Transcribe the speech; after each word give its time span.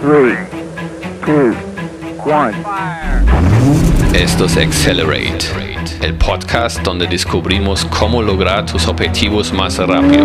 three, 0.00 0.34
two, 1.26 1.52
one. 2.24 2.54
Esto 4.14 4.46
es 4.46 4.56
Accelerate, 4.56 5.44
el 6.02 6.16
podcast 6.16 6.82
donde 6.82 7.06
descubrimos 7.06 7.84
cómo 7.84 8.22
lograr 8.22 8.64
tus 8.64 8.88
objetivos 8.88 9.52
más 9.52 9.76
rápido. 9.76 10.24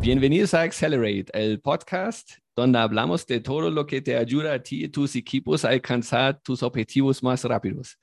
Bienvenidos 0.00 0.52
a 0.52 0.60
Accelerate, 0.62 1.26
el 1.32 1.58
podcast 1.58 2.32
donde 2.54 2.78
hablamos 2.78 3.26
de 3.26 3.40
todo 3.40 3.70
lo 3.70 3.86
que 3.86 4.02
te 4.02 4.14
ayuda 4.14 4.52
a 4.52 4.62
ti 4.62 4.84
y 4.84 4.88
tus 4.88 5.16
equipos 5.16 5.64
a 5.64 5.70
alcanzar 5.70 6.38
tus 6.42 6.62
objetivos 6.62 7.22
más 7.22 7.44
rápidos. 7.44 7.98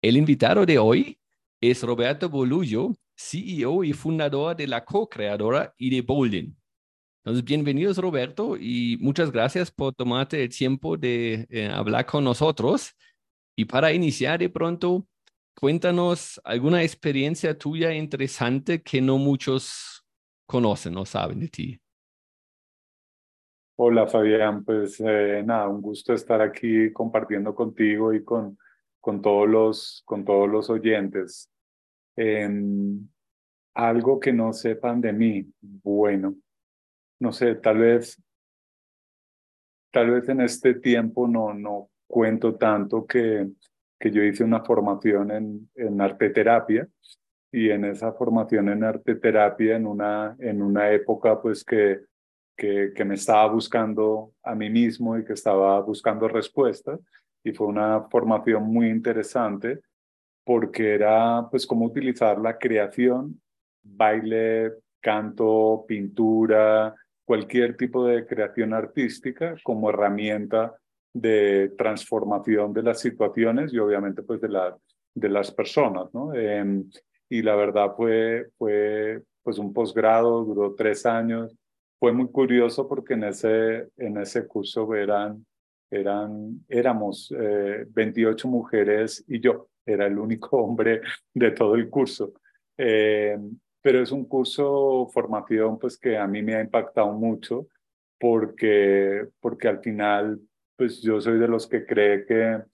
El 0.00 0.16
invitado 0.16 0.64
de 0.64 0.78
hoy 0.78 1.18
es 1.60 1.82
Roberto 1.82 2.28
Bolullo, 2.28 2.92
CEO 3.16 3.82
y 3.82 3.92
fundador 3.92 4.54
de 4.54 4.68
la 4.68 4.84
co-creadora 4.84 5.74
y 5.76 5.90
de 5.90 6.02
Bolden. 6.02 6.56
Entonces, 7.26 7.44
bienvenidos 7.44 7.98
Roberto 7.98 8.56
y 8.56 8.98
muchas 9.00 9.32
gracias 9.32 9.72
por 9.72 9.92
tomarte 9.92 10.44
el 10.44 10.48
tiempo 10.48 10.96
de 10.96 11.44
eh, 11.50 11.66
hablar 11.66 12.06
con 12.06 12.22
nosotros. 12.22 12.96
Y 13.56 13.64
para 13.64 13.92
iniciar 13.92 14.38
de 14.38 14.48
pronto, 14.48 15.08
cuéntanos 15.58 16.40
alguna 16.44 16.84
experiencia 16.84 17.58
tuya 17.58 17.92
interesante 17.92 18.80
que 18.80 19.00
no 19.00 19.18
muchos 19.18 20.06
conocen 20.46 20.96
o 20.98 21.04
saben 21.04 21.40
de 21.40 21.48
ti. 21.48 21.80
Hola 23.74 24.06
Fabián, 24.06 24.64
pues 24.64 25.00
eh, 25.00 25.42
nada, 25.44 25.66
un 25.66 25.82
gusto 25.82 26.12
estar 26.12 26.40
aquí 26.40 26.92
compartiendo 26.92 27.56
contigo 27.56 28.14
y 28.14 28.22
con, 28.22 28.56
con, 29.00 29.20
todos, 29.20 29.48
los, 29.48 30.02
con 30.04 30.24
todos 30.24 30.48
los 30.48 30.70
oyentes. 30.70 31.50
Em, 32.14 33.08
algo 33.74 34.20
que 34.20 34.32
no 34.32 34.52
sepan 34.52 35.00
de 35.00 35.12
mí, 35.12 35.52
bueno, 35.60 36.36
no 37.20 37.32
sé, 37.32 37.54
tal 37.56 37.78
vez, 37.78 38.22
tal 39.90 40.10
vez 40.10 40.28
en 40.28 40.40
este 40.40 40.74
tiempo 40.74 41.26
no, 41.26 41.54
no 41.54 41.90
cuento 42.06 42.54
tanto 42.54 43.06
que, 43.06 43.48
que 43.98 44.10
yo 44.10 44.22
hice 44.22 44.44
una 44.44 44.62
formación 44.62 45.30
en, 45.30 45.70
en 45.74 46.00
arte 46.00 46.30
terapia 46.30 46.88
y 47.50 47.70
en 47.70 47.84
esa 47.84 48.12
formación 48.12 48.68
en 48.68 48.84
arte 48.84 49.14
terapia 49.16 49.76
en 49.76 49.86
una, 49.86 50.36
en 50.38 50.62
una 50.62 50.90
época 50.90 51.40
pues 51.40 51.64
que, 51.64 52.00
que, 52.56 52.92
que 52.94 53.04
me 53.04 53.14
estaba 53.14 53.50
buscando 53.52 54.32
a 54.42 54.54
mí 54.54 54.68
mismo 54.70 55.16
y 55.16 55.24
que 55.24 55.32
estaba 55.32 55.80
buscando 55.80 56.28
respuestas 56.28 57.00
y 57.42 57.52
fue 57.52 57.68
una 57.68 58.02
formación 58.08 58.64
muy 58.64 58.88
interesante 58.88 59.80
porque 60.44 60.94
era 60.94 61.48
pues 61.50 61.66
cómo 61.66 61.86
utilizar 61.86 62.38
la 62.38 62.58
creación, 62.58 63.40
baile, 63.82 64.72
canto, 65.00 65.84
pintura, 65.86 66.94
cualquier 67.26 67.76
tipo 67.76 68.06
de 68.06 68.24
creación 68.24 68.72
artística 68.72 69.56
como 69.62 69.90
herramienta 69.90 70.74
de 71.12 71.72
transformación 71.76 72.72
de 72.72 72.82
las 72.82 73.00
situaciones 73.00 73.74
y 73.74 73.78
obviamente 73.78 74.22
pues 74.22 74.40
de, 74.40 74.48
la, 74.48 74.76
de 75.14 75.28
las 75.28 75.50
personas, 75.50 76.14
¿no? 76.14 76.32
Em, 76.32 76.88
y 77.28 77.42
la 77.42 77.56
verdad 77.56 77.94
fue, 77.96 78.46
fue 78.56 79.22
pues 79.42 79.58
un 79.58 79.72
posgrado, 79.72 80.44
duró 80.44 80.74
tres 80.74 81.04
años. 81.04 81.54
Fue 81.98 82.12
muy 82.12 82.28
curioso 82.28 82.86
porque 82.86 83.14
en 83.14 83.24
ese, 83.24 83.88
en 83.96 84.18
ese 84.18 84.46
curso 84.46 84.94
eran, 84.94 85.44
eran, 85.90 86.64
éramos 86.68 87.34
28 87.88 88.46
eh, 88.46 88.50
mujeres 88.50 89.24
y 89.26 89.40
yo 89.40 89.68
era 89.84 90.06
el 90.06 90.18
único 90.18 90.56
hombre 90.62 91.00
de 91.34 91.50
todo 91.50 91.74
el 91.74 91.88
curso. 91.90 92.34
Eh, 92.78 93.38
pero 93.86 94.02
es 94.02 94.10
un 94.10 94.24
curso 94.24 95.06
formación 95.12 95.78
pues 95.78 95.96
que 95.96 96.18
a 96.18 96.26
mí 96.26 96.42
me 96.42 96.56
ha 96.56 96.60
impactado 96.60 97.12
mucho 97.12 97.68
porque, 98.18 99.28
porque 99.38 99.68
al 99.68 99.78
final 99.78 100.40
pues 100.76 101.00
yo 101.02 101.20
soy 101.20 101.38
de 101.38 101.46
los 101.46 101.68
que 101.68 101.86
cree 101.86 102.26
que, 102.26 102.64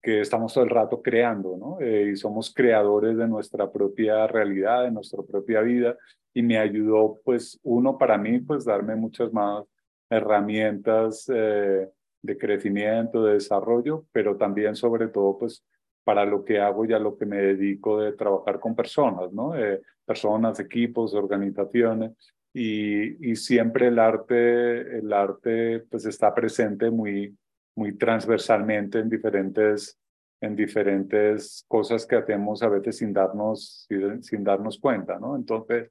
que 0.00 0.20
estamos 0.20 0.54
todo 0.54 0.62
el 0.62 0.70
rato 0.70 1.02
creando, 1.02 1.56
¿no? 1.56 1.80
Eh, 1.80 2.10
y 2.12 2.16
somos 2.16 2.54
creadores 2.54 3.16
de 3.16 3.26
nuestra 3.26 3.72
propia 3.72 4.28
realidad, 4.28 4.84
de 4.84 4.92
nuestra 4.92 5.24
propia 5.24 5.62
vida 5.62 5.98
y 6.32 6.44
me 6.44 6.58
ayudó 6.58 7.18
pues 7.24 7.58
uno 7.64 7.98
para 7.98 8.16
mí 8.16 8.38
pues 8.38 8.64
darme 8.64 8.94
muchas 8.94 9.32
más 9.32 9.64
herramientas 10.08 11.28
eh, 11.34 11.88
de 12.22 12.38
crecimiento, 12.38 13.24
de 13.24 13.32
desarrollo, 13.32 14.04
pero 14.12 14.36
también 14.36 14.76
sobre 14.76 15.08
todo 15.08 15.38
pues 15.38 15.64
para 16.04 16.24
lo 16.24 16.44
que 16.44 16.58
hago 16.60 16.84
y 16.84 16.92
a 16.92 16.98
lo 16.98 17.16
que 17.16 17.26
me 17.26 17.38
dedico 17.38 18.00
de 18.00 18.12
trabajar 18.12 18.58
con 18.60 18.74
personas, 18.74 19.32
¿no? 19.32 19.52
Personas, 20.04 20.58
equipos, 20.60 21.14
organizaciones. 21.14 22.12
Y, 22.54 23.30
y, 23.30 23.36
siempre 23.36 23.86
el 23.86 23.98
arte, 23.98 24.98
el 24.98 25.10
arte 25.12 25.84
pues 25.90 26.04
está 26.04 26.34
presente 26.34 26.90
muy, 26.90 27.34
muy 27.74 27.96
transversalmente 27.96 28.98
en 28.98 29.08
diferentes, 29.08 29.98
en 30.40 30.54
diferentes 30.54 31.64
cosas 31.66 32.04
que 32.04 32.16
hacemos 32.16 32.62
a 32.62 32.68
veces 32.68 32.98
sin 32.98 33.12
darnos, 33.12 33.86
sin, 33.88 34.22
sin 34.22 34.44
darnos 34.44 34.78
cuenta, 34.78 35.18
¿no? 35.18 35.34
Entonces, 35.36 35.90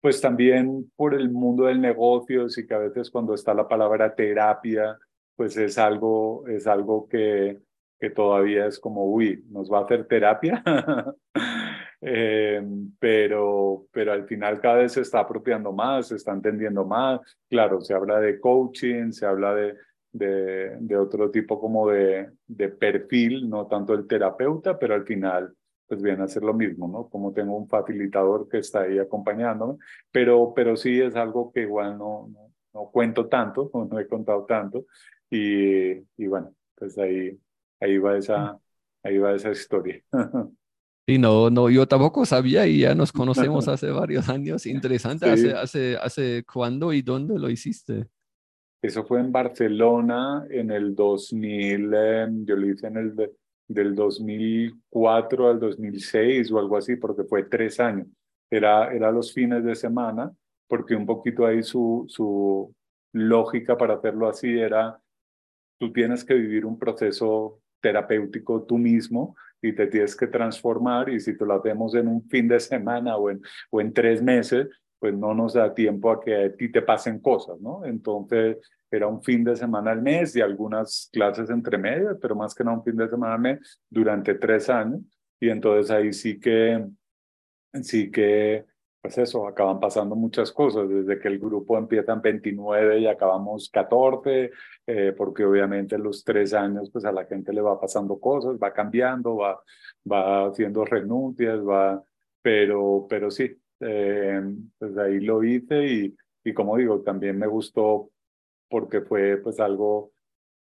pues 0.00 0.20
también 0.20 0.90
por 0.96 1.14
el 1.14 1.30
mundo 1.30 1.64
del 1.64 1.80
negocio, 1.80 2.48
sí 2.48 2.66
que 2.66 2.74
a 2.74 2.78
veces 2.78 3.10
cuando 3.10 3.34
está 3.34 3.52
la 3.52 3.68
palabra 3.68 4.14
terapia, 4.14 4.98
pues 5.36 5.56
es 5.56 5.76
algo, 5.76 6.46
es 6.48 6.66
algo 6.66 7.06
que, 7.08 7.58
que 8.00 8.10
todavía 8.10 8.66
es 8.66 8.78
como, 8.78 9.04
uy, 9.04 9.44
nos 9.50 9.70
va 9.70 9.80
a 9.80 9.84
hacer 9.84 10.06
terapia, 10.06 10.64
eh, 12.00 12.62
pero, 12.98 13.86
pero 13.92 14.12
al 14.12 14.26
final 14.26 14.58
cada 14.58 14.76
vez 14.76 14.92
se 14.92 15.02
está 15.02 15.20
apropiando 15.20 15.70
más, 15.72 16.08
se 16.08 16.16
está 16.16 16.32
entendiendo 16.32 16.86
más. 16.86 17.20
Claro, 17.48 17.82
se 17.82 17.92
habla 17.92 18.18
de 18.18 18.40
coaching, 18.40 19.12
se 19.12 19.26
habla 19.26 19.54
de, 19.54 19.76
de, 20.12 20.76
de 20.80 20.96
otro 20.96 21.30
tipo 21.30 21.60
como 21.60 21.90
de, 21.90 22.30
de 22.46 22.68
perfil, 22.70 23.48
no 23.50 23.66
tanto 23.66 23.92
el 23.92 24.06
terapeuta, 24.06 24.78
pero 24.78 24.94
al 24.94 25.04
final 25.04 25.54
pues 25.86 26.00
viene 26.00 26.22
a 26.22 26.28
ser 26.28 26.44
lo 26.44 26.54
mismo, 26.54 26.86
¿no? 26.86 27.08
Como 27.08 27.32
tengo 27.32 27.56
un 27.56 27.68
facilitador 27.68 28.48
que 28.48 28.58
está 28.58 28.82
ahí 28.82 28.98
acompañándome, 28.98 29.76
pero, 30.12 30.52
pero 30.54 30.76
sí 30.76 31.00
es 31.00 31.16
algo 31.16 31.50
que 31.52 31.62
igual 31.62 31.98
no, 31.98 32.28
no, 32.32 32.52
no 32.72 32.90
cuento 32.92 33.26
tanto, 33.26 33.70
no 33.90 33.98
he 33.98 34.06
contado 34.06 34.44
tanto, 34.46 34.86
y, 35.28 35.90
y 36.16 36.26
bueno, 36.28 36.54
pues 36.76 36.96
ahí 36.96 37.36
ahí 37.80 37.98
va 37.98 38.16
esa, 38.16 38.58
ahí 39.02 39.18
va 39.18 39.34
esa 39.34 39.50
historia. 39.50 40.02
Sí, 41.08 41.18
no, 41.18 41.50
no, 41.50 41.68
yo 41.68 41.88
tampoco 41.88 42.24
sabía 42.24 42.68
y 42.68 42.80
ya 42.80 42.94
nos 42.94 43.10
conocemos 43.10 43.66
hace 43.68 43.90
varios 43.90 44.28
años. 44.28 44.64
Interesante. 44.64 45.28
¿Hace, 45.28 45.54
hace, 45.54 45.96
¿Hace 45.96 46.44
cuándo 46.44 46.92
y 46.92 47.02
dónde 47.02 47.36
lo 47.36 47.50
hiciste? 47.50 48.06
Eso 48.80 49.04
fue 49.04 49.18
en 49.18 49.32
Barcelona 49.32 50.46
en 50.48 50.70
el 50.70 50.94
2000, 50.94 51.94
em, 51.94 52.46
yo 52.46 52.54
lo 52.54 52.66
hice 52.66 52.86
en 52.86 52.96
el 52.96 53.30
del 53.68 53.94
2004 53.94 55.48
al 55.50 55.60
2006 55.60 56.50
o 56.52 56.58
algo 56.58 56.76
así, 56.76 56.96
porque 56.96 57.24
fue 57.24 57.42
tres 57.44 57.78
años. 57.78 58.06
Era, 58.50 58.92
era 58.92 59.12
los 59.12 59.32
fines 59.32 59.64
de 59.64 59.74
semana, 59.74 60.32
porque 60.66 60.94
un 60.94 61.06
poquito 61.06 61.44
ahí 61.44 61.62
su, 61.62 62.04
su 62.08 62.74
lógica 63.12 63.76
para 63.76 63.94
hacerlo 63.94 64.28
así 64.28 64.58
era, 64.58 65.00
tú 65.78 65.92
tienes 65.92 66.24
que 66.24 66.34
vivir 66.34 66.64
un 66.64 66.78
proceso 66.78 67.60
terapéutico 67.80 68.62
tú 68.62 68.78
mismo 68.78 69.36
y 69.62 69.72
te 69.74 69.86
tienes 69.86 70.16
que 70.16 70.26
transformar 70.26 71.08
y 71.08 71.20
si 71.20 71.36
te 71.36 71.44
lo 71.44 71.54
hacemos 71.54 71.94
en 71.94 72.08
un 72.08 72.22
fin 72.28 72.48
de 72.48 72.60
semana 72.60 73.16
o 73.16 73.30
en, 73.30 73.40
o 73.70 73.80
en 73.80 73.92
tres 73.92 74.22
meses, 74.22 74.68
pues 74.98 75.14
no 75.14 75.34
nos 75.34 75.54
da 75.54 75.74
tiempo 75.74 76.10
a 76.10 76.20
que 76.20 76.44
a 76.44 76.52
ti 76.54 76.70
te 76.70 76.82
pasen 76.82 77.20
cosas, 77.20 77.60
¿no? 77.60 77.84
Entonces 77.84 78.58
era 78.90 79.06
un 79.06 79.22
fin 79.22 79.44
de 79.44 79.56
semana 79.56 79.92
al 79.92 80.02
mes 80.02 80.34
y 80.36 80.40
algunas 80.40 81.08
clases 81.12 81.48
entre 81.50 81.78
medias, 81.78 82.16
pero 82.20 82.34
más 82.34 82.54
que 82.54 82.64
no 82.64 82.74
un 82.74 82.84
fin 82.84 82.96
de 82.96 83.08
semana 83.08 83.34
al 83.34 83.40
mes 83.40 83.80
durante 83.88 84.34
tres 84.34 84.68
años. 84.68 85.00
Y 85.38 85.48
entonces 85.48 85.90
ahí 85.90 86.12
sí 86.12 86.38
que, 86.38 86.84
sí 87.82 88.10
que 88.10 88.66
pues 89.00 89.16
eso, 89.18 89.46
acaban 89.46 89.80
pasando 89.80 90.14
muchas 90.14 90.52
cosas, 90.52 90.88
desde 90.88 91.18
que 91.18 91.28
el 91.28 91.38
grupo 91.38 91.78
empieza 91.78 92.12
en 92.12 92.20
29 92.20 93.00
y 93.00 93.06
acabamos 93.06 93.70
14, 93.70 94.50
eh, 94.86 95.14
porque 95.16 95.44
obviamente 95.44 95.94
en 95.96 96.02
los 96.02 96.22
tres 96.22 96.52
años 96.52 96.90
pues 96.90 97.04
a 97.04 97.12
la 97.12 97.24
gente 97.24 97.52
le 97.52 97.62
va 97.62 97.80
pasando 97.80 98.20
cosas, 98.20 98.58
va 98.62 98.72
cambiando, 98.72 99.36
va, 99.36 99.62
va 100.10 100.46
haciendo 100.48 100.84
renuncias, 100.84 101.60
va, 101.60 102.02
pero, 102.42 103.06
pero 103.08 103.30
sí, 103.30 103.56
eh, 103.80 104.42
pues 104.78 104.96
ahí 104.98 105.20
lo 105.20 105.42
hice 105.44 105.86
y, 105.86 106.16
y 106.44 106.52
como 106.52 106.76
digo, 106.76 107.00
también 107.00 107.38
me 107.38 107.46
gustó 107.46 108.10
porque 108.68 109.00
fue 109.00 109.38
pues 109.38 109.60
algo 109.60 110.12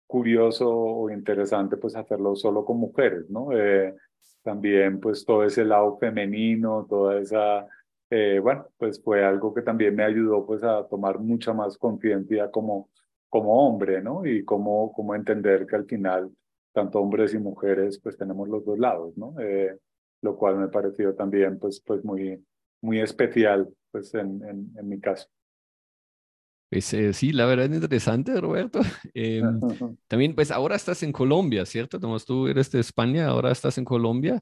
curioso 0.08 0.70
o 0.70 1.10
interesante 1.10 1.78
pues 1.78 1.96
hacerlo 1.96 2.36
solo 2.36 2.66
con 2.66 2.78
mujeres, 2.78 3.30
¿no? 3.30 3.52
Eh, 3.52 3.96
también 4.44 5.00
pues 5.00 5.26
todo 5.26 5.44
ese 5.44 5.66
lado 5.66 5.98
femenino, 5.98 6.86
toda 6.90 7.20
esa 7.20 7.68
eh, 8.10 8.40
bueno, 8.42 8.68
pues 8.78 9.02
fue 9.04 9.24
algo 9.24 9.54
que 9.54 9.62
también 9.62 9.96
me 9.96 10.04
ayudó 10.04 10.46
pues 10.46 10.64
a 10.64 10.88
tomar 10.88 11.20
mucha 11.20 11.54
más 11.54 11.78
conciencia 11.78 12.50
como, 12.52 12.90
como 13.30 13.68
hombre, 13.68 14.02
¿no? 14.02 14.26
Y 14.26 14.44
cómo, 14.46 14.94
cómo 14.94 15.16
entender 15.16 15.66
que 15.66 15.76
al 15.76 15.86
final 15.86 16.32
tanto 16.74 17.00
hombres 17.00 17.34
y 17.34 17.40
mujeres 17.40 18.00
pues 18.00 18.18
tenemos 18.18 18.48
los 18.48 18.64
dos 18.66 18.78
lados, 18.80 19.18
¿no? 19.18 19.36
Eh, 19.40 19.78
lo 20.22 20.38
cual 20.38 20.58
me 20.58 20.68
pareció 20.68 21.16
también 21.16 21.60
pues, 21.60 21.82
pues 21.86 22.04
muy, 22.04 22.44
muy 22.82 23.00
especial 23.00 23.68
pues 23.92 24.14
en, 24.14 24.44
en, 24.44 24.72
en 24.78 24.88
mi 24.88 25.00
caso. 25.00 25.28
Pues 26.70 26.94
eh, 26.94 27.14
sí, 27.14 27.32
la 27.32 27.46
verdad 27.46 27.68
es 27.68 27.74
interesante, 27.74 28.40
Roberto. 28.40 28.82
Em, 29.14 29.60
también, 30.08 30.36
pues 30.36 30.52
ahora 30.52 30.76
estás 30.76 31.02
en 31.04 31.12
Colombia, 31.12 31.66
¿cierto? 31.66 32.00
Como 32.00 32.20
tú 32.20 32.48
eres 32.48 32.72
de 32.72 32.80
España, 32.80 33.28
ahora 33.28 33.52
estás 33.52 33.78
en 33.78 33.86
Colombia, 33.86 34.40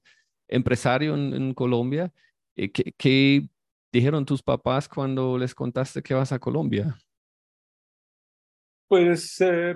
empresario 0.47 1.15
en, 1.15 1.53
Colombia. 1.53 2.11
Eh, 2.55 2.71
¿qué, 2.71 2.93
¿qué, 2.97 3.47
dijeron 3.95 4.25
tus 4.25 4.43
papás 4.43 4.87
cuando 4.87 5.37
les 5.37 5.55
contaste 5.55 6.01
que 6.01 6.13
vas 6.13 6.31
a 6.31 6.39
Colombia? 6.39 6.97
Pues, 8.87 9.39
eh, 9.41 9.75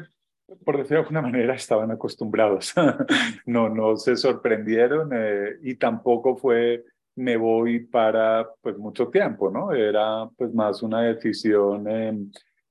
por 0.65 0.77
decirlo 0.77 0.97
de 0.97 1.01
alguna 1.01 1.21
manera, 1.21 1.55
estaban 1.55 1.91
acostumbrados. 1.91 2.73
no, 3.45 3.69
no 3.69 3.97
se 3.97 4.15
sorprendieron 4.15 5.09
y 5.63 5.75
tampoco 5.75 6.35
fue 6.35 6.83
me 7.19 7.35
voy 7.35 7.81
para 7.81 8.49
pues 8.61 8.77
mucho 8.77 9.09
tiempo, 9.09 9.51
¿no? 9.51 9.73
Era 9.73 10.29
pues 10.37 10.53
más 10.53 10.81
una 10.81 11.01
decisión. 11.01 11.85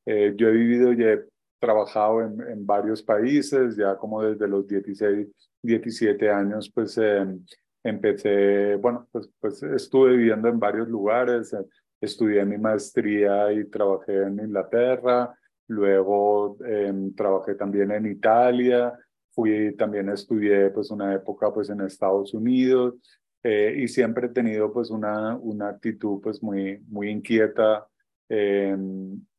Eh, 0.07 0.35
yo 0.37 0.49
he 0.49 0.53
vivido 0.53 0.93
y 0.93 1.05
he 1.05 1.25
trabajado 1.61 2.23
en, 2.23 2.41
en, 2.41 2.67
varios 2.67 3.03
países, 3.03 3.77
ya 3.77 3.97
como 3.97 4.23
desde 4.23 4.49
los 4.49 4.67
16, 4.67 5.29
17 5.63 6.31
años, 6.31 6.71
pues 6.75 6.97
em, 6.97 7.45
empecé, 7.89 8.77
bueno, 8.77 9.09
pues, 9.13 9.31
pues 9.41 9.63
estuve 9.63 10.17
viviendo 10.17 10.49
en 10.49 10.59
varios 10.59 10.89
lugares, 10.89 11.53
eh, 11.53 11.65
estudié 12.01 12.45
mi 12.45 12.59
maestría 12.59 13.53
y 13.53 13.65
trabajé 13.65 14.23
en 14.23 14.39
Inglaterra, 14.41 15.35
luego 15.69 16.57
em, 16.65 17.15
trabajé 17.15 17.55
también 17.55 17.91
en 17.91 18.07
Italia, 18.07 18.93
fui 19.31 19.75
también 19.77 20.09
estudié 20.09 20.71
pues 20.71 20.91
una 20.91 21.15
época 21.15 21.53
pues 21.53 21.71
en 21.71 21.81
Estados 21.83 22.35
Unidos, 22.35 22.95
eh, 23.43 23.75
y 23.79 23.89
siempre 23.89 24.27
he 24.27 24.31
tenido 24.31 24.73
pues 24.73 24.91
una, 24.91 25.37
una 25.37 25.69
actitud 25.71 26.21
pues 26.23 26.43
muy, 26.43 26.81
muy 26.89 27.09
inquieta. 27.11 27.87
Eh, 28.29 28.77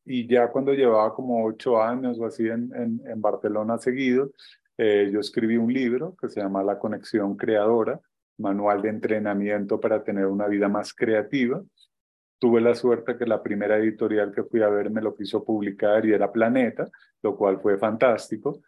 y 0.05 0.27
ya 0.27 0.49
cuando 0.51 0.73
llevaba 0.73 1.13
como 1.13 1.45
ocho 1.45 1.81
años 1.81 2.17
o 2.19 2.25
así 2.25 2.47
en, 2.47 2.73
en, 2.75 3.01
en 3.05 3.21
Barcelona 3.21 3.77
seguido, 3.77 4.31
eh, 4.81 5.09
yo 5.11 5.19
escribí 5.19 5.57
un 5.57 5.73
libro 5.73 6.15
que 6.15 6.29
se 6.29 6.39
llama 6.39 6.63
La 6.63 6.79
Conexión 6.79 7.35
Creadora, 7.35 7.99
manual 8.39 8.81
de 8.81 8.89
entrenamiento 8.89 9.79
para 9.79 10.03
tener 10.03 10.25
una 10.25 10.47
vida 10.47 10.67
más 10.67 10.93
creativa. 10.93 11.61
Tuve 12.39 12.61
la 12.61 12.73
suerte 12.75 13.17
que 13.17 13.25
la 13.25 13.43
primera 13.43 13.77
editorial 13.77 14.31
que 14.33 14.43
fui 14.43 14.61
a 14.61 14.69
ver 14.69 14.89
me 14.89 15.01
lo 15.01 15.15
quiso 15.15 15.43
publicar 15.43 16.05
y 16.05 16.13
era 16.13 16.31
Planeta, 16.31 16.87
lo 17.21 17.35
cual 17.35 17.59
fue 17.61 17.77
fantástico. 17.77 18.61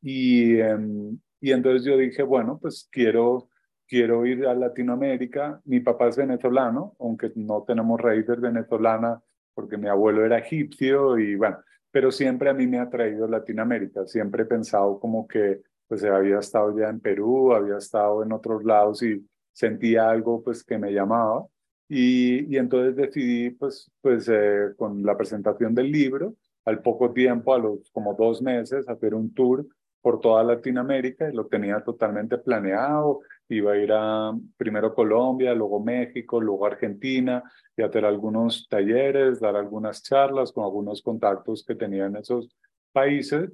y, 0.00 0.58
em, 0.58 1.18
y 1.40 1.52
entonces 1.52 1.84
yo 1.84 1.98
dije, 1.98 2.22
bueno, 2.22 2.58
pues 2.60 2.88
quiero 2.90 3.50
quiero 3.92 4.24
ir 4.24 4.46
a 4.46 4.54
Latinoamérica. 4.54 5.60
Mi 5.66 5.80
papá 5.80 6.08
es 6.08 6.16
venezolano, 6.16 6.96
aunque 6.98 7.30
no 7.34 7.62
tenemos 7.62 8.00
raíces 8.00 8.40
venezolanas 8.40 9.22
porque 9.52 9.76
mi 9.76 9.86
abuelo 9.86 10.24
era 10.24 10.38
egipcio 10.38 11.18
y 11.18 11.34
bueno, 11.36 11.58
pero 11.90 12.10
siempre 12.10 12.48
a 12.48 12.54
mí 12.54 12.66
me 12.66 12.78
ha 12.78 12.88
traído 12.88 13.28
Latinoamérica. 13.28 14.06
Siempre 14.06 14.44
he 14.44 14.46
pensado 14.46 14.98
como 14.98 15.28
que 15.28 15.60
pues 15.92 16.04
había 16.04 16.38
estado 16.38 16.74
ya 16.74 16.88
en 16.88 17.00
Perú, 17.00 17.52
había 17.52 17.76
estado 17.76 18.22
en 18.22 18.32
otros 18.32 18.64
lados 18.64 19.02
y 19.02 19.22
sentía 19.52 20.08
algo 20.08 20.42
pues 20.42 20.64
que 20.64 20.78
me 20.78 20.90
llamaba. 20.90 21.44
Y, 21.86 22.46
y 22.50 22.56
entonces 22.56 22.96
decidí 22.96 23.50
pues, 23.50 23.92
pues 24.00 24.26
eh, 24.32 24.70
con 24.78 25.02
la 25.02 25.18
presentación 25.18 25.74
del 25.74 25.92
libro, 25.92 26.34
al 26.64 26.80
poco 26.80 27.12
tiempo, 27.12 27.52
a 27.52 27.58
los 27.58 27.90
como 27.90 28.14
dos 28.14 28.40
meses, 28.40 28.88
hacer 28.88 29.14
un 29.14 29.34
tour 29.34 29.66
por 30.00 30.18
toda 30.18 30.42
Latinoamérica 30.42 31.28
y 31.28 31.34
lo 31.34 31.44
tenía 31.48 31.84
totalmente 31.84 32.38
planeado. 32.38 33.20
Iba 33.50 33.72
a 33.72 33.76
ir 33.76 33.92
a 33.92 34.32
primero 34.56 34.94
Colombia, 34.94 35.52
luego 35.52 35.78
México, 35.78 36.40
luego 36.40 36.64
Argentina 36.64 37.42
y 37.76 37.82
hacer 37.82 38.06
algunos 38.06 38.66
talleres, 38.66 39.40
dar 39.40 39.56
algunas 39.56 40.02
charlas 40.02 40.52
con 40.52 40.64
algunos 40.64 41.02
contactos 41.02 41.62
que 41.66 41.74
tenía 41.74 42.06
en 42.06 42.16
esos 42.16 42.56
países. 42.92 43.50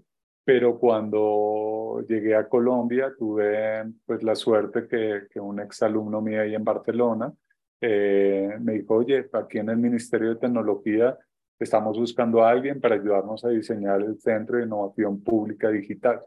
Pero 0.49 0.79
cuando 0.79 2.03
llegué 2.09 2.35
a 2.35 2.49
Colombia 2.49 3.13
tuve 3.19 3.85
pues 4.07 4.23
la 4.23 4.35
suerte 4.35 4.89
que, 4.89 5.27
que 5.31 5.39
un 5.39 5.61
exalumno 5.61 6.23
mío 6.23 6.41
ahí 6.41 6.55
en 6.55 6.65
Barcelona 6.65 7.31
eh, 7.83 8.57
me 8.59 8.73
dijo, 8.73 8.95
oye, 8.95 9.29
aquí 9.31 9.59
en 9.59 9.69
el 9.69 9.77
Ministerio 9.77 10.31
de 10.31 10.37
Tecnología 10.37 11.19
estamos 11.59 11.99
buscando 11.99 12.43
a 12.43 12.49
alguien 12.49 12.81
para 12.81 12.95
ayudarnos 12.95 13.45
a 13.45 13.51
diseñar 13.51 14.01
el 14.01 14.19
Centro 14.21 14.57
de 14.57 14.65
Innovación 14.65 15.23
Pública 15.23 15.69
Digital. 15.69 16.23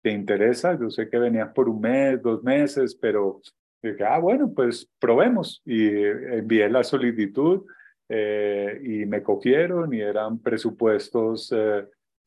¿te 0.00 0.12
interesa? 0.12 0.78
Yo 0.78 0.88
sé 0.88 1.08
que 1.08 1.18
venías 1.18 1.52
por 1.52 1.68
un 1.68 1.80
mes, 1.80 2.22
dos 2.22 2.44
meses, 2.44 2.94
pero 2.94 3.40
dije, 3.82 4.04
ah, 4.04 4.20
bueno, 4.20 4.52
pues 4.54 4.88
probemos. 5.00 5.60
Y 5.64 5.88
envié 5.88 6.68
la 6.68 6.84
solicitud 6.84 7.64
eh, 8.08 8.80
y 8.80 9.06
me 9.06 9.24
cogieron 9.24 9.92
y 9.92 10.00
eran 10.02 10.38
presupuestos 10.38 11.52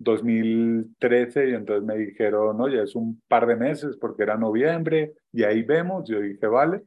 2013 0.04 1.44
eh, 1.44 1.50
y 1.50 1.54
entonces 1.54 1.86
me 1.86 1.98
dijeron, 1.98 2.60
oye, 2.62 2.84
es 2.84 2.96
un 2.96 3.22
par 3.28 3.48
de 3.48 3.56
meses 3.56 3.98
porque 4.00 4.24
era 4.24 4.38
noviembre 4.38 5.14
y 5.32 5.44
ahí 5.44 5.64
vemos. 5.64 6.08
Yo 6.08 6.20
dije, 6.20 6.48
vale. 6.48 6.84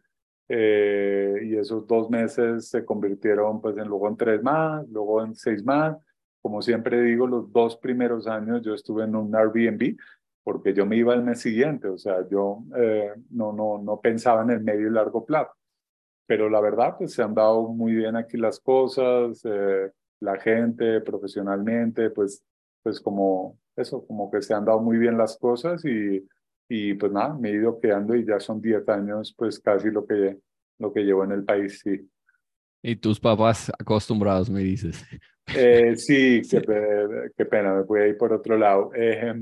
Eh, 0.48 1.40
y 1.42 1.56
esos 1.56 1.86
dos 1.86 2.08
meses 2.08 2.68
se 2.68 2.84
convirtieron 2.84 3.60
pues 3.60 3.76
en 3.76 3.88
luego 3.88 4.08
en 4.08 4.16
tres 4.16 4.42
más, 4.42 4.88
luego 4.88 5.24
en 5.24 5.34
seis 5.34 5.64
más. 5.64 5.96
Como 6.40 6.62
siempre 6.62 7.02
digo, 7.02 7.26
los 7.26 7.52
dos 7.52 7.76
primeros 7.76 8.26
años 8.28 8.62
yo 8.62 8.74
estuve 8.74 9.04
en 9.04 9.16
un 9.16 9.34
Airbnb, 9.34 9.96
porque 10.44 10.72
yo 10.72 10.86
me 10.86 10.96
iba 10.96 11.12
al 11.12 11.24
mes 11.24 11.40
siguiente, 11.40 11.88
o 11.88 11.98
sea, 11.98 12.24
yo 12.30 12.62
eh, 12.76 13.10
no, 13.30 13.52
no, 13.52 13.78
no 13.82 14.00
pensaba 14.00 14.42
en 14.42 14.50
el 14.50 14.60
medio 14.62 14.86
y 14.86 14.92
largo 14.92 15.24
plazo. 15.26 15.50
Pero 16.26 16.48
la 16.48 16.60
verdad, 16.60 16.96
pues 16.98 17.14
se 17.14 17.22
han 17.22 17.34
dado 17.34 17.62
muy 17.68 17.94
bien 17.94 18.14
aquí 18.14 18.36
las 18.36 18.60
cosas, 18.60 19.40
eh, 19.44 19.90
la 20.20 20.38
gente 20.38 21.00
profesionalmente, 21.00 22.10
pues, 22.10 22.44
pues 22.86 23.00
como 23.00 23.58
eso, 23.74 24.06
como 24.06 24.30
que 24.30 24.40
se 24.40 24.54
han 24.54 24.64
dado 24.64 24.78
muy 24.78 24.96
bien 24.96 25.18
las 25.18 25.36
cosas 25.36 25.84
y, 25.84 26.24
y 26.68 26.94
pues 26.94 27.10
nada, 27.10 27.34
me 27.34 27.48
he 27.50 27.54
ido 27.54 27.80
quedando 27.80 28.14
y 28.14 28.24
ya 28.24 28.38
son 28.38 28.60
10 28.60 28.88
años, 28.88 29.34
pues 29.36 29.58
casi 29.58 29.90
lo 29.90 30.06
que, 30.06 30.38
lo 30.78 30.92
que 30.92 31.00
llevo 31.00 31.24
en 31.24 31.32
el 31.32 31.44
país, 31.44 31.80
sí. 31.82 32.08
Y 32.84 32.94
tus 32.94 33.18
papás 33.18 33.72
acostumbrados, 33.76 34.48
me 34.48 34.60
dices. 34.60 35.04
Eh, 35.52 35.96
sí, 35.96 36.42
qué, 36.48 36.62
qué, 37.36 37.44
pena, 37.44 37.74
me 37.74 37.82
voy 37.82 38.02
a 38.02 38.06
ir 38.06 38.16
por 38.16 38.32
otro 38.32 38.56
lado. 38.56 38.92
Eh, 38.94 39.34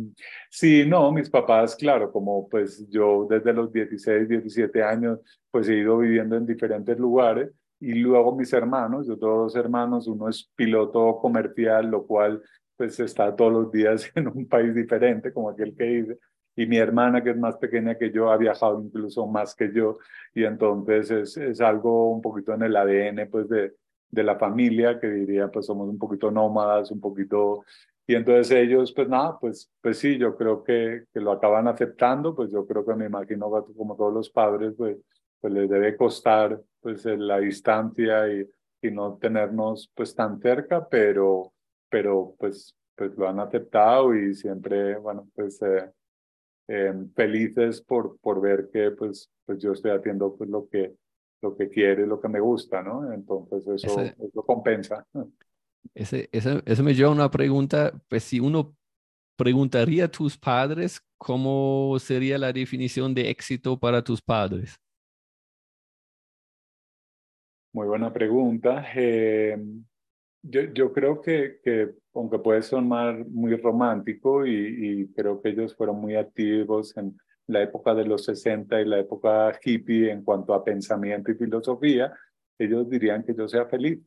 sí, 0.48 0.86
no, 0.86 1.12
mis 1.12 1.28
papás, 1.28 1.76
claro, 1.76 2.10
como 2.10 2.48
pues 2.48 2.88
yo 2.88 3.26
desde 3.28 3.52
los 3.52 3.70
16, 3.70 4.26
17 4.26 4.82
años, 4.82 5.18
pues 5.50 5.68
he 5.68 5.76
ido 5.76 5.98
viviendo 5.98 6.34
en 6.34 6.46
diferentes 6.46 6.98
lugares 6.98 7.50
y 7.78 7.92
luego 7.92 8.34
mis 8.34 8.50
hermanos, 8.54 9.06
yo 9.06 9.18
tengo 9.18 9.42
dos 9.42 9.54
hermanos, 9.54 10.06
uno 10.06 10.30
es 10.30 10.50
piloto 10.56 11.18
comercial, 11.20 11.90
lo 11.90 12.06
cual 12.06 12.42
pues 12.76 12.98
está 13.00 13.34
todos 13.34 13.52
los 13.52 13.72
días 13.72 14.10
en 14.14 14.28
un 14.28 14.48
país 14.48 14.74
diferente, 14.74 15.32
como 15.32 15.50
aquel 15.50 15.74
que 15.76 15.84
dice, 15.84 16.18
y 16.56 16.66
mi 16.66 16.76
hermana, 16.76 17.22
que 17.22 17.30
es 17.30 17.36
más 17.36 17.56
pequeña 17.56 17.96
que 17.96 18.10
yo, 18.12 18.30
ha 18.30 18.36
viajado 18.36 18.80
incluso 18.80 19.26
más 19.26 19.54
que 19.54 19.72
yo, 19.72 19.98
y 20.34 20.44
entonces 20.44 21.10
es, 21.10 21.36
es 21.36 21.60
algo 21.60 22.10
un 22.10 22.22
poquito 22.22 22.54
en 22.54 22.62
el 22.62 22.76
ADN, 22.76 23.28
pues, 23.28 23.48
de, 23.48 23.74
de 24.10 24.22
la 24.22 24.38
familia, 24.38 25.00
que 25.00 25.08
diría, 25.08 25.48
pues, 25.48 25.66
somos 25.66 25.88
un 25.88 25.98
poquito 25.98 26.30
nómadas, 26.30 26.90
un 26.90 27.00
poquito... 27.00 27.64
Y 28.06 28.14
entonces 28.14 28.50
ellos, 28.50 28.92
pues 28.92 29.08
nada, 29.08 29.38
pues, 29.40 29.70
pues 29.80 29.98
sí, 29.98 30.18
yo 30.18 30.36
creo 30.36 30.62
que, 30.62 31.04
que 31.12 31.20
lo 31.20 31.32
acaban 31.32 31.66
aceptando, 31.68 32.34
pues 32.34 32.52
yo 32.52 32.66
creo 32.66 32.84
que 32.84 32.94
me 32.94 33.06
imagino 33.06 33.50
como 33.74 33.96
todos 33.96 34.12
los 34.12 34.28
padres, 34.28 34.74
pues, 34.76 34.98
pues 35.40 35.52
les 35.54 35.70
debe 35.70 35.96
costar 35.96 36.60
pues 36.80 37.06
la 37.06 37.38
distancia 37.40 38.30
y, 38.30 38.46
y 38.82 38.90
no 38.90 39.16
tenernos 39.16 39.90
pues 39.94 40.14
tan 40.14 40.38
cerca, 40.38 40.86
pero, 40.86 41.53
pero 41.94 42.34
pues, 42.38 42.74
pues 42.96 43.16
lo 43.16 43.28
han 43.28 43.38
aceptado 43.38 44.16
y 44.16 44.34
siempre, 44.34 44.96
bueno, 44.96 45.28
pues 45.34 45.62
eh, 45.62 45.92
Em, 46.66 47.12
felices 47.12 47.82
por, 47.82 48.18
por 48.20 48.40
ver 48.40 48.70
que 48.72 48.90
pues, 48.92 49.30
pues 49.44 49.62
yo 49.62 49.72
estoy 49.72 49.90
haciendo 49.90 50.34
pues, 50.34 50.48
lo, 50.48 50.66
que, 50.66 50.94
lo 51.42 51.54
que 51.54 51.68
quiere, 51.68 52.06
lo 52.06 52.18
que 52.18 52.28
me 52.28 52.40
gusta, 52.40 52.82
¿no? 52.82 53.12
Entonces 53.12 53.66
eso, 53.66 54.00
eso 54.00 54.42
compensa. 54.46 55.06
Ese, 55.94 56.30
eso, 56.32 56.62
eso 56.64 56.82
me 56.82 56.94
lleva 56.94 57.10
a 57.10 57.12
una 57.12 57.30
pregunta, 57.30 57.92
pues 58.08 58.24
si 58.24 58.40
uno 58.40 58.74
preguntaría 59.36 60.06
a 60.06 60.10
tus 60.10 60.38
padres 60.38 61.02
cómo 61.18 61.98
sería 61.98 62.38
la 62.38 62.50
definición 62.50 63.12
de 63.12 63.28
éxito 63.28 63.78
para 63.78 64.02
tus 64.02 64.22
padres. 64.22 64.80
Muy 67.74 67.88
buena 67.88 68.10
pregunta. 68.10 68.86
Eh, 68.94 69.62
yo, 70.44 70.62
yo 70.72 70.92
creo 70.92 71.20
que, 71.20 71.58
que 71.62 71.94
aunque 72.14 72.38
puede 72.38 72.62
sonar 72.62 73.26
muy 73.26 73.56
romántico 73.56 74.46
y, 74.46 75.10
creo 75.14 75.40
que 75.40 75.50
ellos 75.50 75.74
fueron 75.74 76.00
muy 76.00 76.14
activos 76.16 76.96
en 76.96 77.16
la 77.46 77.62
época 77.62 77.94
de 77.94 78.04
los 78.04 78.24
60 78.24 78.80
y 78.80 78.84
la 78.84 79.00
época 79.00 79.58
hippie 79.62 80.10
en 80.10 80.22
cuanto 80.22 80.54
a 80.54 80.64
pensamiento 80.64 81.30
y 81.30 81.34
filosofía, 81.34 82.12
ellos 82.58 82.88
dirían 82.88 83.24
que 83.24 83.34
yo 83.34 83.48
sea 83.48 83.66
feliz. 83.66 84.00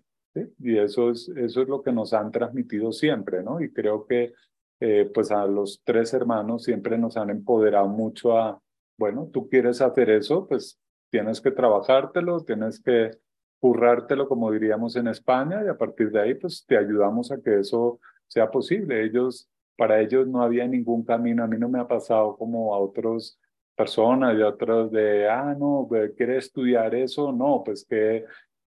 Y 0.59 0.77
eso 0.77 1.09
es, 1.09 1.29
eso 1.29 1.61
es 1.63 1.67
lo 1.67 1.81
que 1.81 1.91
nos 1.91 2.13
han 2.13 2.31
transmitido 2.31 2.91
siempre, 2.91 3.41
¿no? 3.43 3.59
Y 3.59 3.73
creo 3.73 4.05
que 4.05 4.33
eh, 4.79 5.09
pues 5.11 5.31
a 5.31 5.45
los 5.47 5.81
tres 5.83 6.13
hermanos 6.13 6.63
siempre 6.63 6.97
nos 6.97 7.17
han 7.17 7.31
empoderado 7.31 7.87
mucho 7.87 8.37
a, 8.37 8.61
bueno, 8.97 9.29
tú 9.33 9.49
quieres 9.49 9.81
hacer 9.81 10.11
eso, 10.11 10.47
pues 10.47 10.79
tienes 11.09 11.41
que 11.41 11.49
trabajártelo, 11.49 12.43
tienes 12.43 12.79
que 12.79 13.11
currártelo 13.59 14.27
como 14.27 14.51
diríamos 14.51 14.95
en 14.95 15.07
España 15.07 15.63
y 15.65 15.67
a 15.67 15.77
partir 15.77 16.11
de 16.11 16.21
ahí 16.21 16.35
pues 16.35 16.65
te 16.65 16.77
ayudamos 16.77 17.31
a 17.31 17.41
que 17.41 17.59
eso 17.59 17.99
sea 18.27 18.49
posible. 18.49 19.03
Ellos, 19.03 19.49
para 19.75 19.99
ellos 19.99 20.27
no 20.27 20.41
había 20.41 20.67
ningún 20.67 21.03
camino, 21.03 21.43
a 21.43 21.47
mí 21.47 21.57
no 21.57 21.69
me 21.69 21.79
ha 21.79 21.87
pasado 21.87 22.35
como 22.37 22.73
a 22.75 22.79
otras 22.79 23.39
personas 23.75 24.37
y 24.37 24.41
a 24.41 24.49
otros 24.49 24.91
de, 24.91 25.29
ah, 25.29 25.55
no, 25.57 25.87
¿quieres 26.15 26.45
estudiar 26.45 26.95
eso? 26.95 27.31
No, 27.31 27.63
pues 27.63 27.85
que, 27.87 28.25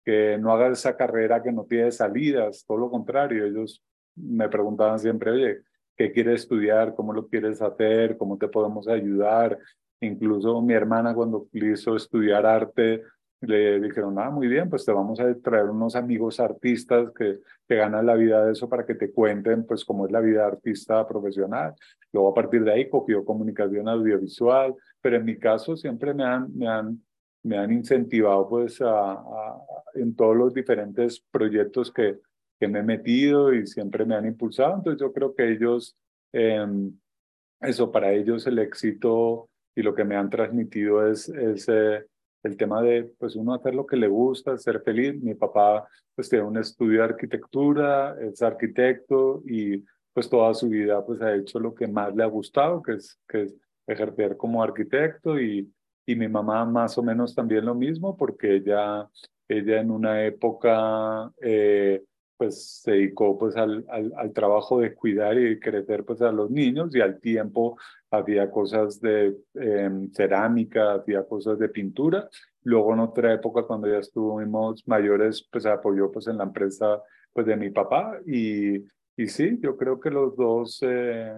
que 0.04 0.38
no 0.40 0.52
hagas 0.52 0.80
esa 0.80 0.98
carrera 0.98 1.44
que 1.44 1.52
no 1.52 1.66
tiene 1.66 1.92
salidas, 1.92 2.66
todo 2.68 2.78
lo 2.78 2.90
contrario, 2.90 3.46
ellos 3.46 3.84
me 4.16 4.50
preguntaban 4.50 4.98
siempre, 5.00 5.32
oye, 5.32 5.62
¿qué 5.96 6.12
quieres 6.12 6.42
estudiar? 6.42 6.96
¿Cómo 6.96 7.14
lo 7.14 7.28
quieres 7.28 7.62
hacer? 7.62 8.18
¿Cómo 8.18 8.38
te 8.38 8.48
podemos 8.48 8.88
ayudar? 8.88 9.60
Incluso 10.02 10.62
mi 10.62 10.74
hermana 10.74 11.14
cuando 11.14 11.48
quiso 11.52 11.96
estudiar 11.96 12.46
arte, 12.46 13.04
le 13.42 13.80
dijeron, 13.80 14.18
ah, 14.20 14.30
muy 14.30 14.48
bien, 14.48 14.70
pues 14.70 14.86
te 14.86 14.92
vamos 14.92 15.20
a 15.20 15.34
traer 15.36 15.66
unos 15.66 15.96
amigos 15.96 16.40
artistas 16.40 17.12
que, 17.18 17.40
que 17.68 17.76
ganan 17.76 18.06
la 18.06 18.16
vida 18.16 18.46
de 18.46 18.54
eso 18.54 18.68
para 18.70 18.86
que 18.86 18.96
te 18.96 19.12
cuenten, 19.12 19.66
pues, 19.66 19.84
cómo 19.86 20.06
es 20.06 20.12
la 20.12 20.22
vida 20.22 20.46
artista 20.46 21.08
profesional. 21.08 21.74
Luego, 22.12 22.30
a 22.30 22.34
partir 22.34 22.64
de 22.64 22.72
ahí, 22.72 22.90
cogió 22.90 23.24
comunicación 23.26 23.88
audiovisual, 23.88 24.76
pero 25.02 25.18
en 25.18 25.26
mi 25.26 25.38
caso 25.38 25.76
siempre 25.76 26.14
me 26.14 26.24
han, 26.24 26.56
me 26.58 26.68
han, 26.68 27.04
me 27.44 27.58
han 27.58 27.72
incentivado, 27.72 28.48
pues, 28.50 28.82
a, 28.82 29.24
en 29.96 30.16
todos 30.16 30.36
los 30.36 30.54
diferentes 30.54 31.24
proyectos 31.32 31.92
que, 31.92 32.20
que 32.60 32.68
me 32.68 32.80
he 32.80 32.84
metido 32.84 33.54
y 33.54 33.68
siempre 33.68 34.06
me 34.06 34.16
han 34.16 34.26
impulsado. 34.26 34.76
Entonces, 34.76 35.02
yo 35.02 35.14
creo 35.14 35.36
que 35.36 35.52
ellos, 35.52 35.96
em, 36.32 36.98
eso, 37.62 37.92
para 37.92 38.12
ellos 38.14 38.48
el 38.48 38.60
éxito 38.60 39.50
y 39.76 39.82
lo 39.82 39.94
que 39.94 40.06
me 40.06 40.16
han 40.16 40.30
transmitido 40.30 41.08
es, 41.08 41.28
es 41.30 41.68
eh, 41.68 42.06
el 42.46 42.58
tema 42.58 42.82
de, 42.82 43.12
pues 43.18 43.36
uno 43.36 43.56
hacer 43.56 43.74
lo 43.74 43.86
que 43.86 43.98
le 43.98 44.08
gusta, 44.08 44.58
ser 44.58 44.82
feliz. 44.82 45.22
Mi 45.22 45.34
papá, 45.34 45.88
pues 46.14 46.30
tiene 46.30 46.46
un 46.46 46.58
estudio 46.58 47.00
de 47.00 47.06
arquitectura, 47.06 48.16
es 48.22 48.42
arquitecto 48.42 49.42
y 49.46 49.84
pues 50.14 50.30
toda 50.30 50.54
su 50.54 50.70
vida 50.70 51.04
pues 51.06 51.22
ha 51.22 51.36
hecho 51.36 51.60
lo 51.60 51.74
que 51.74 51.88
más 51.88 52.16
le 52.16 52.24
ha 52.24 52.28
gustado, 52.28 52.82
que 52.82 52.94
es, 52.94 53.20
que 53.28 53.44
es 53.44 53.56
ejercer 53.88 54.38
como 54.38 54.62
arquitecto 54.64 55.40
y, 55.40 55.72
y 56.06 56.16
mi 56.16 56.28
mamá 56.28 56.66
más 56.66 56.98
o 56.98 57.04
menos 57.04 57.34
también 57.34 57.66
lo 57.66 57.76
mismo 57.76 58.16
porque 58.16 58.58
ella, 58.58 59.10
ella 59.48 59.82
en 59.82 59.92
una 59.92 60.24
época 60.24 61.32
eh, 61.42 62.04
pues 62.38 62.82
se 62.82 62.92
dedicó 62.92 63.38
pues 63.38 63.56
al, 63.56 63.86
al, 63.90 64.14
al, 64.18 64.34
trabajo 64.34 64.80
de 64.80 64.94
cuidar 64.94 65.38
y 65.38 65.60
crecer 65.60 66.04
pues 66.04 66.22
a 66.22 66.32
los 66.32 66.50
niños 66.52 66.96
y 66.96 67.02
al 67.02 67.20
tiempo 67.20 67.78
había 68.12 68.50
cosas 68.52 69.00
de 69.02 69.36
em, 69.54 70.12
cerámica, 70.12 70.94
había 70.94 71.24
cosas 71.24 71.60
de 71.60 71.70
pintura. 71.70 72.30
Luego 72.64 72.94
en 72.94 73.00
otra 73.00 73.34
época 73.34 73.64
cuando 73.64 73.88
ya 73.88 74.00
estuvimos 74.00 74.88
mayores 74.88 75.48
pues 75.52 75.66
apoyó 75.66 76.12
pues 76.12 76.28
en 76.28 76.38
la 76.38 76.44
empresa 76.44 77.02
pues 77.34 77.46
de 77.46 77.56
mi 77.58 77.70
papá 77.70 78.20
y, 78.26 78.78
y 79.18 79.28
sí, 79.28 79.58
yo 79.62 79.78
creo 79.78 80.00
que 80.00 80.10
los 80.10 80.36
dos, 80.36 80.80
eh, 80.82 81.34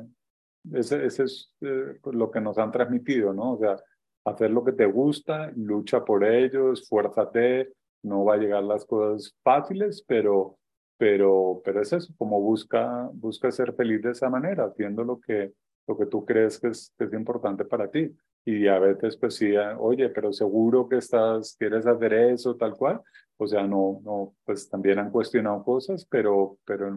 ese, 0.74 1.06
ese, 1.06 1.24
es 1.24 1.54
eh, 1.62 1.98
lo 2.12 2.32
que 2.32 2.42
nos 2.42 2.58
han 2.58 2.72
transmitido, 2.72 3.34
¿no? 3.34 3.54
O 3.54 3.58
sea, 3.58 3.78
hacer 4.26 4.52
lo 4.52 4.64
que 4.64 4.74
te 4.74 4.86
gusta, 4.86 5.52
lucha 5.56 6.04
por 6.04 6.24
ello, 6.24 6.74
esfuérzate, 6.74 7.74
no 8.04 8.26
va 8.26 8.36
a 8.36 8.38
llegar 8.38 8.64
las 8.64 8.86
cosas 8.86 9.36
fáciles, 9.44 10.04
pero 10.08 10.58
pero, 10.98 11.62
pero 11.64 11.82
es 11.82 11.94
eso, 11.94 12.14
como 12.18 12.42
busca, 12.42 13.10
busca 13.14 13.52
ser 13.52 13.74
feliz 13.74 14.02
de 14.02 14.12
esa 14.12 14.30
manera, 14.30 14.66
haciendo 14.66 15.04
lo 15.04 15.20
que, 15.20 15.54
lo 15.88 15.98
que 15.98 16.08
tú 16.08 16.26
crees 16.26 16.60
que 16.60 16.70
es, 16.70 16.94
importante 17.14 17.66
para 17.66 17.90
ti. 17.90 18.12
Y 18.46 18.68
a 18.68 18.80
veces 18.80 19.18
pues 19.18 19.36
sí, 19.36 19.56
ah, 19.56 19.78
oye, 19.80 20.10
pero 20.10 20.32
seguro 20.34 20.88
que 20.88 20.98
estás, 20.98 21.56
quieres 21.58 21.86
hacer 21.86 22.14
eso, 22.14 22.56
tal 22.56 22.76
cual. 22.76 23.02
O 23.38 23.46
sea, 23.48 23.64
no, 23.64 24.02
no, 24.04 24.36
pues 24.46 24.70
también 24.70 25.00
han 25.00 25.12
cuestionado 25.12 25.64
cosas, 25.64 26.06
pero, 26.10 26.58
pero 26.66 26.96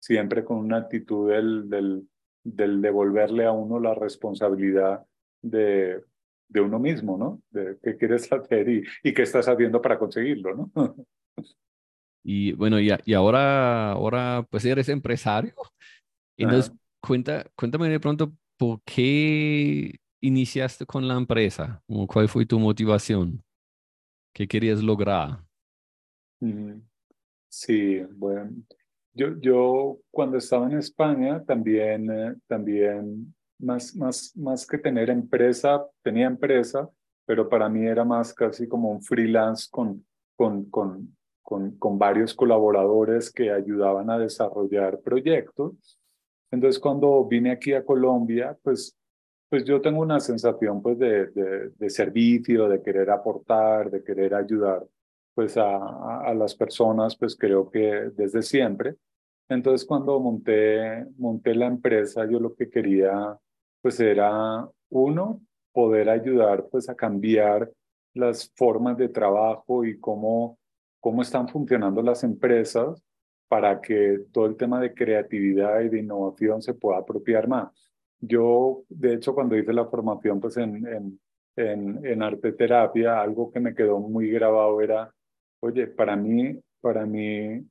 siempre 0.00 0.44
con 0.44 0.58
una 0.58 0.78
actitud 0.78 1.30
del, 1.30 1.68
del, 1.68 2.08
del 2.42 2.82
devolverle 2.82 3.44
a 3.44 3.52
uno 3.52 3.78
la 3.78 3.94
responsabilidad 3.94 5.04
de, 5.42 6.02
de 6.48 6.60
uno 6.60 6.78
mismo, 6.78 7.16
¿no? 7.18 7.42
De 7.50 7.78
qué 7.82 7.96
quieres 7.96 8.32
hacer 8.32 8.68
y, 8.68 8.82
y 9.02 9.14
qué 9.14 9.22
estás 9.22 9.46
haciendo 9.48 9.80
para 9.80 9.98
conseguirlo, 9.98 10.70
¿no? 10.74 10.96
Y 12.24 12.52
bueno, 12.52 12.80
y, 12.80 12.90
y 13.04 13.14
ahora, 13.14 13.92
ahora 13.92 14.46
pues 14.50 14.64
eres 14.64 14.88
empresario. 14.88 15.54
Entonces, 16.36 16.72
cuenta, 17.00 17.44
cuéntame 17.54 17.88
de 17.88 18.00
pronto 18.00 18.32
por 18.56 18.80
qué 18.84 20.00
iniciaste 20.20 20.86
con 20.86 21.06
la 21.06 21.16
empresa, 21.16 21.82
cuál 22.08 22.28
fue 22.28 22.46
tu 22.46 22.58
motivación, 22.58 23.44
qué 24.32 24.48
querías 24.48 24.82
lograr. 24.82 25.44
Sí, 27.48 28.00
bueno, 28.16 28.50
yo, 29.12 29.38
yo 29.38 29.98
cuando 30.10 30.38
estaba 30.38 30.66
en 30.66 30.78
España 30.78 31.44
también, 31.44 32.10
eh, 32.10 32.34
también 32.46 33.34
más, 33.58 33.94
más, 33.94 34.36
más 34.36 34.66
que 34.66 34.78
tener 34.78 35.10
empresa, 35.10 35.86
tenía 36.02 36.26
empresa, 36.26 36.88
pero 37.24 37.48
para 37.48 37.68
mí 37.68 37.86
era 37.86 38.04
más 38.04 38.34
casi 38.34 38.66
como 38.66 38.90
un 38.90 39.02
freelance 39.02 39.68
con, 39.70 40.04
con, 40.36 40.68
con, 40.70 41.16
con, 41.44 41.76
con 41.78 41.98
varios 41.98 42.34
colaboradores 42.34 43.30
que 43.30 43.52
ayudaban 43.52 44.10
a 44.10 44.18
desarrollar 44.18 44.98
proyectos. 45.00 46.00
Entonces, 46.50 46.80
cuando 46.80 47.24
vine 47.26 47.52
aquí 47.52 47.74
a 47.74 47.84
Colombia, 47.84 48.56
pues, 48.62 48.96
pues 49.48 49.64
yo 49.64 49.80
tengo 49.80 50.00
una 50.00 50.18
sensación 50.20 50.82
pues, 50.82 50.98
de, 50.98 51.26
de, 51.76 51.90
servicio, 51.90 52.68
de 52.68 52.82
querer 52.82 53.10
aportar, 53.10 53.90
de 53.90 54.02
querer 54.02 54.34
ayudar 54.34 54.84
pues, 55.34 55.56
a, 55.56 56.20
a, 56.20 56.34
las 56.34 56.54
personas, 56.54 57.16
pues 57.16 57.36
creo 57.36 57.70
que 57.70 58.10
desde 58.16 58.42
siempre. 58.42 58.96
Entonces, 59.48 59.86
cuando 59.86 60.18
monté, 60.18 61.04
monté 61.18 61.54
la 61.54 61.66
empresa, 61.66 62.26
yo 62.28 62.40
lo 62.40 62.54
que 62.54 62.70
quería 62.70 63.38
pues 63.82 64.00
era, 64.00 64.66
uno, 64.88 65.42
poder 65.72 66.08
ayudar 66.08 66.66
pues 66.70 66.88
a 66.88 66.94
cambiar 66.94 67.70
las 68.14 68.50
formas 68.56 68.96
de 68.96 69.10
trabajo 69.10 69.84
y 69.84 70.00
cómo 70.00 70.58
cómo 71.04 71.20
están 71.20 71.46
funcionando 71.48 72.00
las 72.00 72.24
empresas 72.24 73.04
para 73.46 73.78
que 73.82 74.20
todo 74.32 74.46
el 74.46 74.56
tema 74.56 74.80
de 74.80 74.94
creatividad 74.94 75.82
y 75.82 75.90
de 75.90 75.98
innovación 75.98 76.62
se 76.62 76.72
pueda 76.72 76.96
apropiar 76.96 77.46
más. 77.46 77.92
Yo, 78.20 78.84
de 78.88 79.12
hecho, 79.12 79.34
cuando 79.34 79.54
hice 79.54 79.74
la 79.74 79.84
formación 79.84 80.40
pues 80.40 80.56
en, 80.56 80.86
en, 80.86 81.20
en, 81.56 82.06
en 82.06 82.22
arte 82.22 82.52
terapia, 82.52 83.20
algo 83.20 83.52
que 83.52 83.60
me 83.60 83.74
quedó 83.74 84.00
muy 84.00 84.30
grabado 84.30 84.80
era, 84.80 85.12
oye, 85.60 85.88
para 85.88 86.16
mí, 86.16 86.58
para 86.80 87.04
mí, 87.04 87.62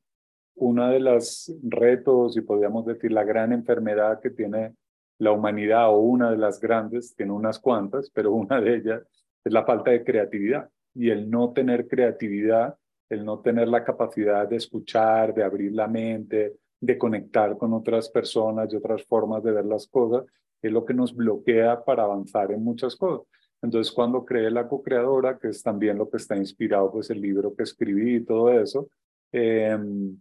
una 0.53 0.91
de 0.91 0.99
los 0.99 1.51
retos 1.63 2.37
y 2.37 2.41
podríamos 2.41 2.85
decir 2.85 3.11
la 3.11 3.23
gran 3.23 3.51
enfermedad 3.51 4.21
que 4.21 4.29
tiene 4.29 4.75
la 5.17 5.31
humanidad 5.31 5.89
o 5.89 5.97
una 5.97 6.29
de 6.29 6.37
las 6.37 6.59
grandes, 6.59 7.15
tiene 7.15 7.31
unas 7.31 7.57
cuantas, 7.57 8.11
pero 8.11 8.31
una 8.31 8.61
de 8.61 8.75
ellas 8.75 9.01
es 9.43 9.51
la 9.51 9.65
falta 9.65 9.89
de 9.89 10.03
creatividad. 10.03 10.69
Y 10.93 11.09
el 11.09 11.31
no 11.31 11.51
tener 11.51 11.87
creatividad 11.87 12.77
el 13.09 13.25
no 13.25 13.39
tener 13.39 13.67
la 13.67 13.83
capacidad 13.83 14.47
de 14.47 14.57
escuchar, 14.57 15.33
de 15.33 15.43
abrir 15.43 15.73
la 15.73 15.87
mente, 15.87 16.55
de 16.79 16.97
conectar 16.97 17.57
con 17.57 17.73
otras 17.73 18.09
personas 18.09 18.71
y 18.71 18.75
otras 18.75 19.03
formas 19.03 19.43
de 19.43 19.51
ver 19.51 19.65
las 19.65 19.87
cosas, 19.87 20.25
es 20.61 20.71
lo 20.71 20.83
que 20.83 20.93
nos 20.93 21.15
bloquea 21.15 21.83
para 21.83 22.03
avanzar 22.03 22.51
en 22.51 22.63
muchas 22.63 22.95
cosas. 22.95 23.27
Entonces, 23.61 23.93
cuando 23.93 24.25
creé 24.25 24.51
la 24.51 24.67
co-creadora, 24.67 25.37
que 25.39 25.49
es 25.49 25.63
también 25.63 25.97
lo 25.97 26.09
que 26.09 26.17
está 26.17 26.35
inspirado, 26.35 26.91
pues 26.91 27.09
el 27.09 27.21
libro 27.21 27.55
que 27.55 27.63
escribí 27.63 28.15
y 28.15 28.25
todo 28.25 28.51
eso, 28.51 28.89
em, 29.31 30.19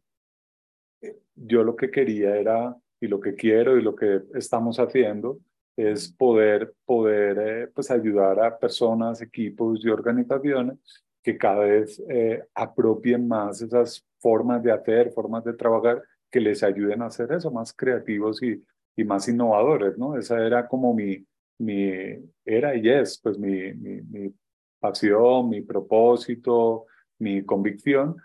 yo 1.34 1.64
lo 1.64 1.74
que 1.74 1.90
quería 1.90 2.36
era, 2.36 2.76
y 3.00 3.08
lo 3.08 3.18
que 3.18 3.34
quiero 3.34 3.76
y 3.76 3.82
lo 3.82 3.96
que 3.96 4.22
estamos 4.34 4.78
haciendo, 4.78 5.40
es 5.76 6.12
poder, 6.12 6.74
poder 6.84 7.38
eh, 7.38 7.66
pues 7.74 7.90
ayudar 7.90 8.38
a 8.40 8.58
personas, 8.58 9.20
equipos 9.20 9.84
y 9.84 9.88
organizaciones 9.88 10.78
que 11.22 11.38
cada 11.38 11.64
vez 11.64 12.02
eh, 12.08 12.44
apropien 12.54 13.26
más 13.28 13.62
esas 13.62 14.04
formas 14.18 14.62
de 14.62 14.72
hacer, 14.72 15.12
formas 15.12 15.44
de 15.44 15.54
trabajar 15.54 16.02
que 16.30 16.40
les 16.40 16.62
ayuden 16.62 17.02
a 17.02 17.06
hacer 17.06 17.32
eso, 17.32 17.50
más 17.50 17.72
creativos 17.72 18.42
y, 18.42 18.62
y 18.96 19.04
más 19.04 19.28
innovadores, 19.28 19.96
¿no? 19.98 20.16
Esa 20.18 20.44
era 20.44 20.66
como 20.66 20.94
mi, 20.94 21.24
mi 21.58 21.92
era 22.44 22.74
y 22.74 22.88
es, 22.88 23.20
pues 23.22 23.38
mi, 23.38 23.72
mi, 23.74 24.02
mi 24.02 24.34
pasión, 24.80 25.48
mi 25.48 25.60
propósito, 25.60 26.86
mi 27.18 27.44
convicción. 27.44 28.16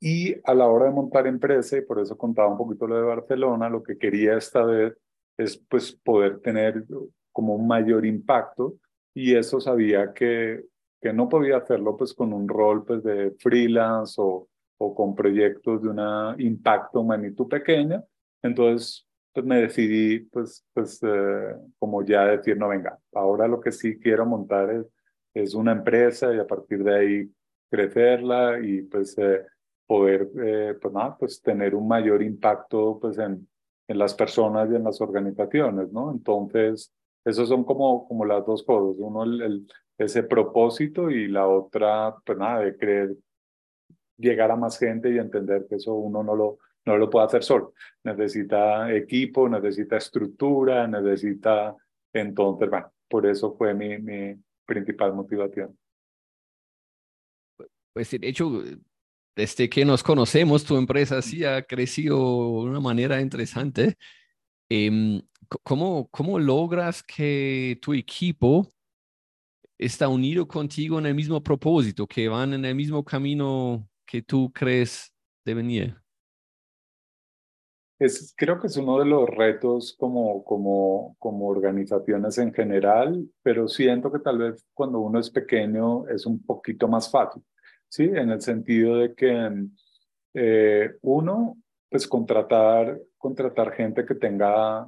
Y 0.00 0.36
a 0.44 0.54
la 0.54 0.66
hora 0.66 0.86
de 0.86 0.92
montar 0.92 1.26
empresa, 1.26 1.76
y 1.76 1.82
por 1.82 2.00
eso 2.00 2.16
contaba 2.16 2.48
un 2.48 2.58
poquito 2.58 2.86
lo 2.86 2.96
de 2.96 3.02
Barcelona, 3.02 3.68
lo 3.68 3.82
que 3.82 3.98
quería 3.98 4.36
esta 4.36 4.64
vez 4.64 4.94
es 5.36 5.56
pues 5.56 5.92
poder 5.92 6.40
tener 6.40 6.84
como 7.32 7.54
un 7.54 7.66
mayor 7.66 8.06
impacto 8.06 8.76
y 9.14 9.34
eso 9.34 9.60
sabía 9.60 10.12
que 10.14 10.64
que 11.00 11.12
no 11.12 11.28
podía 11.28 11.58
hacerlo 11.58 11.96
pues 11.96 12.14
con 12.14 12.32
un 12.32 12.48
rol 12.48 12.84
pues 12.84 13.02
de 13.02 13.32
freelance 13.38 14.14
o, 14.18 14.48
o 14.78 14.94
con 14.94 15.14
proyectos 15.14 15.82
de 15.82 15.88
una 15.88 16.34
impacto 16.38 17.02
magnitud 17.04 17.48
pequeña. 17.48 18.02
Entonces 18.42 19.06
pues 19.32 19.44
me 19.44 19.60
decidí 19.60 20.20
pues, 20.20 20.64
pues 20.72 20.98
eh, 21.02 21.54
como 21.78 22.02
ya 22.02 22.24
decir, 22.24 22.56
no 22.56 22.68
venga, 22.68 22.98
ahora 23.12 23.46
lo 23.46 23.60
que 23.60 23.70
sí 23.70 23.98
quiero 23.98 24.24
montar 24.24 24.70
es, 24.70 24.86
es 25.34 25.54
una 25.54 25.72
empresa 25.72 26.34
y 26.34 26.38
a 26.38 26.46
partir 26.46 26.82
de 26.82 26.96
ahí 26.96 27.30
crecerla 27.70 28.58
y 28.62 28.82
pues 28.82 29.16
eh, 29.18 29.42
poder 29.86 30.30
eh, 30.42 30.74
pues, 30.80 30.94
nada, 30.94 31.16
pues 31.18 31.42
tener 31.42 31.74
un 31.74 31.86
mayor 31.86 32.22
impacto 32.22 32.98
pues 32.98 33.18
en, 33.18 33.46
en 33.88 33.98
las 33.98 34.14
personas 34.14 34.70
y 34.70 34.74
en 34.74 34.84
las 34.84 35.00
organizaciones, 35.00 35.92
¿no? 35.92 36.10
Entonces, 36.10 36.92
esos 37.24 37.48
son 37.48 37.64
como, 37.64 38.06
como 38.08 38.24
las 38.24 38.44
dos 38.46 38.62
cosas. 38.62 38.96
Uno, 38.98 39.24
el, 39.24 39.66
ese 39.98 40.22
propósito 40.22 41.10
y 41.10 41.28
la 41.28 41.46
otra, 41.46 42.14
pues 42.24 42.38
nada, 42.38 42.60
de 42.60 42.76
creer, 42.76 43.16
llegar 44.18 44.50
a 44.50 44.56
más 44.56 44.78
gente 44.78 45.10
y 45.10 45.18
entender 45.18 45.66
que 45.68 45.76
eso 45.76 45.94
uno 45.94 46.22
no 46.22 46.34
lo, 46.34 46.58
no 46.84 46.96
lo 46.96 47.10
puede 47.10 47.26
hacer 47.26 47.42
solo. 47.42 47.74
Necesita 48.04 48.92
equipo, 48.92 49.48
necesita 49.48 49.96
estructura, 49.96 50.86
necesita... 50.86 51.74
Entonces, 52.12 52.70
bueno, 52.70 52.90
por 53.08 53.26
eso 53.26 53.54
fue 53.56 53.74
mi, 53.74 53.98
mi 53.98 54.36
principal 54.64 55.14
motivación. 55.14 55.76
Pues 57.92 58.10
de 58.10 58.28
hecho, 58.28 58.62
desde 59.34 59.68
que 59.68 59.84
nos 59.84 60.02
conocemos, 60.02 60.64
tu 60.64 60.76
empresa 60.76 61.20
sí 61.22 61.44
ha 61.44 61.62
crecido 61.62 62.16
de 62.16 62.70
una 62.70 62.80
manera 62.80 63.20
interesante. 63.20 63.96
Em, 64.68 65.20
¿cómo, 65.62 66.08
¿Cómo 66.10 66.38
logras 66.38 67.02
que 67.02 67.78
tu 67.80 67.94
equipo 67.94 68.68
está 69.78 70.08
unido 70.08 70.46
contigo 70.46 70.98
en 70.98 71.06
el 71.06 71.14
mismo 71.14 71.42
propósito, 71.42 72.06
que 72.06 72.28
van 72.28 72.52
en 72.54 72.64
el 72.64 72.74
mismo 72.74 73.04
camino 73.04 73.88
que 74.06 74.22
tú 74.22 74.50
crees 74.52 75.12
deben 75.44 75.70
ir? 75.70 75.96
Es, 77.98 78.34
creo 78.36 78.60
que 78.60 78.66
es 78.66 78.76
uno 78.76 78.98
de 78.98 79.06
los 79.06 79.28
retos 79.28 79.96
como, 79.98 80.44
como, 80.44 81.16
como 81.18 81.48
organizaciones 81.48 82.36
en 82.36 82.52
general, 82.52 83.26
pero 83.42 83.68
siento 83.68 84.12
que 84.12 84.18
tal 84.18 84.38
vez 84.38 84.66
cuando 84.74 85.00
uno 85.00 85.18
es 85.18 85.30
pequeño 85.30 86.06
es 86.08 86.26
un 86.26 86.44
poquito 86.44 86.88
más 86.88 87.10
fácil, 87.10 87.42
¿sí? 87.88 88.04
En 88.04 88.30
el 88.30 88.42
sentido 88.42 88.98
de 88.98 89.14
que 89.14 89.50
eh, 90.34 90.94
uno, 91.00 91.56
pues 91.88 92.06
contratar, 92.06 93.00
contratar 93.16 93.72
gente 93.72 94.04
que 94.04 94.14
tenga, 94.14 94.86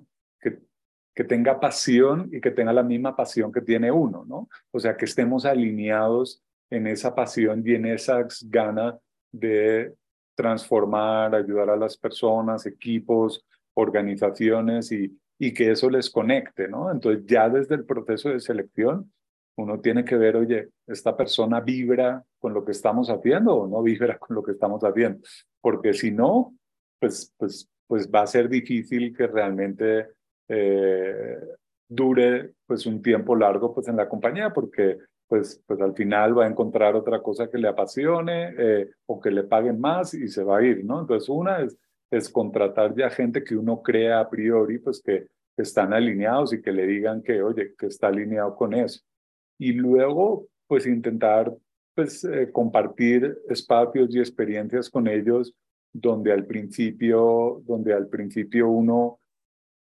que 1.19 1.25
tenga 1.25 1.59
pasión 1.59 2.31
y 2.33 2.41
que 2.41 2.53
tenga 2.53 2.73
la 2.73 2.85
misma 2.85 3.17
pasión 3.17 3.51
que 3.51 3.61
tiene 3.61 3.91
uno, 3.91 4.25
¿no? 4.25 4.49
O 4.71 4.79
sea, 4.79 4.97
que 4.97 5.05
estemos 5.05 5.45
alineados 5.45 6.45
en 6.71 6.87
esa 6.87 7.13
pasión 7.13 7.61
y 7.67 7.75
en 7.75 7.87
esas 7.87 8.47
ganas 8.49 8.95
de 9.33 9.97
transformar, 10.37 11.35
ayudar 11.35 11.71
a 11.71 11.77
las 11.77 11.97
personas, 11.97 12.67
equipos, 12.67 13.45
organizaciones 13.75 14.93
y, 14.93 15.19
y 15.41 15.53
que 15.53 15.73
eso 15.73 15.91
les 15.91 16.09
conecte, 16.09 16.69
¿no? 16.69 16.89
Entonces 16.89 17.27
ya 17.27 17.49
desde 17.49 17.75
el 17.75 17.85
proceso 17.85 18.29
de 18.29 18.39
selección 18.39 19.13
uno 19.57 19.81
tiene 19.81 20.05
que 20.05 20.15
ver, 20.15 20.37
oye, 20.37 20.69
esta 20.87 21.17
persona 21.17 21.59
vibra 21.59 22.25
con 22.39 22.55
lo 22.55 22.65
que 22.65 22.71
estamos 22.71 23.11
haciendo 23.11 23.57
o 23.57 23.67
no 23.67 23.83
vibra 23.83 24.21
con 24.21 24.37
lo 24.37 24.45
que 24.45 24.53
estamos 24.53 24.85
haciendo, 24.85 25.19
porque 25.61 25.95
si 25.95 26.13
no, 26.13 26.55
pues, 27.01 27.35
pues, 27.37 27.69
pues 27.89 28.09
va 28.09 28.23
a 28.23 28.29
ser 28.29 28.49
difícil 28.49 29.17
que 29.17 29.27
realmente 29.27 30.18
eh, 30.49 31.39
dure 31.89 32.53
pues 32.67 32.87
un 32.87 33.03
tiempo 33.03 33.35
largo 33.35 33.75
pues 33.75 33.89
en 33.89 33.97
la 33.97 34.09
compañía, 34.09 34.53
porque 34.53 34.99
pues, 35.27 35.63
pues 35.67 35.81
al 35.81 35.95
final 35.95 36.39
va 36.39 36.45
a 36.45 36.49
encontrar 36.49 36.97
otra 36.97 37.23
cosa 37.23 37.51
que 37.51 37.59
le 37.59 37.69
apasione 37.69 38.55
eh, 38.59 38.91
o 39.07 39.21
que 39.21 39.31
le 39.31 39.45
paguen 39.45 39.79
más 39.79 40.15
y 40.15 40.29
se 40.29 40.43
va 40.43 40.59
a 40.59 40.63
ir, 40.63 40.85
¿no? 40.85 41.01
Entonces 41.01 41.29
una 41.29 41.61
es, 41.61 41.77
es 42.11 42.29
contratar 42.31 42.95
ya 42.97 43.11
gente 43.11 43.45
que 43.45 43.57
uno 43.57 43.83
crea 43.83 44.21
a 44.21 44.31
priori, 44.31 44.79
pues 44.79 45.03
que, 45.03 45.27
están 45.57 45.93
alineados 45.93 46.53
y 46.53 46.63
que 46.63 46.71
le 46.71 46.87
digan 46.87 47.21
que, 47.21 47.43
oye, 47.43 47.75
que 47.77 47.87
está 47.87 48.07
alineado 48.07 48.55
con 48.55 48.75
eso. 48.75 49.01
Y 49.59 49.73
luego, 49.73 50.47
pues 50.69 50.87
intentar, 50.87 51.53
pues 51.97 52.23
eh, 52.23 52.53
compartir 52.53 53.37
espacios 53.49 54.15
y 54.15 54.21
experiencias 54.21 54.89
con 54.89 55.09
ellos 55.09 55.53
donde 55.93 56.33
al 56.33 56.47
principio, 56.47 57.61
donde 57.67 57.93
al 57.93 58.07
principio 58.07 58.69
uno 58.69 59.18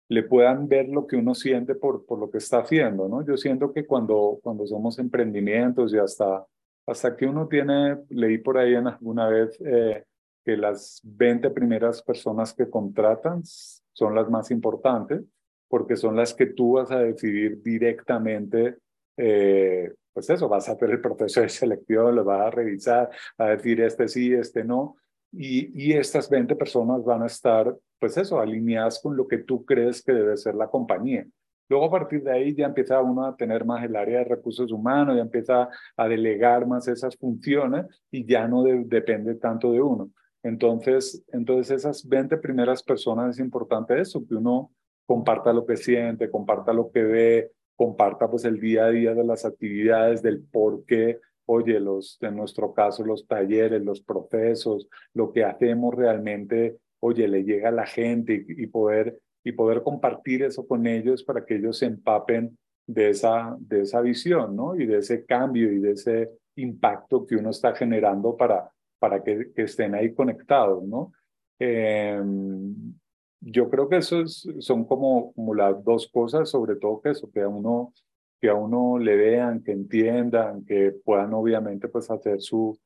le 0.09 0.23
puedan 0.23 0.69
ver 0.69 0.89
lo 0.89 1.07
que 1.07 1.17
uno 1.17 1.35
siente 1.35 1.75
por, 1.75 2.05
por 2.05 2.19
lo 2.19 2.31
que 2.31 2.39
está 2.39 2.59
haciendo, 2.59 3.09
¿no? 3.09 3.25
Yo 3.25 3.37
siento 3.37 3.73
que 3.73 3.87
cuando, 3.87 4.39
cuando 4.43 4.67
somos 4.67 4.99
emprendimientos 4.99 5.95
y 5.95 5.99
hasta, 5.99 6.45
hasta 6.87 7.17
que 7.17 7.27
uno 7.27 7.49
tiene, 7.49 7.99
leí 8.11 8.39
por 8.39 8.59
ahí 8.59 8.75
en 8.75 8.87
alguna 8.87 9.29
vez 9.29 9.59
eh, 9.65 10.05
que 10.45 10.57
las 10.57 11.01
20 11.05 11.51
primeras 11.51 12.03
personas 12.03 12.53
que 12.53 12.69
contratan 12.69 13.43
son 13.45 14.15
las 14.15 14.29
más 14.29 14.51
importantes, 14.51 15.23
porque 15.69 15.97
son 15.97 16.17
las 16.17 16.35
que 16.35 16.47
tú 16.47 16.75
vas 16.75 16.91
a 16.91 16.99
decidir 16.99 17.63
directamente, 17.63 18.77
eh, 19.17 19.93
pues 20.13 20.29
eso, 20.29 20.49
vas 20.49 20.69
a 20.69 20.73
hacer 20.73 20.91
el 20.91 21.01
proceso 21.01 21.41
de 21.41 21.49
selección, 21.49 22.15
lo 22.15 22.25
vas 22.25 22.47
a 22.47 22.51
revisar, 22.51 23.11
a 23.39 23.49
decir 23.49 23.81
este 23.81 24.07
sí, 24.07 24.35
este 24.35 24.65
no, 24.65 24.97
y, 25.33 25.87
y 25.87 25.95
estas 25.95 26.29
20 26.29 26.55
personas 26.57 27.03
van 27.05 27.23
a 27.23 27.27
estar 27.27 27.75
pues 28.05 28.19
eso, 28.19 28.39
alineadas 28.39 29.01
con 29.03 29.17
lo 29.17 29.27
que 29.27 29.39
tú 29.39 29.65
crees 29.65 30.03
que 30.03 30.13
debe 30.13 30.37
ser 30.37 30.57
la 30.57 30.69
compañía. 30.69 31.27
Luego 31.71 31.87
a 31.87 31.91
partir 31.91 32.23
de 32.23 32.33
ahí 32.33 32.55
ya 32.55 32.67
empieza 32.67 33.01
uno 33.01 33.25
a 33.25 33.35
tener 33.35 33.65
más 33.65 33.83
el 33.83 33.97
área 33.97 34.19
de 34.19 34.25
recursos 34.27 34.71
humanos, 34.71 35.17
ya 35.17 35.23
empieza 35.23 35.71
a 35.97 36.07
delegar 36.07 36.67
más 36.67 36.87
esas 36.87 37.17
funciones 37.17 37.87
y 38.11 38.27
ya 38.27 38.47
no 38.47 38.63
depende 38.63 39.37
tanto 39.37 39.73
de 39.73 39.81
uno. 39.81 40.11
Entonces, 40.43 41.25
entonces 41.33 41.79
esas 41.79 42.07
20 42.07 42.37
primeras 42.37 42.83
personas 42.83 43.37
es 43.37 43.41
importante 43.43 43.99
eso, 43.99 44.23
que 44.29 44.35
uno 44.35 44.71
comparta 45.07 45.55
lo 45.55 45.65
que 45.65 45.79
siente, 45.79 46.31
comparta 46.31 46.75
lo 46.75 46.91
que 46.91 47.05
ve, 47.05 47.53
comparta 47.77 48.29
pues 48.29 48.45
el 48.45 48.61
día 48.61 48.85
a 48.85 48.91
día 48.91 49.15
de 49.15 49.25
las 49.25 49.47
actividades, 49.47 50.21
del 50.21 50.43
por 50.43 50.85
qué, 50.85 51.21
oye, 51.47 51.81
los, 51.81 52.19
en 52.21 52.37
nuestro 52.37 52.75
caso 52.75 53.03
los 53.03 53.27
talleres, 53.27 53.83
los 53.83 54.03
procesos, 54.03 54.89
lo 55.15 55.33
que 55.33 55.43
hacemos 55.43 55.95
realmente 55.95 56.77
oye, 57.05 57.29
le 57.29 57.45
llega 57.45 57.69
a 57.69 57.73
la 57.73 57.87
gente 57.87 58.47
y, 58.49 58.67
poder, 58.67 59.21
y 59.45 59.53
poder 59.53 59.83
compartir 59.83 60.43
eso 60.43 60.67
con 60.67 60.87
ellos 60.87 61.23
para 61.23 61.45
que 61.45 61.57
ellos 61.57 61.79
se 61.79 61.87
empapen 61.87 62.59
de 62.87 63.11
esa, 63.11 63.55
de 63.59 63.83
esa 63.83 64.01
visión, 64.01 64.57
¿no? 64.57 64.75
Y 64.75 64.87
de 64.87 64.99
ese 64.99 65.27
cambio 65.27 65.71
y 65.71 65.81
de 65.81 65.93
ese 65.93 66.31
impacto 66.57 67.27
que 67.27 67.37
uno 67.37 67.51
está 67.51 67.75
generando 67.75 68.35
para, 68.37 68.71
para 68.99 69.23
que, 69.23 69.53
estén 69.57 69.95
ahí 69.95 70.15
conectados, 70.15 70.83
¿no? 70.83 71.13
Em, 71.59 72.95
yo 73.41 73.69
creo 73.69 73.87
que 73.87 73.99
eso 73.99 74.27
son 74.27 74.87
como, 74.87 75.35
como 75.35 75.55
las 75.55 75.85
dos 75.85 76.09
cosas, 76.09 76.49
sobre 76.49 76.77
todo 76.77 77.03
que 77.03 77.11
eso, 77.11 77.31
que 77.31 77.43
a 77.43 77.49
uno, 77.49 77.93
que 78.41 78.49
a 78.49 78.55
uno 78.55 78.99
le 78.99 79.15
vean, 79.17 79.63
que 79.63 79.73
entiendan, 79.73 80.65
que 80.65 80.93
puedan 81.05 81.35
obviamente 81.35 81.89
pues 81.89 82.11
hacer 82.11 82.41
su, 82.41 82.79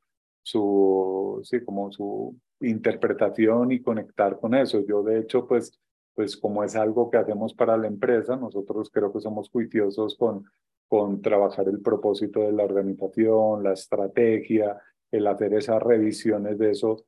su, 0.43 1.41
sí, 1.45 1.65
como 1.65 1.93
su, 1.93 2.37
interpretación 2.61 3.73
y 3.73 3.81
conectar 3.81 4.39
con 4.39 4.55
eso. 4.55 4.85
Yo 4.87 5.03
de 5.03 5.21
hecho, 5.21 5.47
pues, 5.47 5.79
pues 6.15 6.37
como 6.37 6.65
es 6.65 6.77
algo 6.77 7.11
que 7.11 7.19
hacemos 7.19 7.55
para 7.55 7.77
la 7.77 7.87
empresa, 7.87 8.37
nosotros 8.37 8.91
creo 8.91 9.13
que 9.13 9.21
somos 9.21 9.51
juiciosos 9.51 10.17
con, 10.17 10.45
con 10.89 11.21
trabajar 11.23 11.69
el 11.69 11.81
propósito 11.81 12.41
de 12.41 12.53
la 12.53 12.65
organización, 12.65 13.63
la 13.63 13.73
estrategia, 13.73 14.81
el 15.11 15.27
hacer 15.27 15.55
esas 15.55 15.83
revisiones 15.83 16.59
de 16.59 16.71
eso, 16.71 17.05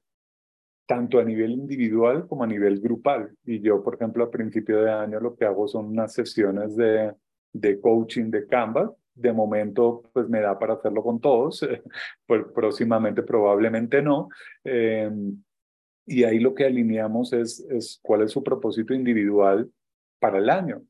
tanto 0.87 1.19
a 1.19 1.25
nivel 1.25 1.53
individual 1.53 2.27
como 2.27 2.45
a 2.45 2.47
nivel 2.47 2.81
grupal. 2.81 3.37
Y 3.45 3.61
yo, 3.61 3.83
por 3.83 3.95
ejemplo, 3.95 4.25
a 4.25 4.31
principio 4.31 4.83
de 4.83 4.91
año 4.91 5.21
lo 5.21 5.37
que 5.37 5.45
hago 5.45 5.69
son 5.69 5.87
unas 5.87 6.13
sesiones 6.13 6.77
de, 6.77 7.15
de 7.53 7.81
coaching 7.81 8.31
de 8.31 8.47
Canvas. 8.47 8.91
De 9.15 9.33
momento, 9.33 10.03
pues 10.13 10.29
me 10.29 10.41
da 10.41 10.59
para 10.59 10.75
hacerlo 10.75 11.03
con 11.03 11.21
todos, 11.21 11.67
pues 12.27 12.45
próximamente 12.55 13.23
probablemente 13.23 14.03
no. 14.03 14.29
Eh, 14.65 15.11
y 16.11 16.25
ahí 16.25 16.41
lo 16.41 16.55
que 16.57 16.65
alineamos 16.65 17.33
es, 17.33 18.01
cuál 18.03 18.23
es 18.23 18.33
su 18.33 18.43
propósito 18.43 18.93
individual 18.95 19.71
para 20.19 20.39
el 20.39 20.51
año, 20.51 20.83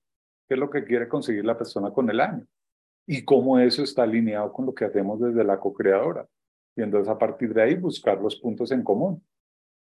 qué 0.49 0.55
es 0.55 0.59
lo 0.61 0.71
que 0.71 0.85
quiere 0.85 1.09
conseguir 1.09 1.45
la 1.45 1.59
persona 1.59 1.91
con 1.93 2.09
el 2.09 2.21
año 2.21 2.47
y 3.07 3.23
cómo 3.23 3.59
eso 3.59 3.83
está 3.83 4.05
alineado 4.05 4.51
con 4.51 4.65
lo 4.65 4.75
que 4.75 4.87
hacemos 4.87 5.21
desde 5.21 5.45
la 5.45 5.61
co-creadora. 5.61 6.27
Y 6.75 6.83
entonces 6.83 7.09
a 7.09 7.19
partir 7.19 7.53
de 7.53 7.63
ahí 7.63 7.75
buscar 7.75 8.19
los 8.19 8.37
puntos 8.37 8.73
en 8.73 8.83
común. 8.83 9.23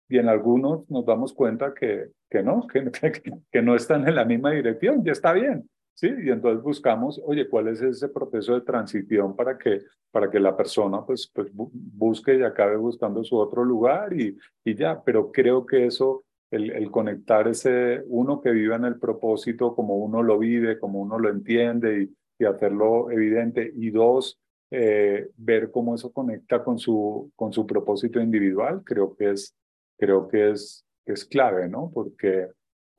Y 0.09 0.17
en 0.17 0.29
algunos 0.29 0.89
nos 0.89 1.05
damos 1.05 1.35
cuenta 1.35 1.75
que, 1.75 2.13
que 2.31 2.43
no, 2.43 2.67
que 2.67 2.83
no 3.63 3.77
están 3.77 4.09
en 4.09 4.15
la 4.15 4.25
misma 4.25 4.53
dirección, 4.53 5.05
ya 5.05 5.13
está 5.13 5.35
bien. 5.35 5.69
¿Sí? 6.01 6.09
Y 6.25 6.31
entonces 6.31 6.63
buscamos, 6.63 7.21
oye, 7.27 7.47
¿cuál 7.47 7.69
es 7.69 7.83
ese 7.83 8.09
proceso 8.09 8.55
de 8.55 8.63
transición 8.63 9.37
para 9.37 9.59
que, 9.59 9.83
para 10.11 10.31
que 10.31 10.41
la 10.41 10.57
persona 10.57 11.05
pues, 11.05 11.31
pues 11.33 11.49
busque 11.53 12.39
y 12.39 12.43
acabe 12.43 12.77
buscando 12.77 13.23
su 13.23 13.37
otro 13.37 13.63
lugar 13.65 14.15
y, 14.19 14.37
y 14.65 14.75
ya? 14.75 15.03
Pero 15.05 15.31
creo 15.31 15.67
que 15.67 15.85
eso, 15.85 16.25
el, 16.51 16.71
el, 16.71 16.91
conectar 16.91 17.47
ese 17.49 18.03
uno 18.07 18.41
que 18.41 18.51
vive 18.51 18.75
en 18.75 18.87
el 18.87 18.99
propósito 18.99 19.75
como 19.75 19.97
uno 19.99 20.23
lo 20.23 20.39
vive, 20.39 20.79
como 20.79 21.01
uno 21.03 21.19
lo 21.19 21.29
entiende 21.29 22.03
y, 22.03 22.17
y 22.39 22.47
hacerlo 22.47 23.11
evidente, 23.11 23.71
y 23.77 23.91
dos, 23.91 24.41
eh, 24.71 25.29
ver 25.37 25.71
cómo 25.71 25.95
eso 25.95 26.11
conecta 26.13 26.65
con 26.65 26.79
su, 26.79 27.31
con 27.37 27.53
su 27.53 27.67
propósito 27.67 28.21
individual, 28.21 28.83
creo 28.85 29.15
que 29.15 29.33
es, 29.33 29.55
creo 29.99 30.29
que 30.29 30.53
es, 30.53 30.83
es 31.05 31.27
clave, 31.27 31.69
¿no? 31.69 31.91
Porque 31.93 32.49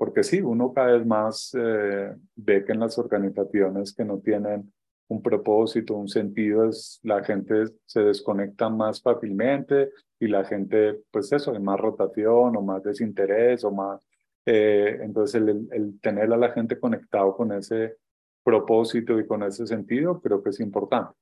porque 0.02 0.24
sí, 0.24 0.42
uno 0.42 0.74
cada 0.74 0.94
vez 0.94 1.06
más 1.06 1.56
eh, 1.56 2.16
ve 2.36 2.66
que 2.66 2.72
en 2.72 2.80
las 2.80 2.98
organizaciones 2.98 3.94
que 3.94 4.04
no 4.04 4.18
tienen 4.18 4.74
un 5.08 5.22
propósito, 5.22 5.94
un 5.94 6.08
sentido, 6.08 6.68
es, 6.68 7.00
la 7.04 7.24
gente 7.24 7.66
se 7.86 8.02
desconecta 8.02 8.68
más 8.68 9.00
fácilmente 9.00 9.92
y 10.20 10.28
la 10.28 10.44
gente, 10.44 11.02
pues 11.12 11.32
eso, 11.32 11.52
hay 11.52 11.60
más 11.60 11.80
rotación 11.80 12.58
o 12.58 12.62
más 12.64 12.82
desinterés 12.82 13.64
o 13.64 13.70
más... 13.70 14.04
Eh, 14.48 14.98
entonces 15.04 15.40
el, 15.40 15.68
el 15.72 16.00
tener 16.02 16.34
a 16.34 16.38
la 16.38 16.52
gente 16.52 16.80
conectado 16.80 17.38
con 17.38 17.52
ese 17.52 17.98
propósito 18.44 19.20
y 19.20 19.28
con 19.28 19.44
ese 19.44 19.68
sentido 19.68 20.20
creo 20.20 20.42
que 20.42 20.50
es 20.50 20.60
importante. 20.62 21.14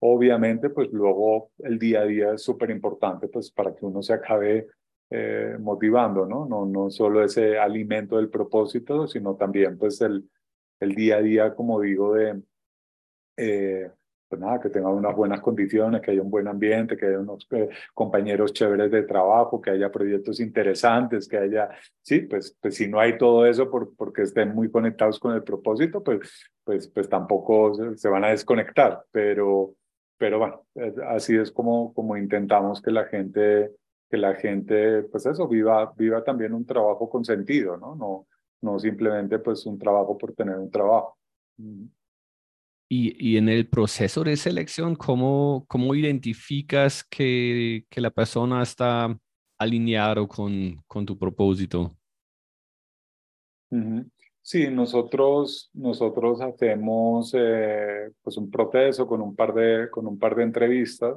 Obviamente, 0.00 0.68
pues 0.68 0.92
luego 0.92 1.52
el 1.60 1.78
día 1.78 2.00
a 2.00 2.04
día 2.04 2.34
es 2.34 2.42
súper 2.42 2.68
importante, 2.68 3.28
pues 3.28 3.50
para 3.50 3.74
que 3.74 3.86
uno 3.86 4.02
se 4.02 4.12
acabe 4.12 4.66
eh, 5.10 5.56
motivando, 5.60 6.26
¿no? 6.26 6.46
¿no? 6.46 6.66
No 6.66 6.90
solo 6.90 7.22
ese 7.22 7.58
alimento 7.58 8.16
del 8.16 8.28
propósito, 8.28 9.06
sino 9.06 9.36
también 9.36 9.78
pues 9.78 10.00
el, 10.00 10.28
el 10.80 10.94
día 10.94 11.16
a 11.16 11.22
día, 11.22 11.54
como 11.54 11.80
digo, 11.80 12.14
de, 12.14 12.42
eh, 13.36 13.90
pues 14.28 14.40
nada, 14.40 14.60
que 14.60 14.70
tenga 14.70 14.88
unas 14.88 15.14
buenas 15.14 15.40
condiciones, 15.40 16.00
que 16.00 16.10
haya 16.10 16.22
un 16.22 16.30
buen 16.30 16.48
ambiente, 16.48 16.96
que 16.96 17.06
haya 17.06 17.20
unos 17.20 17.46
eh, 17.52 17.68
compañeros 17.94 18.52
chéveres 18.52 18.90
de 18.90 19.04
trabajo, 19.04 19.60
que 19.60 19.70
haya 19.70 19.90
proyectos 19.90 20.40
interesantes, 20.40 21.28
que 21.28 21.38
haya, 21.38 21.70
sí, 22.02 22.22
pues, 22.22 22.56
pues 22.60 22.74
si 22.74 22.88
no 22.88 22.98
hay 22.98 23.16
todo 23.18 23.46
eso 23.46 23.70
por, 23.70 23.94
porque 23.94 24.22
estén 24.22 24.54
muy 24.54 24.70
conectados 24.70 25.20
con 25.20 25.34
el 25.34 25.44
propósito, 25.44 26.02
pues, 26.02 26.50
pues, 26.64 26.88
pues 26.88 27.08
tampoco 27.08 27.74
se, 27.74 27.96
se 27.96 28.08
van 28.08 28.24
a 28.24 28.30
desconectar, 28.30 29.04
pero, 29.12 29.74
pero 30.18 30.38
bueno, 30.38 30.66
así 31.08 31.36
es 31.36 31.52
como, 31.52 31.94
como 31.94 32.16
intentamos 32.16 32.82
que 32.82 32.90
la 32.90 33.04
gente 33.04 33.70
que 34.08 34.16
la 34.16 34.34
gente, 34.34 35.02
pues 35.04 35.26
eso, 35.26 35.48
viva, 35.48 35.92
viva 35.96 36.22
también 36.22 36.54
un 36.54 36.64
trabajo 36.64 37.08
con 37.08 37.24
sentido, 37.24 37.76
¿no? 37.76 37.94
No, 37.94 38.26
no 38.62 38.78
simplemente 38.78 39.38
pues 39.38 39.66
un 39.66 39.78
trabajo 39.78 40.16
por 40.16 40.32
tener 40.34 40.56
un 40.56 40.70
trabajo. 40.70 41.18
Y, 42.88 43.32
y 43.32 43.36
en 43.36 43.48
el 43.48 43.68
proceso 43.68 44.22
de 44.22 44.36
selección, 44.36 44.94
¿cómo, 44.94 45.64
cómo 45.68 45.94
identificas 45.94 47.02
que, 47.04 47.84
que 47.90 48.00
la 48.00 48.10
persona 48.10 48.62
está 48.62 49.18
alineado 49.58 50.28
con, 50.28 50.82
con 50.86 51.04
tu 51.04 51.18
propósito? 51.18 51.96
Sí, 54.40 54.68
nosotros, 54.70 55.70
nosotros 55.74 56.40
hacemos 56.40 57.34
eh, 57.36 58.12
pues 58.22 58.36
un 58.36 58.48
proceso 58.48 59.04
con 59.04 59.20
un 59.20 59.34
par 59.34 59.52
de, 59.52 59.90
con 59.90 60.06
un 60.06 60.16
par 60.18 60.36
de 60.36 60.44
entrevistas 60.44 61.16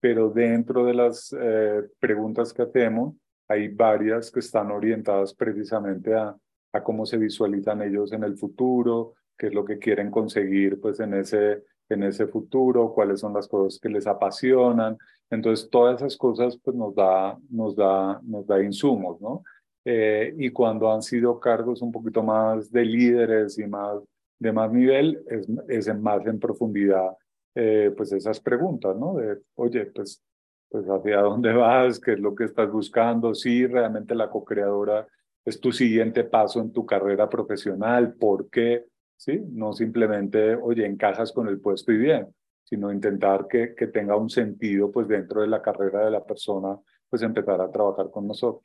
pero 0.00 0.30
dentro 0.30 0.84
de 0.84 0.94
las 0.94 1.34
eh, 1.38 1.82
preguntas 1.98 2.52
que 2.52 2.62
hacemos 2.62 3.14
hay 3.48 3.68
varias 3.68 4.30
que 4.30 4.40
están 4.40 4.70
orientadas 4.70 5.34
precisamente 5.34 6.14
a, 6.14 6.36
a 6.72 6.82
cómo 6.82 7.06
se 7.06 7.16
visualizan 7.16 7.82
ellos 7.82 8.12
en 8.12 8.24
el 8.24 8.36
futuro, 8.36 9.14
qué 9.36 9.46
es 9.46 9.54
lo 9.54 9.64
que 9.64 9.78
quieren 9.78 10.10
conseguir 10.10 10.80
pues 10.80 11.00
en 11.00 11.14
ese, 11.14 11.64
en 11.88 12.02
ese 12.02 12.26
futuro, 12.26 12.92
cuáles 12.92 13.20
son 13.20 13.32
las 13.32 13.48
cosas 13.48 13.80
que 13.80 13.88
les 13.88 14.06
apasionan. 14.06 14.98
Entonces, 15.30 15.68
todas 15.70 16.00
esas 16.00 16.16
cosas 16.16 16.58
pues 16.62 16.76
nos 16.76 16.94
da, 16.94 17.38
nos 17.50 17.74
da, 17.76 18.20
nos 18.22 18.46
da 18.46 18.62
insumos, 18.62 19.20
¿no? 19.20 19.42
Eh, 19.84 20.34
y 20.36 20.50
cuando 20.50 20.92
han 20.92 21.02
sido 21.02 21.40
cargos 21.40 21.80
un 21.80 21.92
poquito 21.92 22.22
más 22.22 22.70
de 22.70 22.84
líderes 22.84 23.58
y 23.58 23.66
más 23.66 24.02
de 24.38 24.52
más 24.52 24.70
nivel, 24.70 25.22
es, 25.28 25.48
es 25.68 25.98
más 25.98 26.26
en 26.26 26.38
profundidad 26.38 27.10
eh, 27.60 27.92
pues 27.96 28.12
esas 28.12 28.38
preguntas, 28.38 28.96
¿no? 28.96 29.16
De, 29.16 29.36
oye, 29.56 29.86
pues, 29.86 30.22
pues 30.68 30.86
hacia 30.86 31.22
dónde 31.22 31.52
vas, 31.52 31.98
qué 31.98 32.12
es 32.12 32.20
lo 32.20 32.32
que 32.32 32.44
estás 32.44 32.70
buscando, 32.70 33.34
si 33.34 33.66
realmente 33.66 34.14
la 34.14 34.30
co-creadora 34.30 35.08
es 35.44 35.60
tu 35.60 35.72
siguiente 35.72 36.22
paso 36.22 36.60
en 36.60 36.72
tu 36.72 36.86
carrera 36.86 37.28
profesional, 37.28 38.14
¿por 38.14 38.48
qué? 38.48 38.84
¿Sí? 39.16 39.42
No 39.50 39.72
simplemente, 39.72 40.54
oye, 40.54 40.86
encajas 40.86 41.32
con 41.32 41.48
el 41.48 41.58
puesto 41.58 41.90
y 41.90 41.96
bien, 41.96 42.32
sino 42.62 42.92
intentar 42.92 43.48
que, 43.48 43.74
que 43.74 43.88
tenga 43.88 44.14
un 44.14 44.30
sentido, 44.30 44.92
pues 44.92 45.08
dentro 45.08 45.40
de 45.40 45.48
la 45.48 45.60
carrera 45.60 46.04
de 46.04 46.12
la 46.12 46.24
persona, 46.24 46.78
pues 47.10 47.22
empezar 47.22 47.60
a 47.60 47.72
trabajar 47.72 48.08
con 48.12 48.28
nosotros. 48.28 48.62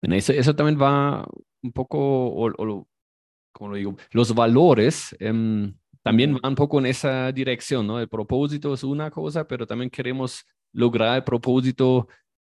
Eso, 0.00 0.32
eso 0.32 0.56
también 0.56 0.80
va 0.80 1.26
un 1.62 1.72
poco, 1.72 1.98
o, 1.98 2.86
como 3.52 3.70
lo 3.70 3.76
digo, 3.76 3.96
los 4.12 4.34
valores. 4.34 5.14
Eh, 5.20 5.74
también 6.02 6.34
va 6.34 6.48
un 6.48 6.54
poco 6.54 6.78
en 6.78 6.86
esa 6.86 7.30
dirección, 7.32 7.86
¿no? 7.86 8.00
El 8.00 8.08
propósito 8.08 8.72
es 8.72 8.84
una 8.84 9.10
cosa, 9.10 9.46
pero 9.46 9.66
también 9.66 9.90
queremos 9.90 10.44
lograr 10.72 11.16
el 11.16 11.24
propósito, 11.24 12.08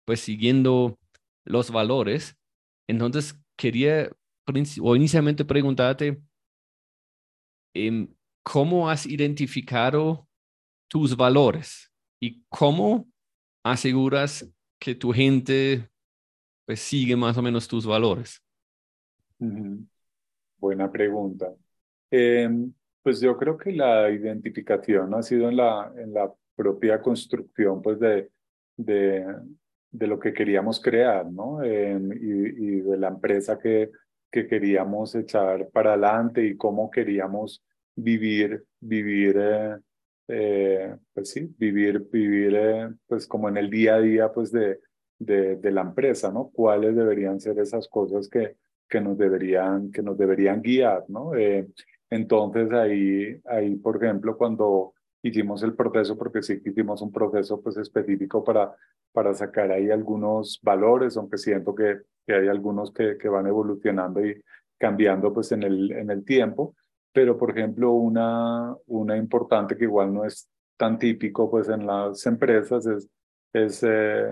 pues 0.06 0.20
siguiendo 0.22 0.98
los 1.44 1.72
valores. 1.72 2.36
Entonces, 2.88 3.40
quería 3.56 4.10
o 4.82 4.96
inicialmente 4.96 5.44
preguntarte, 5.46 6.22
em, 7.74 8.08
¿cómo 8.44 8.90
has 8.90 9.06
identificado 9.06 10.28
tus 10.88 11.16
valores 11.16 11.92
y 12.20 12.44
cómo 12.50 13.08
aseguras 13.64 14.48
que 14.80 14.96
tu 14.96 15.12
gente 15.12 15.90
pues, 16.66 16.80
sigue 16.80 17.16
más 17.16 17.38
o 17.38 17.42
menos 17.42 17.68
tus 17.68 17.86
valores? 17.86 18.42
Buena 20.58 20.92
pregunta. 20.92 21.54
Eh, 22.12 22.50
pues 23.06 23.22
yo 23.22 23.38
creo 23.38 23.56
que 23.56 23.72
la 23.72 24.10
identificación 24.10 25.14
ha 25.14 25.22
sido 25.22 25.48
en 25.48 25.58
la, 25.58 25.94
en 25.96 26.12
la 26.12 26.34
propia 26.56 27.00
construcción 27.04 27.80
pues 27.80 28.00
de, 28.00 28.32
de, 28.76 29.24
de 29.92 30.08
lo 30.08 30.18
que 30.18 30.34
queríamos 30.34 30.82
crear, 30.82 31.32
¿no? 31.32 31.64
y, 31.64 31.70
y, 31.70 32.82
de 32.82 32.98
la 32.98 33.10
empresa 33.10 33.60
que, 33.60 33.92
que 34.32 34.48
queríamos 34.48 35.14
echar 35.14 35.70
para 35.70 35.92
adelante 35.94 36.44
y 36.48 36.58
cómo 36.58 36.90
queríamos 36.90 37.64
vivir, 37.96 38.66
vivir, 38.80 39.36
eh, 39.40 39.78
eh, 40.28 40.96
pues 41.14 41.30
sí, 41.30 41.54
vivir, 41.60 42.00
vivir 42.12 42.56
eh, 42.56 42.90
pues 43.06 43.28
como 43.28 43.50
en 43.50 43.58
el 43.58 43.70
día 43.70 43.98
a 43.98 44.02
día 44.02 44.34
pues 44.34 44.52
de, 44.52 44.80
de, 45.20 45.58
de, 45.58 45.72
la 45.72 45.82
empresa, 45.82 46.32
¿no? 46.32 46.50
¿Cuáles 46.52 46.96
deberían 46.96 47.40
ser 47.40 47.60
esas 47.60 47.88
cosas 47.88 48.28
que, 48.28 48.56
que, 48.90 49.00
nos, 49.00 49.16
deberían, 49.16 49.92
que 49.92 50.02
nos 50.02 50.18
deberían 50.18 50.64
guiar, 50.64 51.06
¿no? 51.08 51.34
Entonces 52.16 52.72
ahí, 52.72 53.42
ahí, 53.46 53.76
por 53.76 53.98
ejemplo, 53.98 54.38
cuando 54.38 54.94
hicimos 55.22 55.64
el 55.64 55.74
proceso, 55.74 56.18
porque 56.18 56.42
sí 56.42 56.62
que 56.62 56.70
hicimos 56.70 57.02
un 57.02 57.12
proceso 57.12 57.62
pues 57.62 57.78
específico 57.78 58.44
para, 58.44 58.74
para 59.12 59.34
sacar 59.34 59.72
ahí 59.72 59.92
algunos 59.92 60.60
valores, 60.64 61.18
aunque 61.18 61.38
siento 61.38 61.76
que, 61.76 62.02
que 62.26 62.34
hay 62.34 62.48
algunos 62.48 62.92
que, 62.94 63.18
que 63.18 63.28
van 63.28 63.48
evolucionando 63.48 64.26
y 64.26 64.42
cambiando 64.78 65.34
pues 65.34 65.52
en 65.52 65.64
el, 65.64 65.92
en 65.92 66.10
el 66.10 66.24
tiempo. 66.24 66.76
Pero, 67.12 67.38
por 67.38 67.52
ejemplo, 67.52 67.92
una, 67.92 68.76
una 68.88 69.18
importante 69.18 69.76
que 69.76 69.86
igual 69.86 70.14
no 70.14 70.26
es 70.26 70.48
tan 70.78 70.98
típico 70.98 71.50
pues 71.50 71.70
en 71.70 71.86
las 71.86 72.26
empresas 72.26 72.86
es, 72.86 73.10
es 73.54 73.84
eh, 73.84 74.32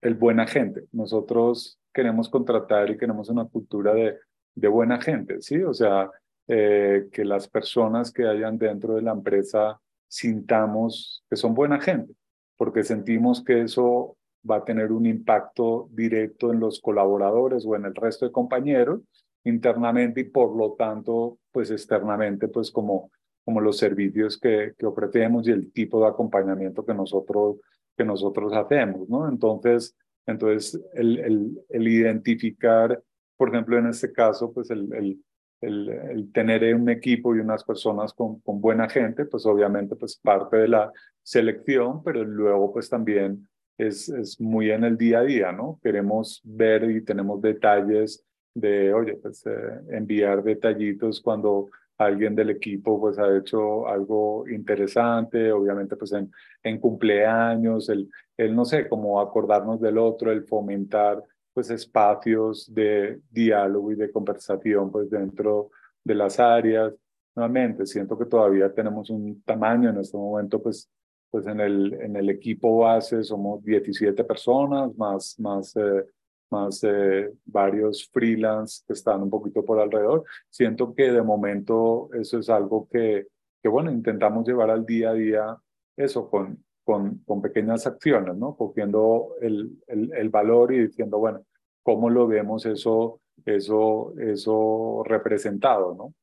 el 0.00 0.14
buena 0.14 0.46
gente. 0.46 0.84
Nosotros 0.92 1.78
queremos 1.92 2.28
contratar 2.28 2.90
y 2.90 2.98
queremos 2.98 3.28
una 3.28 3.46
cultura 3.46 3.94
de, 3.94 4.18
de 4.54 4.68
buena 4.68 5.00
gente, 5.00 5.40
¿sí? 5.40 5.62
O 5.62 5.74
sea, 5.74 6.10
eh, 6.54 7.08
que 7.10 7.24
las 7.24 7.48
personas 7.48 8.12
que 8.12 8.26
hayan 8.26 8.58
dentro 8.58 8.96
de 8.96 9.00
la 9.00 9.12
empresa 9.12 9.80
sintamos 10.06 11.24
que 11.30 11.36
son 11.36 11.54
buena 11.54 11.80
gente, 11.80 12.12
porque 12.58 12.84
sentimos 12.84 13.42
que 13.42 13.62
eso 13.62 14.18
va 14.48 14.56
a 14.56 14.64
tener 14.64 14.92
un 14.92 15.06
impacto 15.06 15.88
directo 15.92 16.52
en 16.52 16.60
los 16.60 16.78
colaboradores 16.78 17.64
o 17.64 17.74
en 17.74 17.86
el 17.86 17.94
resto 17.94 18.26
de 18.26 18.32
compañeros 18.32 19.00
internamente 19.44 20.20
y 20.20 20.24
por 20.24 20.54
lo 20.54 20.72
tanto, 20.72 21.38
pues 21.52 21.70
externamente, 21.70 22.48
pues 22.48 22.70
como, 22.70 23.10
como 23.46 23.62
los 23.62 23.78
servicios 23.78 24.38
que, 24.38 24.74
que 24.76 24.84
ofrecemos 24.84 25.48
y 25.48 25.52
el 25.52 25.72
tipo 25.72 26.02
de 26.02 26.08
acompañamiento 26.08 26.84
que 26.84 26.92
nosotros, 26.92 27.60
que 27.96 28.04
nosotros 28.04 28.52
hacemos, 28.52 29.08
¿no? 29.08 29.26
Entonces, 29.26 29.96
entonces 30.26 30.78
el, 30.92 31.64
el, 31.70 31.88
identificar, 31.88 33.02
por 33.38 33.48
ejemplo, 33.48 33.78
en 33.78 33.86
este 33.86 34.12
caso, 34.12 34.52
pues 34.52 34.68
el 34.68 35.18
el, 35.62 36.30
tener 36.32 36.74
un 36.74 36.88
equipo 36.90 37.34
y 37.34 37.38
unas 37.40 37.64
personas 37.64 38.12
con, 38.12 38.40
con, 38.40 38.60
buena 38.60 38.88
gente, 38.88 39.24
pues 39.24 39.46
obviamente 39.46 39.96
pues 39.96 40.16
parte 40.16 40.56
de 40.58 40.68
la 40.68 40.92
selección, 41.22 42.02
pero 42.02 42.24
luego 42.24 42.72
pues 42.72 42.88
también 42.88 43.48
es, 43.78 44.08
es 44.08 44.40
muy 44.40 44.70
en 44.70 44.84
el 44.84 44.98
día 44.98 45.20
a 45.20 45.22
día, 45.22 45.52
¿no? 45.52 45.78
Queremos 45.82 46.40
ver 46.44 46.90
y 46.90 47.04
tenemos 47.04 47.40
detalles 47.40 48.24
de, 48.54 48.92
oye, 48.92 49.14
pues 49.14 49.46
eh, 49.46 49.80
enviar 49.90 50.42
detallitos 50.42 51.20
cuando 51.20 51.70
alguien 51.96 52.34
del 52.34 52.50
equipo 52.50 53.00
pues 53.00 53.18
ha 53.18 53.36
hecho 53.36 53.86
algo 53.86 54.48
interesante, 54.48 55.52
obviamente 55.52 55.96
pues 55.96 56.12
en, 56.12 56.30
en 56.62 56.78
cumpleaños, 56.78 57.88
el, 57.88 58.10
el 58.36 58.54
no 58.54 58.64
sé, 58.64 58.88
como 58.88 59.20
acordarnos 59.20 59.80
del 59.80 59.98
otro, 59.98 60.32
el 60.32 60.44
fomentar 60.44 61.22
pues 61.52 61.70
espacios 61.70 62.72
de 62.72 63.20
diálogo 63.30 63.92
y 63.92 63.96
de 63.96 64.10
conversación 64.10 64.90
pues 64.90 65.10
dentro 65.10 65.70
de 66.02 66.14
las 66.14 66.40
áreas. 66.40 66.94
Nuevamente, 67.34 67.86
siento 67.86 68.18
que 68.18 68.26
todavía 68.26 68.72
tenemos 68.72 69.10
un 69.10 69.42
tamaño 69.42 69.90
en 69.90 69.98
este 69.98 70.16
momento, 70.16 70.62
pues, 70.62 70.90
pues 71.30 71.46
en, 71.46 71.60
el, 71.60 71.94
en 71.94 72.16
el 72.16 72.28
equipo 72.30 72.78
base 72.78 73.22
somos 73.24 73.62
17 73.64 74.24
personas, 74.24 74.94
más, 74.96 75.38
más, 75.38 75.74
eh, 75.76 76.04
más 76.50 76.84
eh, 76.84 77.32
varios 77.44 78.08
freelance 78.12 78.82
que 78.86 78.92
están 78.92 79.22
un 79.22 79.30
poquito 79.30 79.64
por 79.64 79.80
alrededor. 79.80 80.24
Siento 80.50 80.94
que 80.94 81.10
de 81.10 81.22
momento 81.22 82.10
eso 82.12 82.38
es 82.38 82.50
algo 82.50 82.86
que, 82.90 83.28
que 83.62 83.68
bueno, 83.68 83.90
intentamos 83.90 84.46
llevar 84.46 84.70
al 84.70 84.84
día 84.84 85.10
a 85.10 85.14
día 85.14 85.56
eso 85.96 86.28
con, 86.28 86.62
con, 86.84 87.18
con 87.18 87.40
pequeñas 87.40 87.86
acciones, 87.86 88.36
¿no? 88.36 88.56
Cogiendo 88.56 89.36
el, 89.40 89.82
el, 89.86 90.12
el, 90.14 90.28
valor 90.30 90.72
y 90.72 90.86
diciendo, 90.86 91.18
bueno, 91.18 91.44
¿cómo 91.82 92.10
lo 92.10 92.26
vemos 92.26 92.66
eso, 92.66 93.20
eso, 93.44 94.14
eso 94.18 95.02
representado, 95.04 95.94
¿no? 95.94 96.14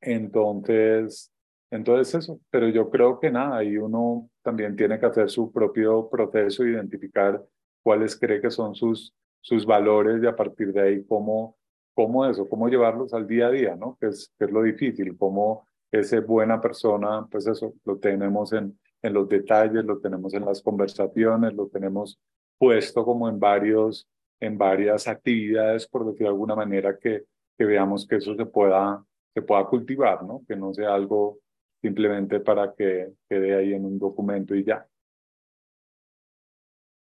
entonces, 0.00 1.32
entonces 1.72 2.14
eso, 2.14 2.40
pero 2.50 2.68
yo 2.68 2.88
creo 2.88 3.18
que 3.18 3.32
nada, 3.32 3.64
y 3.64 3.76
uno 3.76 4.30
también 4.42 4.76
tiene 4.76 4.98
que 5.00 5.06
hacer 5.06 5.28
su 5.28 5.50
propio 5.50 6.08
proceso, 6.08 6.64
identificar 6.64 7.42
cuáles 7.82 8.18
cree 8.18 8.40
que 8.40 8.50
son 8.50 8.74
sus, 8.76 9.12
sus 9.40 9.66
valores 9.66 10.22
y 10.22 10.26
a 10.26 10.36
partir 10.36 10.72
de 10.72 10.80
ahí 10.80 11.04
cómo, 11.04 11.56
cómo 11.94 12.26
eso, 12.26 12.48
cómo 12.48 12.68
llevarlos 12.68 13.12
al 13.12 13.26
día 13.26 13.48
a 13.48 13.50
día, 13.50 13.76
¿no? 13.76 13.96
Que 14.00 14.06
es, 14.06 14.32
que 14.38 14.44
es 14.44 14.50
lo 14.52 14.62
difícil, 14.62 15.16
cómo 15.18 15.67
ese 15.90 16.20
buena 16.20 16.60
persona, 16.60 17.26
pues 17.30 17.46
eso, 17.46 17.74
lo 17.84 17.98
tenemos 17.98 18.52
en, 18.52 18.78
en 19.02 19.12
los 19.12 19.28
detalles, 19.28 19.84
lo 19.84 19.98
tenemos 19.98 20.34
en 20.34 20.44
las 20.44 20.62
conversaciones, 20.62 21.54
lo 21.54 21.68
tenemos 21.68 22.18
puesto 22.58 23.04
como 23.04 23.28
en 23.28 23.38
varios, 23.38 24.06
en 24.40 24.58
varias 24.58 25.08
actividades, 25.08 25.86
por 25.86 26.04
decir 26.04 26.22
de 26.22 26.28
alguna 26.28 26.54
manera, 26.54 26.98
que, 26.98 27.24
que 27.56 27.64
veamos 27.64 28.06
que 28.06 28.16
eso 28.16 28.34
se 28.34 28.46
pueda, 28.46 29.04
se 29.34 29.42
pueda 29.42 29.64
cultivar, 29.66 30.24
¿no? 30.24 30.42
Que 30.46 30.56
no 30.56 30.74
sea 30.74 30.94
algo 30.94 31.38
simplemente 31.80 32.40
para 32.40 32.74
que 32.74 33.12
quede 33.28 33.54
ahí 33.54 33.72
en 33.72 33.84
un 33.84 33.98
documento 33.98 34.54
y 34.54 34.64
ya. 34.64 34.86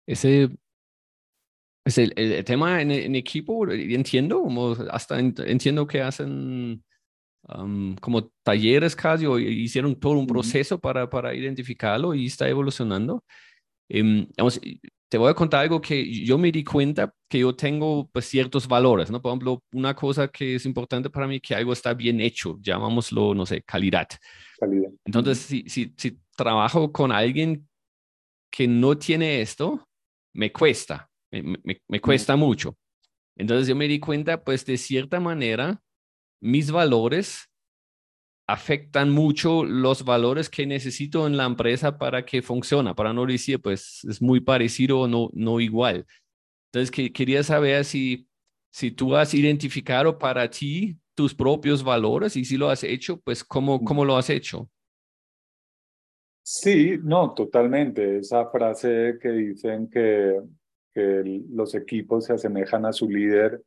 Ese 0.06 0.48
es 1.84 1.98
el, 1.98 2.12
el 2.16 2.44
tema 2.44 2.80
en, 2.82 3.14
equipo, 3.14 3.68
entiendo, 3.70 4.42
como 4.42 4.72
hasta 4.90 5.18
entiendo 5.18 5.86
que 5.86 6.02
hacen 6.02 6.84
como 8.00 8.30
talleres 8.42 8.94
casi, 8.94 9.26
o 9.26 9.38
hicieron 9.38 9.94
todo 9.98 10.12
un 10.12 10.26
proceso 10.26 10.78
para, 10.78 11.08
para 11.08 11.34
identificarlo 11.34 12.14
y 12.14 12.26
está 12.26 12.48
evolucionando. 12.48 13.24
Um, 13.88 14.26
te 15.10 15.18
voy 15.18 15.28
a 15.28 15.34
contar 15.34 15.62
algo 15.62 15.80
que 15.80 16.24
yo 16.24 16.38
me 16.38 16.52
di 16.52 16.62
cuenta 16.62 17.12
que 17.28 17.40
yo 17.40 17.54
tengo 17.56 18.08
pues, 18.12 18.26
ciertos 18.26 18.68
valores, 18.68 19.10
¿no? 19.10 19.20
Por 19.20 19.30
ejemplo, 19.30 19.60
una 19.72 19.94
cosa 19.94 20.28
que 20.28 20.54
es 20.54 20.64
importante 20.64 21.10
para 21.10 21.26
mí 21.26 21.40
que 21.40 21.54
algo 21.54 21.72
está 21.72 21.92
bien 21.94 22.20
hecho, 22.20 22.56
llamámoslo, 22.60 23.34
no 23.34 23.44
sé, 23.44 23.62
calidad. 23.62 24.06
calidad. 24.60 24.90
Entonces, 25.04 25.38
si, 25.38 25.64
si, 25.66 25.92
si 25.96 26.20
trabajo 26.36 26.92
con 26.92 27.10
alguien 27.10 27.68
que 28.52 28.68
no 28.68 28.96
tiene 28.96 29.40
esto, 29.40 29.84
me 30.32 30.52
cuesta, 30.52 31.10
me, 31.32 31.42
me, 31.42 31.82
me 31.88 32.00
cuesta 32.00 32.36
mucho. 32.36 32.76
Entonces 33.36 33.66
yo 33.66 33.74
me 33.74 33.88
di 33.88 33.98
cuenta, 33.98 34.44
pues 34.44 34.64
de 34.64 34.76
cierta 34.76 35.18
manera, 35.18 35.80
mis 36.40 36.70
valores 36.70 37.50
afectan 38.46 39.10
mucho 39.10 39.64
los 39.64 40.04
valores 40.04 40.50
que 40.50 40.66
necesito 40.66 41.26
en 41.26 41.36
la 41.36 41.44
empresa 41.44 41.98
para 41.98 42.24
que 42.24 42.42
funcione, 42.42 42.94
para 42.94 43.12
no 43.12 43.24
decir, 43.24 43.60
pues 43.60 44.04
es 44.08 44.20
muy 44.20 44.40
parecido 44.40 45.00
o 45.00 45.08
no, 45.08 45.30
no 45.32 45.60
igual. 45.60 46.04
Entonces, 46.72 46.90
que, 46.90 47.12
quería 47.12 47.42
saber 47.42 47.84
si, 47.84 48.28
si 48.72 48.90
tú 48.90 49.14
has 49.14 49.34
identificado 49.34 50.18
para 50.18 50.50
ti 50.50 50.98
tus 51.14 51.34
propios 51.34 51.84
valores 51.84 52.36
y 52.36 52.44
si 52.44 52.56
lo 52.56 52.70
has 52.70 52.82
hecho, 52.82 53.20
pues 53.20 53.44
cómo, 53.44 53.84
cómo 53.84 54.04
lo 54.04 54.16
has 54.16 54.30
hecho. 54.30 54.68
Sí, 56.42 56.98
no, 57.02 57.32
totalmente. 57.34 58.18
Esa 58.18 58.50
frase 58.50 59.18
que 59.20 59.28
dicen 59.28 59.88
que, 59.88 60.40
que 60.92 61.42
los 61.50 61.74
equipos 61.74 62.24
se 62.24 62.32
asemejan 62.32 62.84
a 62.86 62.92
su 62.92 63.08
líder, 63.08 63.62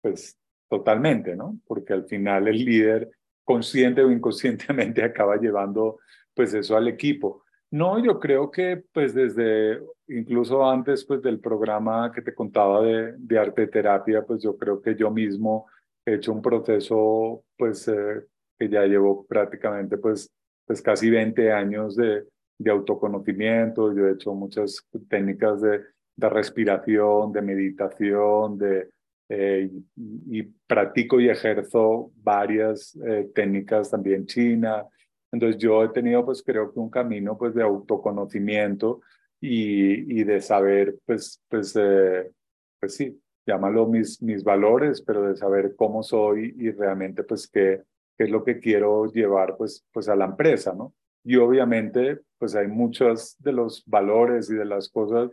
pues 0.00 0.36
totalmente, 0.78 1.36
¿no? 1.36 1.60
Porque 1.68 1.92
al 1.92 2.04
final 2.04 2.48
el 2.48 2.64
líder, 2.64 3.10
consciente 3.44 4.02
o 4.02 4.10
inconscientemente, 4.10 5.02
acaba 5.04 5.36
llevando 5.36 6.00
pues 6.34 6.52
eso 6.52 6.76
al 6.76 6.88
equipo. 6.88 7.44
No, 7.70 8.02
yo 8.04 8.18
creo 8.18 8.50
que 8.50 8.82
pues 8.92 9.14
desde 9.14 9.80
incluso 10.08 10.68
antes 10.68 11.04
pues 11.04 11.22
del 11.22 11.38
programa 11.38 12.10
que 12.12 12.22
te 12.22 12.34
contaba 12.34 12.82
de, 12.82 13.14
de 13.16 13.38
arte 13.38 13.68
terapia, 13.68 14.22
pues 14.22 14.42
yo 14.42 14.56
creo 14.56 14.82
que 14.82 14.96
yo 14.96 15.10
mismo 15.10 15.66
he 16.04 16.14
hecho 16.14 16.32
un 16.32 16.42
proceso 16.42 17.44
pues 17.56 17.86
eh, 17.88 18.24
que 18.58 18.68
ya 18.68 18.84
llevo 18.84 19.24
prácticamente 19.26 19.96
pues, 19.96 20.28
pues 20.66 20.82
casi 20.82 21.08
20 21.08 21.52
años 21.52 21.94
de, 21.94 22.24
de 22.58 22.70
autoconocimiento, 22.70 23.92
yo 23.94 24.08
he 24.08 24.12
hecho 24.12 24.34
muchas 24.34 24.84
técnicas 25.08 25.60
de, 25.60 25.82
de 26.16 26.28
respiración, 26.28 27.32
de 27.32 27.42
meditación, 27.42 28.58
de, 28.58 28.88
eh, 29.28 29.70
y, 29.96 30.42
practico 30.42 31.20
y 31.20 31.28
ejerzo 31.28 32.12
varias 32.16 32.96
eh, 33.06 33.30
técnicas 33.34 33.90
también 33.90 34.26
china. 34.26 34.86
Entonces 35.32 35.60
yo 35.60 35.82
he 35.82 35.88
tenido 35.88 36.24
pues 36.24 36.42
creo 36.42 36.72
que 36.72 36.78
un 36.78 36.90
camino 36.90 37.36
pues 37.36 37.54
de 37.54 37.62
autoconocimiento 37.62 39.00
y, 39.40 40.20
y 40.20 40.24
de 40.24 40.40
saber 40.40 40.96
pues, 41.06 41.42
pues, 41.48 41.74
eh, 41.76 42.30
pues 42.78 42.94
sí, 42.96 43.18
llámalo 43.46 43.86
mis, 43.86 44.22
mis 44.22 44.44
valores, 44.44 45.02
pero 45.02 45.22
de 45.22 45.36
saber 45.36 45.74
cómo 45.76 46.02
soy 46.02 46.54
y 46.58 46.70
realmente 46.70 47.24
pues 47.24 47.48
qué, 47.48 47.82
qué 48.16 48.24
es 48.24 48.30
lo 48.30 48.44
que 48.44 48.58
quiero 48.58 49.06
llevar 49.06 49.56
pues, 49.56 49.84
pues 49.92 50.08
a 50.08 50.16
la 50.16 50.26
empresa, 50.26 50.74
¿no? 50.74 50.94
Y 51.24 51.36
obviamente 51.36 52.20
pues 52.38 52.54
hay 52.54 52.68
muchos 52.68 53.36
de 53.38 53.52
los 53.52 53.82
valores 53.86 54.50
y 54.50 54.54
de 54.54 54.66
las 54.66 54.90
cosas 54.90 55.30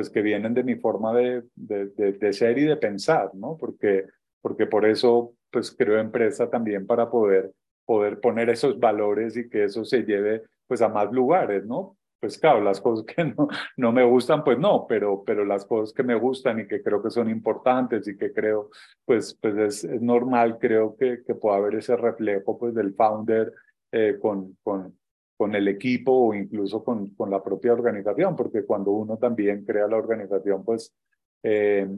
pues 0.00 0.08
que 0.08 0.22
vienen 0.22 0.54
de 0.54 0.64
mi 0.64 0.76
forma 0.76 1.12
de, 1.12 1.44
de, 1.54 2.32
ser 2.32 2.56
y 2.56 2.64
de 2.64 2.78
pensar, 2.78 3.34
¿no? 3.34 3.58
Porque, 3.58 4.06
porque 4.40 4.66
por 4.66 4.86
eso 4.86 5.34
pues 5.50 5.76
creo 5.76 6.00
empresa 6.00 6.48
también 6.48 6.86
para 6.86 7.10
poder, 7.10 7.52
poder 7.84 8.18
poner 8.18 8.48
esos 8.48 8.80
valores 8.80 9.36
y 9.36 9.50
que 9.50 9.64
eso 9.64 9.84
se 9.84 10.04
lleve 10.04 10.44
pues 10.66 10.80
a 10.80 10.88
más 10.88 11.12
lugares, 11.12 11.66
¿no? 11.66 11.98
Pues 12.18 12.38
claro, 12.38 12.62
las 12.62 12.80
cosas 12.80 13.04
que 13.14 13.24
no, 13.24 13.46
no 13.76 13.92
me 13.92 14.02
gustan, 14.04 14.42
pues 14.42 14.58
no, 14.58 14.86
pero, 14.88 15.22
pero 15.22 15.44
las 15.44 15.66
cosas 15.66 15.92
que 15.92 16.02
me 16.02 16.14
gustan 16.14 16.60
y 16.60 16.66
que 16.66 16.82
creo 16.82 17.02
que 17.02 17.10
son 17.10 17.28
importantes 17.28 18.08
y 18.08 18.16
que 18.16 18.32
creo, 18.32 18.70
pues, 19.04 19.36
pues 19.38 19.54
es, 19.54 19.84
es 19.84 20.00
normal, 20.00 20.56
creo 20.58 20.96
que, 20.96 21.22
que 21.26 21.34
pueda 21.34 21.58
haber 21.58 21.74
ese 21.74 21.94
reflejo 21.94 22.58
pues 22.58 22.74
del 22.74 22.94
founder 22.94 23.52
eh, 23.92 24.16
con, 24.18 24.56
con, 24.62 24.98
con 25.40 25.54
el 25.54 25.68
equipo 25.68 26.12
o 26.12 26.34
incluso 26.34 26.84
con, 26.84 27.14
con 27.14 27.30
la 27.30 27.42
propia 27.42 27.72
organización, 27.72 28.36
porque 28.36 28.66
cuando 28.66 28.90
uno 28.90 29.16
también 29.16 29.64
crea 29.64 29.88
la 29.88 29.96
organización, 29.96 30.62
pues 30.66 30.94
eh, 31.42 31.88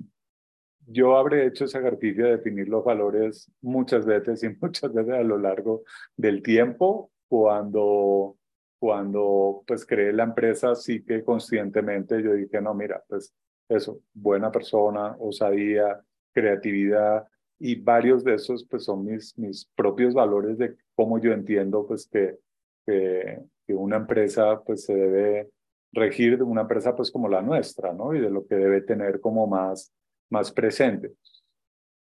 yo 0.87 1.16
habré 1.16 1.48
hecho 1.48 1.64
ese 1.64 1.78
ejercicio 1.78 2.24
de 2.24 2.37
definir 2.37 2.68
los 2.68 2.85
valores 2.85 3.50
muchas 3.61 4.07
veces 4.07 4.44
y 4.44 4.50
muchas 4.62 4.94
veces 4.94 5.14
a 5.14 5.24
lo 5.24 5.38
largo 5.38 5.83
del 6.16 6.40
tiempo, 6.40 7.11
cuando, 7.26 8.37
cuando 8.78 9.64
pues 9.66 9.85
creé 9.85 10.12
la 10.12 10.22
empresa, 10.22 10.76
sí 10.76 11.05
que 11.05 11.24
conscientemente 11.24 12.22
yo 12.22 12.35
dije, 12.35 12.61
no, 12.61 12.74
mira, 12.74 13.02
pues 13.09 13.35
eso, 13.68 13.98
buena 14.14 14.52
persona, 14.52 15.16
osadía, 15.18 16.00
creatividad, 16.33 17.26
y 17.59 17.74
varios 17.74 18.22
de 18.22 18.35
esos 18.35 18.64
pues 18.70 18.85
son 18.85 19.05
mis, 19.05 19.37
mis 19.37 19.68
propios 19.74 20.14
valores 20.14 20.59
de 20.59 20.76
cómo 20.94 21.18
yo 21.18 21.33
entiendo 21.33 21.85
pues 21.88 22.07
que 22.07 22.38
que, 22.86 23.38
una 23.68 23.96
empresa 23.96 24.60
pues 24.66 24.84
se 24.84 24.94
debe 24.94 25.48
regir 25.92 26.36
de 26.36 26.42
una 26.42 26.60
empresa 26.60 26.94
pues 26.94 27.10
como 27.10 27.26
la 27.26 27.40
nuestra, 27.40 27.94
¿no? 27.94 28.14
Y 28.14 28.20
de 28.20 28.28
lo 28.28 28.46
que 28.46 28.56
debe 28.56 28.82
tener 28.82 29.18
como 29.18 29.46
más, 29.46 29.94
más 30.30 30.52
presente. 30.52 31.12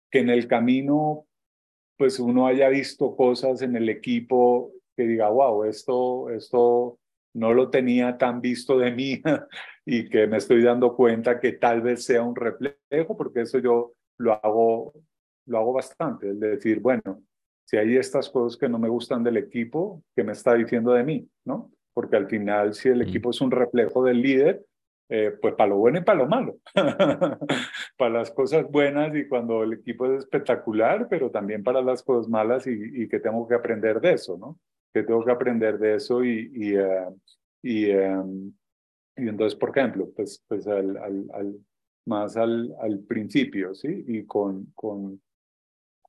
Que 0.10 0.21
en 0.21 0.29
el 0.31 0.47
camino 0.47 1.27
pues 1.97 2.19
uno 2.19 2.47
haya 2.47 2.67
visto 2.69 3.15
cosas 3.15 3.62
en 3.62 3.75
el 3.75 3.89
equipo 3.89 4.71
que 4.97 5.03
diga, 5.03 5.29
wow, 5.29 5.65
esto, 5.65 6.31
esto 6.31 6.97
no 7.36 7.53
lo 7.53 7.69
tenía 7.69 8.17
tan 8.17 8.41
visto 8.41 8.77
de 8.79 8.91
mí 8.91 9.21
y 9.86 10.10
que 10.10 10.25
me 10.25 10.38
estoy 10.38 10.63
dando 10.63 10.95
cuenta 10.95 11.39
que 11.39 11.53
tal 11.53 11.81
vez 11.81 12.03
sea 12.03 12.23
un 12.23 12.36
reflejo, 12.36 13.15
porque 13.15 13.41
eso 13.41 13.60
yo 13.60 13.93
lo 14.17 14.34
hago, 14.34 14.93
lo 15.45 15.57
hago 15.60 15.73
bastante, 15.73 16.31
es 16.31 16.39
decir, 16.39 16.79
bueno, 16.79 17.21
si 17.65 17.78
hay 17.78 17.97
estas 17.97 18.30
cosas 18.30 18.58
que 18.58 18.69
no 18.69 18.80
me 18.80 18.89
gustan 18.89 19.24
del 19.24 19.38
equipo, 19.38 20.04
¿qué 20.15 20.24
me 20.24 20.34
está 20.34 20.54
diciendo 20.56 20.91
de 20.93 21.04
mí? 21.04 21.28
¿no? 21.45 21.71
Porque 21.93 22.17
al 22.17 22.28
final, 22.28 22.74
si 22.74 22.89
el 22.89 23.00
mm. 23.00 23.08
equipo 23.08 23.30
es 23.32 23.41
un 23.41 23.52
reflejo 23.52 24.04
del 24.04 24.21
líder, 24.21 24.65
eh, 25.10 25.38
pues 25.41 25.56
para 25.56 25.71
lo 25.71 25.78
bueno 25.78 26.00
y 26.00 26.04
para 26.04 26.19
lo 26.19 26.28
malo. 26.28 26.58
para 27.97 28.13
las 28.13 28.32
cosas 28.32 28.65
buenas 28.71 29.13
y 29.13 29.28
cuando 29.28 29.63
el 29.63 29.74
equipo 29.74 30.06
es 30.06 30.19
espectacular, 30.19 31.08
pero 31.10 31.30
también 31.30 31.63
para 31.63 31.82
las 31.82 32.02
cosas 32.02 32.30
malas 32.30 32.65
y, 32.65 33.10
que 33.10 33.19
tengo 33.19 33.45
que 33.45 33.56
aprender 33.56 34.00
de 34.00 34.13
eso, 34.13 34.38
¿no? 34.38 34.58
Que 34.93 35.04
tengo 35.04 35.24
que 35.26 35.32
aprender 35.32 35.78
de 35.80 35.95
eso 35.95 36.24
y, 36.24 36.52
y, 36.54 36.76
eh, 36.76 37.08
y, 37.62 37.91
y, 37.91 39.28
entonces, 39.28 39.60
por 39.60 39.78
ejemplo, 39.78 40.10
pues, 40.15 40.41
pues 40.47 40.65
al, 40.65 40.95
al, 40.95 41.30
al 41.34 41.60
más 42.06 42.38
al, 42.38 42.74
al 42.80 43.00
principio, 43.00 43.74
¿sí? 43.76 44.06
Y 44.08 44.26
con, 44.26 44.67
con, 44.76 45.21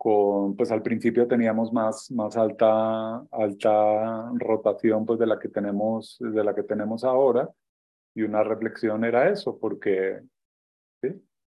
pues 0.02 0.72
al 0.72 0.82
principio 0.82 1.28
teníamos 1.28 1.72
más, 1.72 2.10
más 2.10 2.36
alta, 2.36 3.18
alta 3.30 4.32
rotación 4.34 5.06
pues 5.06 5.20
de 5.20 5.26
la 5.26 5.38
que 5.38 5.48
tenemos, 5.48 6.16
de 6.18 6.42
la 6.42 6.54
que 6.54 6.64
tenemos 6.64 7.04
ahora. 7.04 7.48
Y 8.14 8.22
una 8.22 8.42
reflexión 8.42 9.04
era 9.04 9.30
eso, 9.30 9.58
porque 9.60 10.20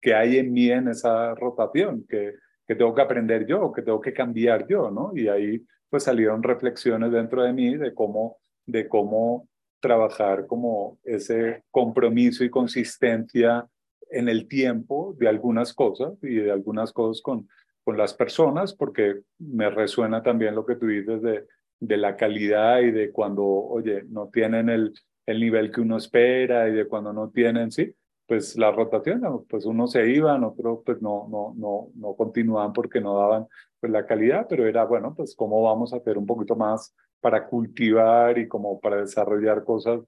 qué 0.01 0.15
hay 0.15 0.39
en 0.39 0.53
mí 0.53 0.71
en 0.71 0.89
esa 0.89 1.35
rotación, 1.37 2.05
que, 2.09 2.35
que 2.67 2.75
tengo 2.75 2.93
que 2.95 3.03
aprender 3.03 3.47
yo, 3.47 3.73
que 3.73 3.83
tengo 3.83 4.01
que 4.01 4.13
cambiar 4.13 4.67
yo, 4.67 4.91
¿no? 4.91 5.13
Y 5.15 5.29
ahí 5.29 5.65
pues 5.89 6.03
salieron 6.03 6.43
reflexiones 6.43 7.13
dentro 7.13 7.45
de 7.45 7.53
mí 7.53 7.77
de 7.77 7.95
cómo, 7.95 8.39
de 8.67 8.89
cómo 8.89 9.49
trabajar 9.81 10.47
como 10.47 10.99
ese 11.05 11.63
compromiso 11.71 12.43
y 12.43 12.51
consistencia 12.51 13.69
en 14.11 14.29
el 14.29 14.49
tiempo 14.49 15.15
de 15.19 15.29
algunas 15.29 15.73
cosas 15.73 16.15
y 16.23 16.35
de 16.37 16.51
algunas 16.51 16.93
cosas 16.93 17.23
con, 17.23 17.49
con 17.85 17.97
las 17.97 18.15
personas, 18.15 18.75
porque 18.75 19.23
me 19.39 19.71
resuena 19.71 20.23
también 20.23 20.55
lo 20.55 20.65
que 20.65 20.77
tú 20.77 20.87
dices 20.87 21.21
de, 21.23 21.47
de 21.81 21.97
la 21.97 22.17
calidad 22.17 22.81
y 22.81 22.91
de 22.91 23.11
cuando, 23.11 23.45
oye, 23.45 24.05
no 24.09 24.29
tienen 24.29 24.69
el, 24.69 24.95
el 25.27 25.41
nivel 25.41 25.71
que 25.71 25.81
uno 25.81 25.97
espera 25.97 26.69
y 26.69 26.73
de 26.73 26.87
cuando 26.87 27.13
no 27.13 27.31
tienen, 27.31 27.71
sí, 27.71 27.95
pues 28.27 28.57
la 28.57 28.71
rotación, 28.71 29.45
pues 29.49 29.67
uno 29.67 29.87
se 29.87 30.09
iban, 30.09 30.45
otros 30.45 30.81
pues 30.85 31.03
no, 31.03 31.29
no, 31.29 31.55
no, 31.57 31.89
no 31.95 32.15
continuaban 32.15 32.73
porque 32.73 33.01
no 33.01 33.19
daban 33.19 33.47
pues 33.81 33.93
la 33.93 34.07
calidad, 34.07 34.47
pero 34.49 34.67
era, 34.67 34.85
bueno, 34.85 35.15
pues 35.15 35.35
cómo 35.35 35.61
vamos 35.63 35.93
a 35.93 35.97
hacer 35.97 36.17
un 36.17 36.27
poquito 36.27 36.55
más 36.57 36.95
para 37.21 37.47
cultivar 37.47 38.39
y 38.39 38.49
como 38.49 38.81
para 38.81 38.97
desarrollar 38.97 39.65
cosas 39.65 40.01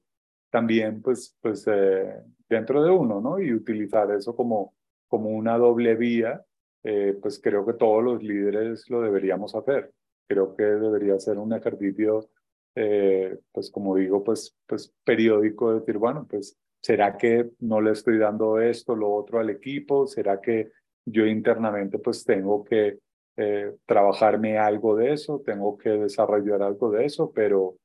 también 0.50 1.02
pues, 1.02 1.36
pues 1.40 1.66
eh, 1.66 2.22
dentro 2.48 2.82
de 2.84 2.90
uno, 2.90 3.20
¿no? 3.20 3.40
Y 3.40 3.52
utilizar 3.52 4.10
eso 4.12 4.36
como, 4.36 4.74
como 5.08 5.30
una 5.30 5.58
doble 5.58 5.96
vía, 5.96 6.44
eh, 6.84 7.16
pues 7.20 7.40
creo 7.42 7.66
que 7.66 7.74
todos 7.74 8.04
los 8.04 8.22
líderes 8.22 8.88
lo 8.88 9.00
deberíamos 9.00 9.54
hacer. 9.54 9.92
Creo 10.28 10.54
que 10.54 10.64
debería 10.64 11.18
ser 11.18 11.38
un 11.38 11.52
ejercicio 11.52 12.28
eh, 12.74 13.38
pues 13.52 13.70
como 13.70 13.96
digo, 13.96 14.24
pues, 14.24 14.56
pues 14.66 14.92
periódico, 15.04 15.78
decir, 15.78 15.98
bueno, 15.98 16.26
pues, 16.28 16.58
¿será 16.82 17.16
que 17.16 17.50
no 17.60 17.80
le 17.80 17.92
estoy 17.92 18.18
dando 18.18 18.60
esto, 18.60 18.96
lo 18.96 19.12
otro 19.12 19.38
al 19.38 19.50
equipo? 19.50 20.06
¿Será 20.06 20.40
que 20.40 20.72
yo 21.06 21.26
internamente 21.26 21.98
pues 21.98 22.24
tengo 22.24 22.64
que 22.64 22.98
eh, 23.36 23.74
trabajarme 23.86 24.58
algo 24.58 24.96
de 24.96 25.12
eso, 25.12 25.42
tengo 25.44 25.76
que 25.76 25.90
desarrollar 25.90 26.62
algo 26.62 26.90
de 26.90 27.04
eso, 27.04 27.32
pero, 27.32 27.76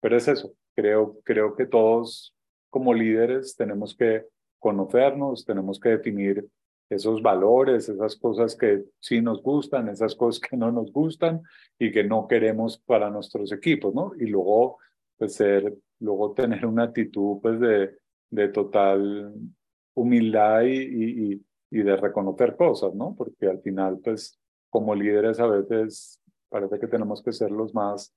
pero 0.00 0.16
es 0.16 0.28
eso, 0.28 0.54
creo, 0.74 1.18
creo 1.24 1.54
que 1.54 1.66
todos 1.66 2.34
como 2.70 2.92
líderes 2.92 3.54
tenemos 3.56 3.96
que 3.96 4.24
conocernos, 4.58 5.44
tenemos 5.44 5.78
que 5.78 5.90
definir 5.90 6.46
esos 6.88 7.22
valores, 7.22 7.88
esas 7.88 8.16
cosas 8.16 8.56
que 8.56 8.84
sí 9.00 9.20
nos 9.20 9.42
gustan, 9.42 9.88
esas 9.88 10.14
cosas 10.14 10.40
que 10.40 10.56
no 10.56 10.70
nos 10.70 10.92
gustan 10.92 11.42
y 11.78 11.90
que 11.90 12.04
no 12.04 12.28
queremos 12.28 12.78
para 12.78 13.10
nuestros 13.10 13.52
equipos, 13.52 13.94
¿no? 13.94 14.12
Y 14.18 14.26
luego, 14.26 14.78
pues 15.16 15.34
ser, 15.34 15.74
luego 16.00 16.32
tener 16.34 16.66
una 16.66 16.84
actitud, 16.84 17.38
pues 17.40 17.58
de, 17.60 17.96
de 18.30 18.48
total 18.48 19.34
humildad 19.94 20.62
y, 20.62 21.32
y, 21.32 21.46
y 21.70 21.82
de 21.82 21.96
reconocer 21.96 22.56
cosas, 22.56 22.94
¿no? 22.94 23.14
Porque 23.16 23.46
al 23.46 23.60
final, 23.60 23.98
pues, 24.02 24.38
como 24.70 24.94
líderes 24.94 25.40
a 25.40 25.46
veces 25.46 26.20
parece 26.48 26.78
que 26.78 26.86
tenemos 26.86 27.22
que 27.22 27.32
ser 27.32 27.50
los 27.50 27.74
más 27.74 28.14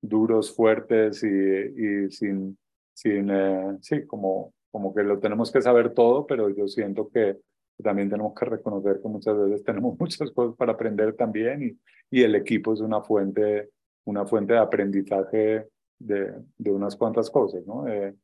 duros, 0.00 0.54
fuertes 0.54 1.22
y, 1.22 1.26
y 1.26 2.10
sin, 2.10 2.58
sin 2.92 3.30
eh, 3.30 3.78
sí, 3.80 4.06
como, 4.06 4.54
como 4.70 4.94
que 4.94 5.02
lo 5.02 5.18
tenemos 5.18 5.50
que 5.50 5.62
saber 5.62 5.92
todo, 5.92 6.26
pero 6.26 6.48
yo 6.50 6.68
siento 6.68 7.08
que 7.08 7.38
también 7.80 8.10
tenemos 8.10 8.34
que 8.34 8.44
reconocer 8.44 9.00
que 9.00 9.08
muchas 9.08 9.36
veces 9.38 9.64
tenemos 9.64 9.98
muchas 9.98 10.30
cosas 10.30 10.56
para 10.56 10.72
aprender 10.72 11.14
también 11.14 11.62
y, 11.62 12.18
y 12.18 12.22
el 12.22 12.34
equipo 12.34 12.72
es 12.72 12.80
una 12.80 13.02
fuente, 13.02 13.70
una 14.04 14.26
fuente 14.26 14.54
de 14.54 14.58
aprendizaje 14.58 15.68
de, 15.98 16.34
de 16.58 16.70
unas 16.70 16.96
cuantas 16.96 17.30
cosas, 17.30 17.64
¿no? 17.66 17.86
Eh, 17.88 18.14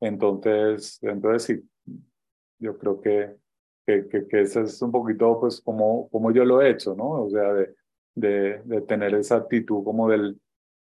entonces, 0.00 0.98
entonces 1.02 1.42
sí, 1.42 1.94
yo 2.58 2.78
creo 2.78 3.00
que, 3.00 3.36
que, 3.86 4.08
que, 4.08 4.26
que 4.26 4.40
es 4.40 4.82
un 4.82 4.92
poquito 4.92 5.38
pues 5.40 5.60
como, 5.60 6.08
como 6.08 6.30
yo 6.32 6.44
lo 6.44 6.62
he 6.62 6.70
hecho, 6.70 6.94
¿no? 6.94 7.24
O 7.24 7.30
sea, 7.30 7.52
de, 7.52 7.74
de, 8.14 8.62
de 8.64 8.80
tener 8.82 9.14
esa 9.14 9.36
actitud 9.36 9.84
como 9.84 10.08
del, 10.08 10.40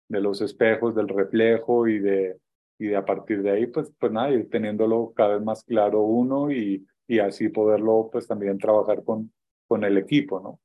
de 0.09 0.21
los 0.21 0.41
espejos, 0.41 0.95
del 0.95 1.07
reflejo 1.07 1.87
y 1.87 1.99
de, 1.99 2.37
y 2.77 2.87
de 2.87 2.95
a 2.95 3.05
partir 3.05 3.41
de 3.41 3.51
ahí, 3.51 3.67
pues, 3.67 3.91
pues 3.97 4.11
nada, 4.11 4.31
ir 4.31 4.49
teniéndolo 4.49 5.13
cada 5.15 5.35
vez 5.35 5.43
más 5.43 5.63
claro 5.63 6.01
uno 6.01 6.51
y, 6.51 6.85
y 7.07 7.19
así 7.19 7.49
poderlo 7.49 8.09
pues 8.11 8.27
también 8.27 8.57
trabajar 8.57 9.03
con, 9.03 9.31
con 9.67 9.83
el 9.83 9.97
equipo, 9.97 10.39
¿no? 10.39 10.59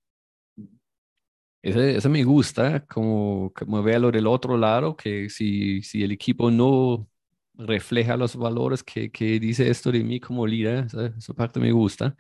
Eso, 1.62 2.09
me 2.09 2.22
gusta, 2.22 2.87
como, 2.87 3.53
como 3.53 3.83
lo 3.83 4.12
del 4.12 4.27
otro 4.29 4.57
lado, 4.57 4.96
que 4.96 5.29
si, 5.29 5.83
si 5.83 6.05
el 6.05 6.12
equipo 6.12 6.49
no 6.49 7.09
refleja 7.55 8.16
los 8.16 8.37
valores 8.37 8.85
que, 8.85 9.11
que 9.11 9.40
dice 9.40 9.68
esto 9.68 9.90
de 9.90 10.05
mí 10.05 10.20
como 10.20 10.46
líder, 10.46 10.87
esa, 10.87 11.35
parte 11.35 11.59
me 11.59 11.72
gusta. 11.72 12.14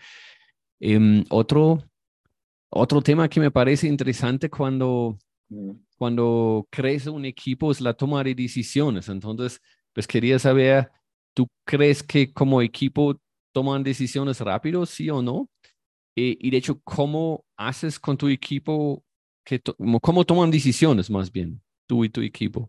Em, 0.80 1.24
otro, 1.30 1.82
otro 2.70 3.00
tema 3.02 3.28
que 3.28 3.38
me 3.38 3.52
parece 3.52 3.86
interesante 3.86 4.50
cuando, 4.50 5.16
mm. 5.48 5.70
cuando 5.96 6.66
crees 6.68 7.06
un 7.06 7.24
equipo 7.24 7.70
es 7.70 7.80
la 7.80 7.94
toma 7.94 8.24
de 8.24 8.34
decisiones. 8.34 9.08
Entonces, 9.08 9.60
pues 9.92 10.08
quería 10.08 10.40
saber, 10.40 10.90
¿tú 11.34 11.46
crees 11.64 12.02
que 12.02 12.32
como 12.32 12.62
equipo 12.62 13.20
toman 13.56 13.82
decisiones 13.82 14.38
rápido, 14.42 14.84
sí 14.84 15.08
o 15.08 15.22
no? 15.22 15.48
Eh, 16.14 16.36
y 16.38 16.50
de 16.50 16.58
hecho, 16.58 16.78
¿cómo 16.84 17.46
haces 17.56 17.98
con 17.98 18.14
tu 18.18 18.28
equipo? 18.28 19.02
Que 19.42 19.62
¿Cómo 20.02 20.26
toman 20.26 20.50
decisiones 20.50 21.08
más 21.08 21.32
bien, 21.32 21.62
tú 21.88 22.04
y 22.04 22.10
tu 22.10 22.20
equipo? 22.20 22.68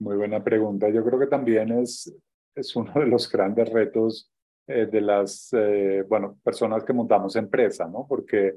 Muy 0.00 0.16
buena 0.16 0.42
pregunta. 0.42 0.88
Yo 0.88 1.04
creo 1.04 1.20
que 1.20 1.26
también 1.26 1.70
es, 1.72 2.16
es 2.54 2.74
uno 2.76 2.94
de 2.94 3.04
los 3.04 3.30
grandes 3.30 3.70
retos 3.70 4.32
eh, 4.66 4.86
de 4.86 5.02
las 5.02 5.50
eh, 5.52 6.02
bueno, 6.08 6.38
personas 6.42 6.82
que 6.82 6.94
montamos 6.94 7.36
empresa, 7.36 7.86
¿no? 7.86 8.06
Porque, 8.08 8.54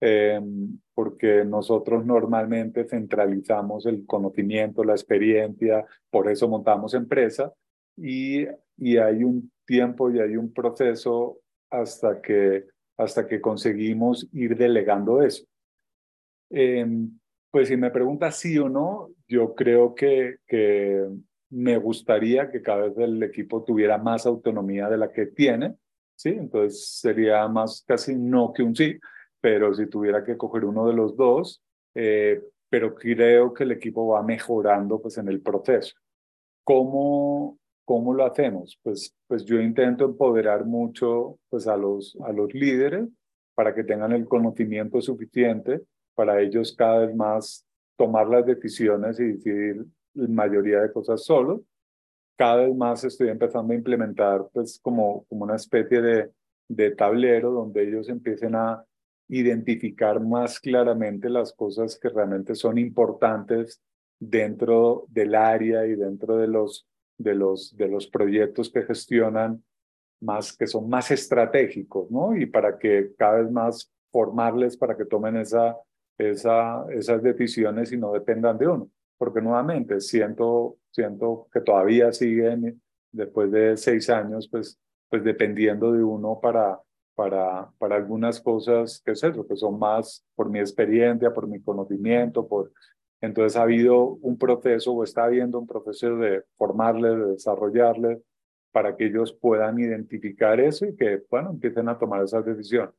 em, 0.00 0.76
porque 0.92 1.44
nosotros 1.44 2.04
normalmente 2.04 2.82
centralizamos 2.88 3.86
el 3.86 4.04
conocimiento, 4.06 4.82
la 4.82 4.94
experiencia, 4.94 5.86
por 6.10 6.28
eso 6.28 6.48
montamos 6.48 6.94
empresa 6.94 7.52
y, 7.96 8.46
y 8.76 8.96
hay 8.96 9.24
un 9.24 9.50
tiempo 9.66 10.10
y 10.10 10.20
hay 10.20 10.36
un 10.36 10.52
proceso 10.52 11.38
hasta 11.70 12.20
que, 12.20 12.66
hasta 12.96 13.26
que 13.26 13.40
conseguimos 13.40 14.28
ir 14.32 14.56
delegando 14.56 15.22
eso. 15.22 15.44
Em, 16.50 17.18
pues 17.50 17.68
si 17.68 17.76
me 17.76 17.90
preguntas 17.90 18.36
sí 18.36 18.58
o 18.58 18.68
no, 18.68 19.10
yo 19.28 19.54
creo 19.54 19.94
que, 19.94 20.36
que 20.46 21.08
me 21.50 21.78
gustaría 21.78 22.50
que 22.50 22.62
cada 22.62 22.88
vez 22.88 22.98
el 22.98 23.22
equipo 23.22 23.62
tuviera 23.62 23.98
más 23.98 24.26
autonomía 24.26 24.88
de 24.88 24.98
la 24.98 25.12
que 25.12 25.26
tiene, 25.26 25.76
¿sí? 26.16 26.30
Entonces 26.30 26.98
sería 27.00 27.46
más 27.48 27.84
casi 27.86 28.16
no 28.16 28.52
que 28.52 28.62
un 28.62 28.74
sí, 28.74 28.98
pero 29.40 29.74
si 29.74 29.86
tuviera 29.86 30.24
que 30.24 30.36
coger 30.36 30.64
uno 30.64 30.86
de 30.86 30.94
los 30.94 31.16
dos, 31.16 31.62
eh, 31.94 32.42
pero 32.68 32.94
creo 32.94 33.54
que 33.54 33.64
el 33.64 33.72
equipo 33.72 34.08
va 34.08 34.22
mejorando 34.22 35.00
pues 35.00 35.18
en 35.18 35.28
el 35.28 35.40
proceso. 35.40 35.94
¿Cómo, 36.64 37.58
¿Cómo 37.84 38.14
lo 38.14 38.24
hacemos? 38.24 38.78
Pues, 38.82 39.14
pues 39.26 39.44
yo 39.44 39.60
intento 39.60 40.06
empoderar 40.06 40.64
mucho 40.64 41.38
pues 41.50 41.66
a, 41.66 41.76
los, 41.76 42.16
a 42.24 42.32
los 42.32 42.52
líderes 42.54 43.08
para 43.54 43.74
que 43.74 43.84
tengan 43.84 44.12
el 44.12 44.26
conocimiento 44.26 45.00
suficiente 45.00 45.82
para 46.14 46.40
ellos 46.40 46.74
cada 46.76 47.06
vez 47.06 47.14
más 47.14 47.66
tomar 47.96 48.28
las 48.28 48.46
decisiones 48.46 49.20
y 49.20 49.24
decidir 49.24 49.84
la 50.14 50.28
mayoría 50.28 50.80
de 50.80 50.92
cosas 50.92 51.24
solos. 51.24 51.60
Cada 52.36 52.66
vez 52.66 52.74
más 52.74 53.04
estoy 53.04 53.28
empezando 53.28 53.72
a 53.72 53.76
implementar 53.76 54.48
pues 54.52 54.80
como, 54.82 55.24
como 55.26 55.44
una 55.44 55.56
especie 55.56 56.00
de, 56.00 56.30
de 56.68 56.90
tablero 56.92 57.50
donde 57.50 57.82
ellos 57.86 58.08
empiecen 58.08 58.54
a 58.54 58.84
identificar 59.28 60.20
más 60.20 60.58
claramente 60.60 61.28
las 61.28 61.52
cosas 61.52 61.98
que 61.98 62.08
realmente 62.08 62.54
son 62.54 62.78
importantes 62.78 63.80
dentro 64.18 65.04
del 65.08 65.34
área 65.34 65.86
y 65.86 65.94
dentro 65.94 66.36
de 66.36 66.48
los 66.48 66.86
de 67.18 67.34
los, 67.34 67.76
de 67.76 67.88
los 67.88 68.06
proyectos 68.06 68.70
que 68.70 68.82
gestionan 68.82 69.62
más, 70.20 70.56
que 70.56 70.66
son 70.66 70.88
más 70.88 71.10
estratégicos, 71.10 72.10
¿no? 72.10 72.36
Y 72.36 72.46
para 72.46 72.78
que 72.78 73.12
cada 73.16 73.42
vez 73.42 73.50
más 73.50 73.92
formarles 74.10 74.76
para 74.76 74.96
que 74.96 75.04
tomen 75.04 75.36
esa, 75.36 75.76
esa, 76.18 76.86
esas 76.90 77.22
decisiones 77.22 77.92
y 77.92 77.96
no 77.96 78.12
dependan 78.12 78.58
de 78.58 78.68
uno. 78.68 78.88
Porque 79.18 79.40
nuevamente 79.40 80.00
siento, 80.00 80.76
siento 80.90 81.48
que 81.52 81.60
todavía 81.60 82.12
siguen, 82.12 82.80
después 83.12 83.50
de 83.50 83.76
seis 83.76 84.08
años, 84.10 84.48
pues, 84.48 84.78
pues 85.08 85.24
dependiendo 85.24 85.92
de 85.92 86.02
uno 86.02 86.38
para, 86.40 86.80
para, 87.14 87.70
para 87.78 87.96
algunas 87.96 88.40
cosas, 88.40 89.00
que 89.04 89.12
es 89.12 89.22
eso, 89.22 89.46
que 89.46 89.56
son 89.56 89.78
más 89.78 90.24
por 90.34 90.48
mi 90.48 90.58
experiencia, 90.58 91.32
por 91.32 91.46
mi 91.46 91.60
conocimiento, 91.60 92.46
por, 92.46 92.72
entonces 93.24 93.56
ha 93.56 93.62
habido 93.62 94.04
un 94.22 94.38
proceso 94.38 94.92
o 94.92 95.04
está 95.04 95.24
habiendo 95.24 95.58
un 95.58 95.66
proceso 95.66 96.16
de 96.16 96.42
formarles, 96.56 97.18
de 97.18 97.26
desarrollarles 97.32 98.18
para 98.72 98.96
que 98.96 99.06
ellos 99.06 99.32
puedan 99.32 99.78
identificar 99.78 100.60
eso 100.60 100.86
y 100.86 100.96
que, 100.96 101.22
bueno, 101.30 101.50
empiecen 101.50 101.88
a 101.88 101.98
tomar 101.98 102.24
esas 102.24 102.44
decisiones. 102.44 102.94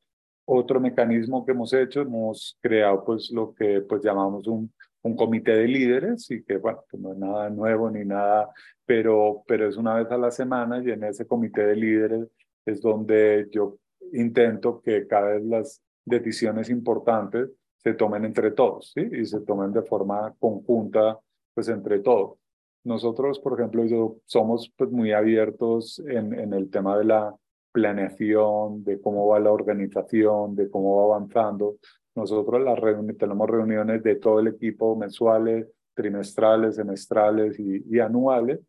Otro 0.45 0.79
mecanismo 0.79 1.45
que 1.45 1.51
hemos 1.51 1.73
hecho, 1.73 2.01
hemos 2.01 2.57
creado 2.61 3.03
pues 3.03 3.31
lo 3.31 3.53
que 3.53 3.81
pues 3.81 4.03
llamamos 4.03 4.47
un, 4.47 4.71
un 5.01 5.15
comité 5.15 5.51
de 5.51 5.67
líderes 5.67 6.29
y 6.31 6.43
que, 6.43 6.57
bueno, 6.57 6.83
pues 6.89 7.01
no 7.01 7.13
es 7.13 7.17
nada 7.17 7.49
nuevo 7.49 7.91
ni 7.91 8.05
nada, 8.05 8.49
pero, 8.85 9.43
pero 9.47 9.67
es 9.67 9.77
una 9.77 9.95
vez 9.95 10.09
a 10.11 10.17
la 10.17 10.31
semana 10.31 10.81
y 10.83 10.91
en 10.91 11.03
ese 11.03 11.27
comité 11.27 11.65
de 11.65 11.75
líderes 11.75 12.27
es 12.65 12.81
donde 12.81 13.47
yo 13.51 13.77
intento 14.13 14.81
que 14.81 15.05
cada 15.07 15.33
vez 15.33 15.43
las 15.43 15.81
decisiones 16.05 16.69
importantes 16.69 17.49
se 17.85 17.93
tomen 17.93 18.25
entre 18.25 18.49
todos, 18.49 18.93
¿sí? 18.95 19.07
Y 19.11 19.25
se 19.25 19.41
tomen 19.41 19.71
de 19.71 19.83
forma 19.83 20.33
conjunta, 20.39 21.19
pues 21.53 21.69
entre 21.69 21.99
todos. 21.99 22.39
Nosotros, 22.83 23.39
por 23.39 23.59
ejemplo, 23.59 23.85
yo, 23.85 24.17
somos 24.25 24.73
pues, 24.75 24.89
muy 24.89 25.11
abiertos 25.11 25.99
en, 25.99 26.33
en 26.33 26.53
el 26.53 26.71
tema 26.71 26.97
de 26.97 27.05
la 27.05 27.35
planeación, 27.71 28.83
de 28.83 28.99
cómo 28.99 29.27
va 29.27 29.39
la 29.39 29.51
organización, 29.51 30.55
de 30.55 30.67
cómo 30.67 30.95
va 30.97 31.15
avanzando. 31.15 31.75
Nosotros 32.15 32.59
las 32.63 32.79
tenemos 33.19 33.47
reuniones 33.47 34.01
de 34.01 34.15
todo 34.15 34.39
el 34.39 34.47
equipo 34.47 34.95
mensuales, 34.95 35.67
trimestrales, 35.93 36.77
semestrales 36.77 37.59
y, 37.59 37.83
y 37.87 37.99
anuales, 37.99 38.61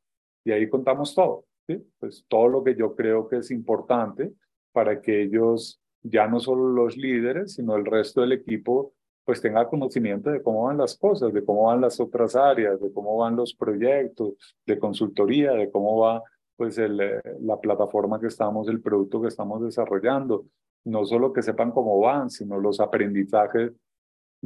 y 0.44 0.52
ahí 0.52 0.68
contamos 0.68 1.14
todo, 1.14 1.46
¿sí? 1.66 1.82
Pues 1.98 2.26
todo 2.28 2.48
lo 2.48 2.62
que 2.62 2.74
yo 2.74 2.94
creo 2.94 3.28
que 3.28 3.38
es 3.38 3.50
importante 3.50 4.34
para 4.72 5.00
que 5.00 5.22
ellos, 5.22 5.80
ya 6.02 6.28
no 6.28 6.38
solo 6.38 6.68
los 6.68 6.98
líderes, 6.98 7.54
sino 7.54 7.76
el 7.76 7.86
resto 7.86 8.20
del 8.20 8.32
equipo, 8.32 8.92
pues 9.26 9.42
tenga 9.42 9.68
conocimiento 9.68 10.30
de 10.30 10.40
cómo 10.40 10.62
van 10.66 10.78
las 10.78 10.96
cosas, 10.96 11.32
de 11.32 11.44
cómo 11.44 11.64
van 11.64 11.80
las 11.80 11.98
otras 11.98 12.36
áreas, 12.36 12.80
de 12.80 12.92
cómo 12.92 13.16
van 13.18 13.34
los 13.34 13.52
proyectos 13.54 14.34
de 14.64 14.78
consultoría, 14.78 15.52
de 15.52 15.68
cómo 15.68 15.98
va 15.98 16.22
pues 16.54 16.78
el, 16.78 17.00
eh, 17.00 17.20
la 17.40 17.60
plataforma 17.60 18.20
que 18.20 18.28
estamos, 18.28 18.68
el 18.68 18.80
producto 18.80 19.20
que 19.20 19.26
estamos 19.26 19.60
desarrollando. 19.62 20.46
No 20.84 21.04
solo 21.04 21.32
que 21.32 21.42
sepan 21.42 21.72
cómo 21.72 21.98
van, 21.98 22.30
sino 22.30 22.60
los 22.60 22.78
aprendizajes, 22.78 23.72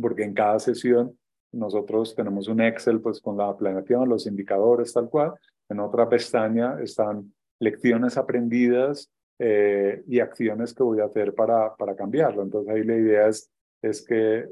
porque 0.00 0.24
en 0.24 0.32
cada 0.32 0.58
sesión 0.58 1.14
nosotros 1.52 2.14
tenemos 2.14 2.48
un 2.48 2.62
Excel 2.62 3.02
pues 3.02 3.20
con 3.20 3.36
la 3.36 3.54
planeación, 3.54 4.08
los 4.08 4.26
indicadores 4.26 4.94
tal 4.94 5.10
cual. 5.10 5.34
En 5.68 5.78
otra 5.78 6.08
pestaña 6.08 6.80
están 6.80 7.34
lecciones 7.58 8.16
aprendidas 8.16 9.10
eh, 9.38 10.02
y 10.06 10.20
acciones 10.20 10.72
que 10.72 10.82
voy 10.82 11.00
a 11.00 11.04
hacer 11.04 11.34
para, 11.34 11.76
para 11.76 11.94
cambiarlo. 11.94 12.42
Entonces 12.42 12.74
ahí 12.74 12.82
la 12.82 12.96
idea 12.96 13.28
es, 13.28 13.50
es 13.82 14.02
que 14.02 14.48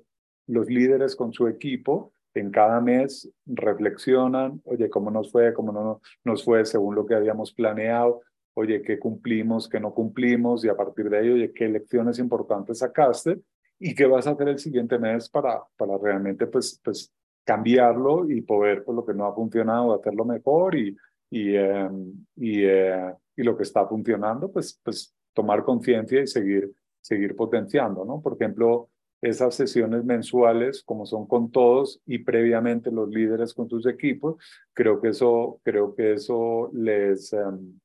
los 0.48 0.68
líderes 0.68 1.14
con 1.14 1.32
su 1.32 1.46
equipo 1.46 2.12
en 2.34 2.50
cada 2.50 2.80
mes 2.80 3.30
reflexionan, 3.46 4.60
oye, 4.64 4.90
¿cómo 4.90 5.10
nos 5.10 5.30
fue? 5.30 5.52
¿Cómo 5.52 5.72
no 5.72 6.00
nos 6.24 6.44
fue 6.44 6.64
según 6.64 6.94
lo 6.94 7.06
que 7.06 7.14
habíamos 7.14 7.52
planeado? 7.52 8.22
Oye, 8.54 8.82
¿qué 8.82 8.98
cumplimos? 8.98 9.68
¿Qué 9.68 9.78
no 9.78 9.94
cumplimos? 9.94 10.64
Y 10.64 10.68
a 10.68 10.76
partir 10.76 11.08
de 11.10 11.18
ahí, 11.18 11.30
oye, 11.30 11.52
¿qué 11.52 11.68
lecciones 11.68 12.18
importantes 12.18 12.78
sacaste? 12.78 13.40
¿Y 13.78 13.94
qué 13.94 14.06
vas 14.06 14.26
a 14.26 14.32
hacer 14.32 14.48
el 14.48 14.58
siguiente 14.58 14.98
mes 14.98 15.28
para, 15.28 15.62
para 15.76 15.96
realmente 15.96 16.46
pues, 16.46 16.80
pues 16.82 17.12
cambiarlo 17.44 18.28
y 18.28 18.42
poder, 18.42 18.84
pues 18.84 18.96
lo 18.96 19.06
que 19.06 19.14
no 19.14 19.26
ha 19.26 19.34
funcionado, 19.34 19.94
hacerlo 19.94 20.24
mejor 20.24 20.74
y, 20.76 20.96
y, 21.30 21.54
em, 21.56 22.26
y, 22.36 22.64
eh, 22.64 23.14
y 23.36 23.42
lo 23.42 23.56
que 23.56 23.62
está 23.62 23.86
funcionando, 23.86 24.50
pues, 24.50 24.78
pues 24.82 25.14
tomar 25.32 25.64
conciencia 25.64 26.20
y 26.20 26.26
seguir, 26.26 26.72
seguir 27.00 27.36
potenciando, 27.36 28.04
¿no? 28.04 28.20
Por 28.20 28.34
ejemplo, 28.34 28.90
esas 29.20 29.54
sesiones 29.54 30.04
mensuales, 30.04 30.82
como 30.82 31.06
son 31.06 31.26
con 31.26 31.50
todos 31.50 32.00
y 32.06 32.18
previamente 32.18 32.90
los 32.90 33.08
líderes 33.08 33.54
con 33.54 33.68
sus 33.68 33.86
equipos, 33.86 34.36
creo 34.72 35.00
que 35.00 35.08
eso, 35.08 35.60
creo 35.64 35.94
que 35.94 36.12
eso 36.14 36.70
les, 36.72 37.32
em, 37.32 37.78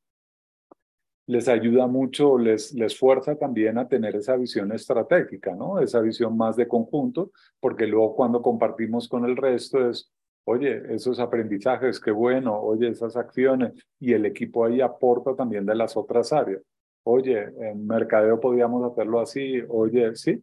les 1.26 1.48
ayuda 1.48 1.88
mucho, 1.88 2.38
les, 2.38 2.74
les 2.74 2.98
fuerza 2.98 3.36
también 3.36 3.78
a 3.78 3.88
tener 3.88 4.16
esa 4.16 4.36
visión 4.36 4.72
estratégica, 4.74 5.56
¿no? 5.56 5.80
Esa 5.80 6.02
visión 6.02 6.38
más 6.38 6.56
de 6.56 6.68
conjunto, 6.68 7.32
porque 7.60 7.88
luego 7.88 8.16
cuando 8.16 8.42
compartimos 8.42 9.08
con 9.08 9.26
el 9.26 9.38
resto 9.38 9.90
es, 9.90 10.12
oye, 10.46 10.94
esos 10.94 11.20
aprendizajes, 11.20 12.00
qué 12.00 12.12
bueno, 12.12 12.60
oye, 12.60 12.90
esas 12.90 13.16
acciones, 13.16 13.74
y 14.00 14.14
el 14.14 14.26
equipo 14.26 14.66
ahí 14.66 14.82
aporta 14.82 15.36
también 15.36 15.66
de 15.66 15.76
las 15.76 15.96
otras 15.96 16.34
áreas. 16.34 16.62
Oye, 17.04 17.44
en 17.60 17.86
mercadeo 17.88 18.40
podíamos 18.40 18.92
hacerlo 18.92 19.20
así, 19.20 19.62
oye, 19.70 20.16
sí, 20.16 20.42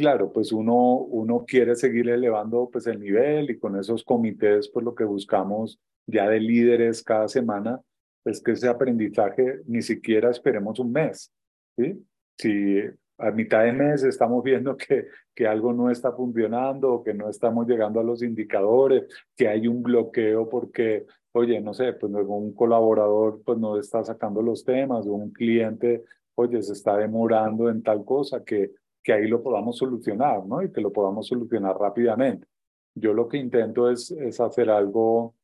claro, 0.00 0.32
pues 0.32 0.50
uno, 0.50 0.96
uno 0.96 1.44
quiere 1.46 1.76
seguir 1.76 2.08
elevando 2.08 2.70
pues 2.72 2.86
el 2.86 2.98
nivel 2.98 3.50
y 3.50 3.58
con 3.58 3.78
esos 3.78 4.02
comités 4.02 4.70
pues 4.70 4.82
lo 4.82 4.94
que 4.94 5.04
buscamos 5.04 5.78
ya 6.06 6.26
de 6.26 6.40
líderes 6.40 7.02
cada 7.02 7.28
semana 7.28 7.78
es 8.24 8.42
que 8.42 8.52
ese 8.52 8.66
aprendizaje 8.66 9.60
ni 9.66 9.82
siquiera 9.82 10.30
esperemos 10.30 10.78
un 10.78 10.90
mes, 10.90 11.30
¿sí? 11.76 12.02
Si 12.38 12.78
a 13.18 13.30
mitad 13.30 13.64
de 13.64 13.74
mes 13.74 14.02
estamos 14.02 14.42
viendo 14.42 14.74
que, 14.74 15.08
que 15.34 15.46
algo 15.46 15.74
no 15.74 15.90
está 15.90 16.12
funcionando 16.12 17.02
que 17.04 17.12
no 17.12 17.28
estamos 17.28 17.66
llegando 17.66 18.00
a 18.00 18.04
los 18.04 18.22
indicadores, 18.22 19.04
que 19.36 19.48
hay 19.48 19.68
un 19.68 19.82
bloqueo 19.82 20.48
porque, 20.48 21.04
oye, 21.32 21.60
no 21.60 21.74
sé, 21.74 21.92
pues 21.92 22.10
un 22.10 22.54
colaborador 22.54 23.42
pues 23.44 23.58
no 23.58 23.78
está 23.78 24.02
sacando 24.02 24.40
los 24.40 24.64
temas 24.64 25.06
o 25.06 25.12
un 25.12 25.30
cliente, 25.30 26.04
oye, 26.36 26.62
se 26.62 26.72
está 26.72 26.96
demorando 26.96 27.68
en 27.68 27.82
tal 27.82 28.02
cosa 28.02 28.42
que 28.42 28.70
que 29.02 29.12
ahí 29.12 29.28
lo 29.28 29.42
podamos 29.42 29.78
solucionar, 29.78 30.44
¿no? 30.46 30.62
Y 30.62 30.72
que 30.72 30.80
lo 30.80 30.92
podamos 30.92 31.26
solucionar 31.26 31.76
rápidamente. 31.78 32.46
Yo 32.94 33.14
lo 33.14 33.28
que 33.28 33.38
intento 33.38 33.90
es, 33.90 34.10
es 34.10 34.40
hacer 34.40 34.70
algo 34.70 35.34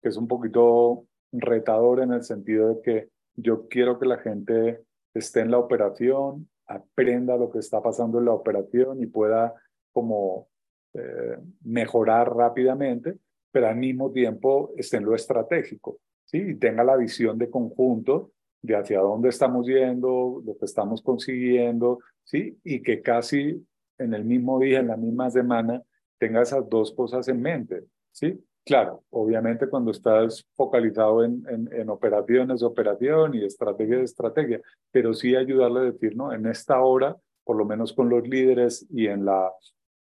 que 0.00 0.08
es 0.08 0.16
un 0.16 0.28
poquito 0.28 1.06
retador 1.32 2.00
en 2.00 2.12
el 2.12 2.22
sentido 2.22 2.68
de 2.68 2.82
que 2.82 3.08
yo 3.34 3.68
quiero 3.68 3.98
que 3.98 4.06
la 4.06 4.18
gente 4.18 4.82
esté 5.14 5.40
en 5.40 5.50
la 5.50 5.58
operación, 5.58 6.48
aprenda 6.66 7.36
lo 7.36 7.50
que 7.50 7.58
está 7.58 7.82
pasando 7.82 8.18
en 8.18 8.26
la 8.26 8.32
operación 8.32 9.02
y 9.02 9.06
pueda 9.06 9.54
como 9.92 10.48
eh, 10.94 11.38
mejorar 11.62 12.34
rápidamente, 12.34 13.18
pero 13.50 13.68
al 13.68 13.76
mismo 13.76 14.10
tiempo 14.10 14.72
esté 14.76 14.98
en 14.98 15.04
lo 15.04 15.14
estratégico, 15.14 15.98
¿sí? 16.24 16.38
Y 16.38 16.54
tenga 16.56 16.84
la 16.84 16.96
visión 16.96 17.38
de 17.38 17.50
conjunto 17.50 18.32
de 18.62 18.76
hacia 18.76 19.00
dónde 19.00 19.28
estamos 19.28 19.66
yendo, 19.66 20.40
lo 20.44 20.56
que 20.56 20.64
estamos 20.64 21.02
consiguiendo, 21.02 21.98
¿sí? 22.24 22.58
Y 22.64 22.80
que 22.82 23.02
casi 23.02 23.66
en 23.98 24.14
el 24.14 24.24
mismo 24.24 24.58
día, 24.60 24.80
en 24.80 24.88
la 24.88 24.96
misma 24.96 25.30
semana, 25.30 25.82
tenga 26.18 26.42
esas 26.42 26.68
dos 26.68 26.92
cosas 26.92 27.26
en 27.28 27.42
mente, 27.42 27.84
¿sí? 28.12 28.40
Claro, 28.64 29.02
obviamente 29.10 29.68
cuando 29.68 29.90
estás 29.90 30.46
focalizado 30.54 31.24
en, 31.24 31.44
en, 31.48 31.90
operaciones, 31.90 32.62
operación 32.62 33.34
y 33.34 33.44
estrategia 33.44 34.00
estrategia, 34.00 34.60
pero 34.92 35.14
sí 35.14 35.34
ayudarle 35.34 35.80
a 35.80 35.90
decir, 35.90 36.16
¿no? 36.16 36.32
En 36.32 36.46
esta 36.46 36.80
hora, 36.80 37.16
por 37.42 37.56
lo 37.56 37.64
menos 37.64 37.92
con 37.92 38.08
los 38.08 38.26
líderes 38.26 38.86
y 38.88 39.08
en 39.08 39.24
la 39.24 39.50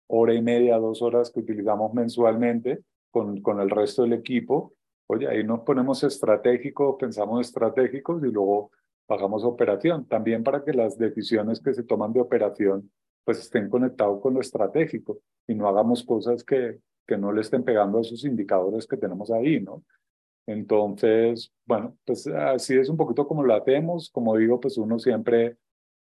hora 0.09 0.35
y 0.35 0.43
media, 0.43 0.77
dos 0.77 1.01
horas 1.01 1.31
que 1.31 1.41
utilizamos 1.41 1.95
mensualmente 1.95 2.81
con, 3.11 3.41
con 3.41 3.61
el 3.61 3.71
resto 3.71 4.03
del 4.03 4.13
equipo, 4.13 4.75
Oye, 5.07 5.29
ahí 5.29 5.45
nos 5.45 5.61
ponemos 5.61 6.03
estratégicos, 6.03 6.97
pensamos 6.99 7.47
estratégicos 7.47 8.23
y 8.25 8.31
luego 8.31 8.71
pagamos 9.07 9.45
operación. 9.45 10.07
También 10.07 10.43
para 10.43 10.65
que 10.65 10.73
las 10.73 10.97
decisiones 10.97 11.61
que 11.61 11.75
se 11.75 11.83
toman 11.83 12.13
de 12.13 12.21
operación 12.21 12.91
pues 13.25 13.39
estén 13.39 13.71
conectados 13.71 14.21
con 14.21 14.35
lo 14.35 14.41
estratégico 14.41 15.21
y 15.47 15.55
no 15.55 15.69
hagamos 15.69 16.05
cosas 16.05 16.45
que, 16.45 16.79
que 17.07 17.17
no 17.17 17.33
le 17.33 17.41
estén 17.41 17.65
pegando 17.65 17.99
a 17.99 18.01
esos 18.03 18.25
indicadores 18.25 18.87
que 18.87 18.97
tenemos 18.97 19.31
ahí, 19.31 19.61
¿no? 19.61 19.83
Entonces, 20.47 21.51
bueno, 21.65 21.97
pues 22.05 22.27
así 22.27 22.77
es 22.77 22.89
un 22.89 22.99
poquito 22.99 23.27
como 23.27 23.43
lo 23.43 23.55
hacemos. 23.55 24.11
Como 24.11 24.37
digo, 24.37 24.61
pues 24.61 24.77
uno 24.77 24.99
siempre 24.99 25.57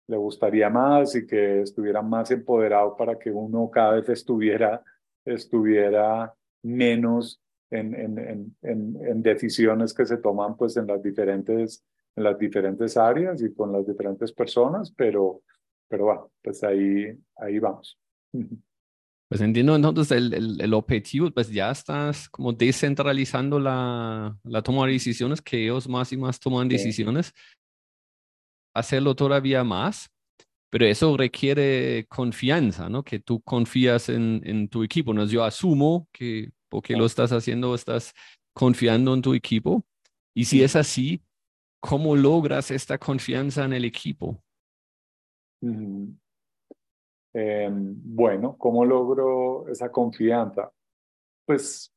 le 0.06 0.16
gustaría 0.16 0.70
más 0.70 1.14
y 1.14 1.26
que 1.26 1.62
estuviera 1.62 2.02
más 2.02 2.30
empoderado 2.30 2.96
para 2.96 3.18
que 3.18 3.30
uno 3.30 3.70
cada 3.70 3.94
vez 3.94 4.08
estuviera, 4.08 4.82
estuviera 5.24 6.34
menos 6.62 7.40
en, 7.72 7.94
en, 7.94 8.56
en, 8.62 8.96
en, 9.06 9.22
decisiones 9.22 9.94
que 9.94 10.06
se 10.06 10.18
toman 10.18 10.56
pues 10.56 10.76
en 10.76 10.86
las 10.86 11.02
diferentes 11.02 11.84
en 12.16 12.24
las 12.24 12.38
diferentes 12.38 12.96
áreas 12.96 13.42
y 13.42 13.54
con 13.54 13.72
las 13.72 13.86
diferentes 13.86 14.32
personas, 14.32 14.92
pero, 14.94 15.42
pero 15.88 16.04
bueno, 16.04 16.30
pues 16.42 16.62
ahí, 16.62 17.18
ahí 17.36 17.58
vamos. 17.58 17.98
Pues 19.28 19.40
entiendo 19.40 19.74
entonces 19.74 20.10
el, 20.10 20.34
el, 20.34 20.60
el, 20.60 20.74
objetivo, 20.74 21.30
pues 21.30 21.50
ya 21.50 21.70
estás 21.70 22.28
como 22.28 22.52
descentralizando 22.52 23.58
la, 23.58 24.36
la 24.44 24.62
toma 24.62 24.86
de 24.86 24.92
decisiones, 24.92 25.40
que 25.40 25.64
ellos 25.64 25.88
más 25.88 26.12
y 26.12 26.18
más 26.18 26.38
toman 26.38 26.68
decisiones, 26.68 27.32
hacerlo 28.74 29.14
todavía 29.14 29.64
más, 29.64 30.10
pero 30.70 30.86
eso 30.86 31.16
requiere 31.16 32.06
confianza, 32.08 32.88
¿no? 32.88 33.02
Que 33.02 33.20
tú 33.20 33.40
confías 33.42 34.08
en, 34.08 34.40
en 34.44 34.68
tu 34.68 34.82
equipo. 34.82 35.12
¿no? 35.12 35.26
Yo 35.26 35.44
asumo 35.44 36.08
que 36.12 36.50
porque 36.72 36.96
lo 36.96 37.04
estás 37.04 37.32
haciendo, 37.32 37.74
estás 37.74 38.14
confiando 38.54 39.12
en 39.12 39.20
tu 39.20 39.34
equipo. 39.34 39.84
Y 40.34 40.46
si 40.46 40.62
es 40.62 40.74
así, 40.74 41.22
¿cómo 41.80 42.16
logras 42.16 42.70
esta 42.70 42.96
confianza 42.96 43.66
en 43.66 43.74
el 43.74 43.84
equipo? 43.84 44.42
Em, 45.60 46.16
bueno, 47.34 48.56
¿cómo 48.56 48.86
logro 48.86 49.68
esa 49.68 49.92
confianza? 49.92 50.72
Pues, 51.44 51.94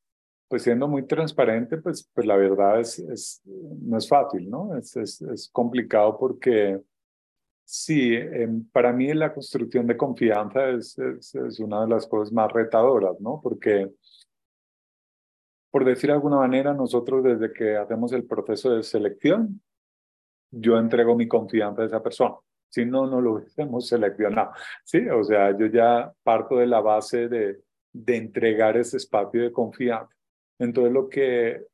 pues 0.50 0.64
siendo 0.64 0.90
muy 0.90 1.08
transparente, 1.08 1.78
pues, 1.78 2.12
pues 2.14 2.28
la 2.28 2.36
verdad 2.36 2.82
es, 2.82 3.00
es 3.00 3.42
no 3.46 3.98
es 3.98 4.10
fácil, 4.10 4.50
¿no? 4.50 4.76
Es, 4.78 4.94
es, 4.98 5.22
es 5.22 5.50
complicado 5.54 6.18
porque 6.20 6.82
sí, 7.66 8.14
em, 8.14 8.66
para 8.72 8.94
mí 8.94 9.14
la 9.14 9.34
construcción 9.34 9.88
de 9.88 9.98
confianza 9.98 10.70
es, 10.70 10.98
es, 11.00 11.60
una 11.60 11.82
de 11.82 11.88
las 11.88 12.08
cosas 12.08 12.32
más 12.32 12.52
retadoras, 12.52 13.20
¿no? 13.20 13.42
Porque 13.42 13.92
por 15.76 15.84
decir 15.84 16.08
de 16.08 16.14
alguna 16.14 16.38
manera, 16.38 16.74
nosotros 16.74 17.22
desde 17.22 17.52
que 17.52 17.76
hacemos 17.76 18.14
el 18.14 18.24
proceso 18.24 18.74
de 18.74 18.82
selección, 18.82 19.62
yo 20.50 20.78
entrego 20.78 21.18
mi 21.18 21.28
confianza 21.28 21.82
a 21.82 21.86
esa 21.86 22.02
persona, 22.02 22.36
si 22.70 22.86
no, 22.86 23.06
no 23.08 23.20
lo 23.20 23.34
hubiésemos 23.34 23.86
seleccionado. 23.86 24.52
Sí, 24.86 25.06
o 25.10 25.22
sea, 25.26 25.52
yo 25.58 25.66
ya 25.66 26.14
parto 26.24 26.56
de 26.56 26.68
la 26.68 26.80
base 26.80 27.28
de, 27.28 27.60
de 27.92 28.16
entregar 28.16 28.78
ese 28.78 28.96
espacio 28.96 29.42
de 29.42 29.52
confianza. 29.52 30.16
Entonces, 30.60 30.94
lo 30.94 31.10
que, 31.10 31.66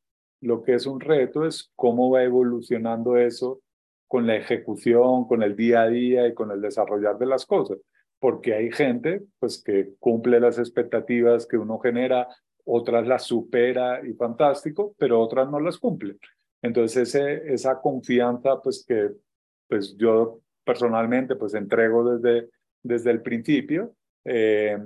lo 0.42 0.64
que 0.64 0.74
es 0.74 0.88
un 0.88 1.00
reto 1.00 1.46
es 1.46 1.72
cómo 1.76 2.10
va 2.10 2.24
evolucionando 2.24 3.18
eso 3.18 3.62
con 4.08 4.26
la 4.26 4.36
ejecución, 4.36 5.28
con 5.28 5.44
el 5.44 5.56
día 5.56 5.84
a 5.84 5.90
día 5.90 6.26
y 6.26 6.34
con 6.34 6.50
el 6.50 6.60
desarrollar 6.60 7.20
de 7.20 7.28
las 7.28 7.46
cosas. 7.46 7.78
Porque 8.18 8.56
hay 8.56 8.72
gente 8.72 9.22
pues, 9.38 9.62
que 9.64 9.94
cumple 10.00 10.40
las 10.40 10.58
expectativas 10.58 11.46
que 11.46 11.58
uno 11.58 11.78
genera, 11.78 12.28
otras 12.66 13.08
las 13.08 13.24
supera 13.24 14.06
y 14.06 14.14
fantástico, 14.14 14.96
pero 14.98 15.20
otras 15.20 15.50
no 15.50 15.60
las 15.60 15.78
cumplen. 15.78 16.20
Entonces, 16.62 17.16
ese, 17.16 17.54
esa 17.54 17.80
confianza 17.82 18.62
pues, 18.62 18.86
que 18.88 19.12
pues, 19.68 19.96
yo 19.98 20.40
personalmente 20.64 21.36
pues, 21.36 21.54
entrego 21.54 22.16
desde, 22.16 22.50
desde 22.84 23.12
el 23.12 23.22
principio, 23.22 23.96
eh, 24.26 24.78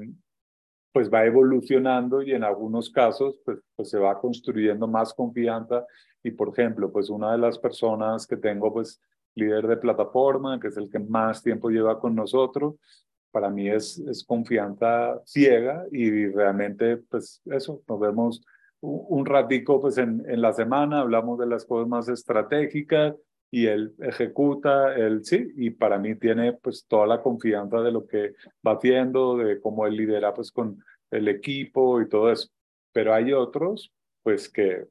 pues 0.96 1.12
va 1.14 1.26
evolucionando 1.26 2.22
y 2.22 2.32
en 2.32 2.46
algunos 2.46 2.90
casos 2.90 3.38
pues, 3.44 3.60
pues 3.76 3.90
se 3.90 4.00
va 4.00 4.18
construyendo 4.18 4.88
más 4.88 5.14
confianza 5.14 5.86
y 6.24 6.32
por 6.32 6.48
ejemplo 6.48 6.90
pues 6.90 7.10
una 7.10 7.34
de 7.34 7.38
las 7.38 7.60
personas 7.60 8.26
que 8.26 8.38
tengo 8.38 8.72
pues 8.72 9.02
líder 9.36 9.68
de 9.68 9.76
plataforma 9.76 10.58
que 10.58 10.70
es 10.70 10.78
el 10.78 10.90
que 10.90 11.00
más 11.00 11.44
tiempo 11.44 11.70
lleva 11.70 12.00
con 12.00 12.16
nosotros 12.16 12.76
para 13.36 13.50
mí 13.50 13.68
es, 13.68 14.00
es 14.00 14.24
confianza 14.24 15.22
ciega 15.26 15.84
y 15.92 16.28
realmente 16.28 16.96
pues 16.96 17.42
eso 17.48 17.82
nos 17.86 18.00
vemos 18.00 18.42
un 18.80 19.26
ratico 19.26 19.82
pues 19.82 19.98
en, 19.98 20.24
en 20.26 20.42
la 20.42 20.54
semana 20.54 21.02
hablamos 21.02 21.38
de 21.38 21.46
las 21.46 21.66
cosas 21.66 21.90
más 21.90 22.08
estratégicas 22.08 23.14
y 23.52 23.68
él 23.68 23.94
ejecuta, 24.00 24.96
él 24.96 25.26
sí, 25.26 25.52
y 25.58 25.72
para 25.72 26.00
mí 26.00 26.16
tiene 26.16 26.54
pues 26.54 26.86
toda 26.88 27.08
la 27.08 27.22
confianza 27.22 27.82
de 27.82 27.92
lo 27.92 28.08
que 28.08 28.36
va 28.66 28.76
haciendo, 28.76 29.36
de 29.36 29.60
cómo 29.60 29.86
él 29.86 29.98
lidera 29.98 30.34
pues 30.34 30.50
con 30.50 30.82
el 31.12 31.28
equipo 31.28 32.00
y 32.00 32.08
todo 32.08 32.32
eso. 32.32 32.48
Pero 32.94 33.14
hay 33.14 33.34
otros 33.34 33.92
pues 34.24 34.48
que, 34.48 34.86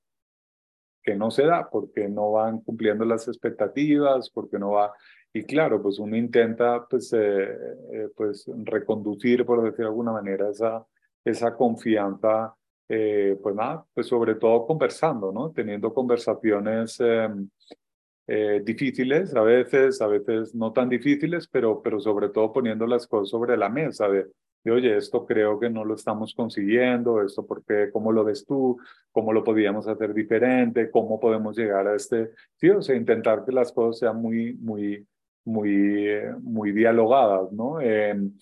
que 1.03 1.15
no 1.15 1.31
se 1.31 1.47
da 1.47 1.71
porque 1.71 2.11
no 2.11 2.33
van 2.33 2.61
cumpliendo 2.61 3.07
las 3.07 3.27
expectativas, 3.27 4.29
porque 4.29 4.59
no 4.59 4.73
va... 4.73 4.93
Y 5.37 5.43
claro, 5.45 5.83
pues 5.83 5.99
uno 5.99 6.17
intenta 6.17 6.87
pues, 6.89 7.13
eh, 7.13 7.19
eh, 7.93 8.09
pues 8.17 8.49
reconducir, 8.65 9.45
por 9.45 9.63
decir 9.65 9.81
de 9.81 9.87
alguna 9.87 10.13
manera, 10.13 10.49
esa, 10.49 10.87
esa 11.25 11.57
confianza, 11.57 12.55
eh, 12.89 13.37
pues 13.43 13.55
nada, 13.57 13.85
pues 13.93 14.07
sobre 14.07 14.37
todo 14.37 14.65
conversando, 14.65 15.33
¿no? 15.33 15.51
Teniendo 15.51 15.93
conversaciones 15.93 17.01
em, 17.01 17.49
eh, 18.27 18.63
difíciles 18.65 19.35
a 19.35 19.43
veces, 19.43 20.01
a 20.01 20.07
veces 20.07 20.55
no 20.55 20.73
tan 20.73 20.89
difíciles, 20.89 21.49
pero, 21.49 21.83
pero 21.83 22.01
sobre 22.01 22.29
todo 22.29 22.53
poniendo 22.53 22.87
las 22.87 23.07
cosas 23.07 23.31
sobre 23.31 23.57
la 23.57 23.69
mesa 23.69 24.09
de, 24.09 24.27
de, 24.65 24.71
oye, 24.71 24.97
esto 24.97 25.27
creo 25.27 25.59
que 25.59 25.69
no 25.69 25.85
lo 25.85 25.95
estamos 25.95 26.33
consiguiendo, 26.35 27.23
esto 27.23 27.45
porque, 27.47 27.91
¿cómo 27.93 28.13
lo 28.13 28.25
ves 28.25 28.47
tú? 28.47 28.79
¿Cómo 29.13 29.33
lo 29.33 29.45
podríamos 29.45 29.89
hacer 29.89 30.15
diferente? 30.15 30.91
¿Cómo 30.91 31.19
podemos 31.21 31.57
llegar 31.57 31.87
a 31.89 31.97
este? 31.97 32.31
Sí, 32.57 32.71
o 32.71 32.81
sea, 32.81 32.97
intentar 32.97 33.45
que 33.45 33.53
las 33.53 33.73
cosas 33.73 33.99
sean 33.99 34.23
muy, 34.23 34.55
muy, 34.55 35.07
muy, 35.45 36.11
muy 36.41 36.73
dialogadas, 36.73 37.53
¿no? 37.53 37.81
Em, 37.81 38.33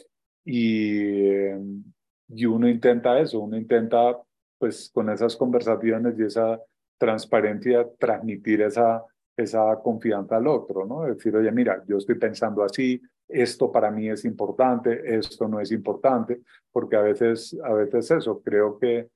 y, 0.45 1.29
em, 1.29 1.85
y 2.29 2.47
uno 2.47 2.69
intenta 2.69 3.19
eso, 3.21 3.41
uno 3.41 3.57
intenta, 3.57 4.19
pues, 4.59 4.91
con 4.93 5.11
esas 5.11 5.37
conversaciones 5.37 6.19
y 6.19 6.25
esa 6.25 6.61
transparencia, 6.99 7.89
transmitir 7.99 8.63
esa 8.63 9.05
esa 9.37 9.79
confianza 9.83 10.37
al 10.37 10.47
otro, 10.47 10.87
¿no? 10.87 11.03
Decir, 11.03 11.35
oye, 11.37 11.51
mira, 11.51 11.83
yo 11.87 11.99
estoy 11.99 12.17
pensando 12.17 12.63
así, 12.63 13.01
esto 13.29 13.73
para 13.73 13.91
mí 13.91 14.09
es 14.09 14.25
importante, 14.25 15.17
esto 15.17 15.49
no 15.49 15.61
es 15.61 15.73
importante, 15.73 16.41
porque 16.71 16.97
a 16.97 17.03
veces, 17.03 17.57
a 17.65 17.73
veces 17.73 18.11
eso, 18.11 18.43
creo 18.43 18.79
que, 18.79 19.09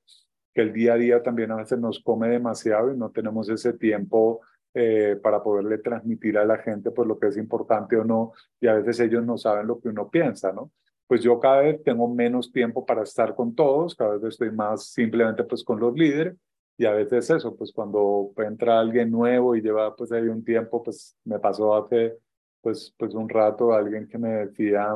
que 0.53 0.61
el 0.61 0.73
día 0.73 0.93
a 0.93 0.97
día 0.97 1.21
también 1.21 1.51
a 1.51 1.57
veces 1.57 1.77
nos 1.79 1.99
come 1.99 2.29
demasiado 2.29 2.91
y 2.91 2.97
no 2.97 3.11
tenemos 3.11 3.47
ese 3.49 3.73
tiempo 3.73 4.41
eh, 4.79 5.15
para 5.15 5.41
poderle 5.41 5.79
transmitir 5.79 6.37
a 6.37 6.45
la 6.45 6.59
gente 6.59 6.91
pues 6.91 7.07
lo 7.07 7.17
que 7.17 7.29
es 7.29 7.37
importante 7.37 7.97
o 7.97 8.03
no, 8.03 8.33
y 8.59 8.67
a 8.67 8.75
veces 8.75 8.99
ellos 8.99 9.25
no 9.25 9.35
saben 9.35 9.65
lo 9.65 9.79
que 9.79 9.89
uno 9.89 10.07
piensa, 10.07 10.51
¿no? 10.53 10.71
Pues 11.07 11.23
yo 11.23 11.39
cada 11.39 11.61
vez 11.61 11.81
tengo 11.83 12.07
menos 12.07 12.51
tiempo 12.51 12.85
para 12.85 13.01
estar 13.01 13.33
con 13.33 13.55
todos, 13.55 13.95
cada 13.95 14.17
vez 14.17 14.23
estoy 14.25 14.51
más 14.51 14.85
simplemente 14.89 15.43
pues 15.45 15.63
con 15.63 15.79
los 15.79 15.95
líderes, 15.95 16.35
y 16.77 16.85
a 16.85 16.91
veces 16.91 17.27
eso, 17.31 17.55
pues 17.55 17.71
cuando 17.71 18.31
entra 18.37 18.79
alguien 18.79 19.09
nuevo 19.09 19.55
y 19.55 19.63
lleva 19.63 19.95
pues 19.95 20.11
ahí 20.11 20.27
un 20.27 20.43
tiempo, 20.43 20.83
pues 20.83 21.17
me 21.23 21.39
pasó 21.39 21.75
hace 21.75 22.15
pues, 22.61 22.93
pues 22.99 23.15
un 23.15 23.27
rato 23.27 23.73
alguien 23.73 24.07
que 24.07 24.19
me 24.19 24.45
decía, 24.45 24.95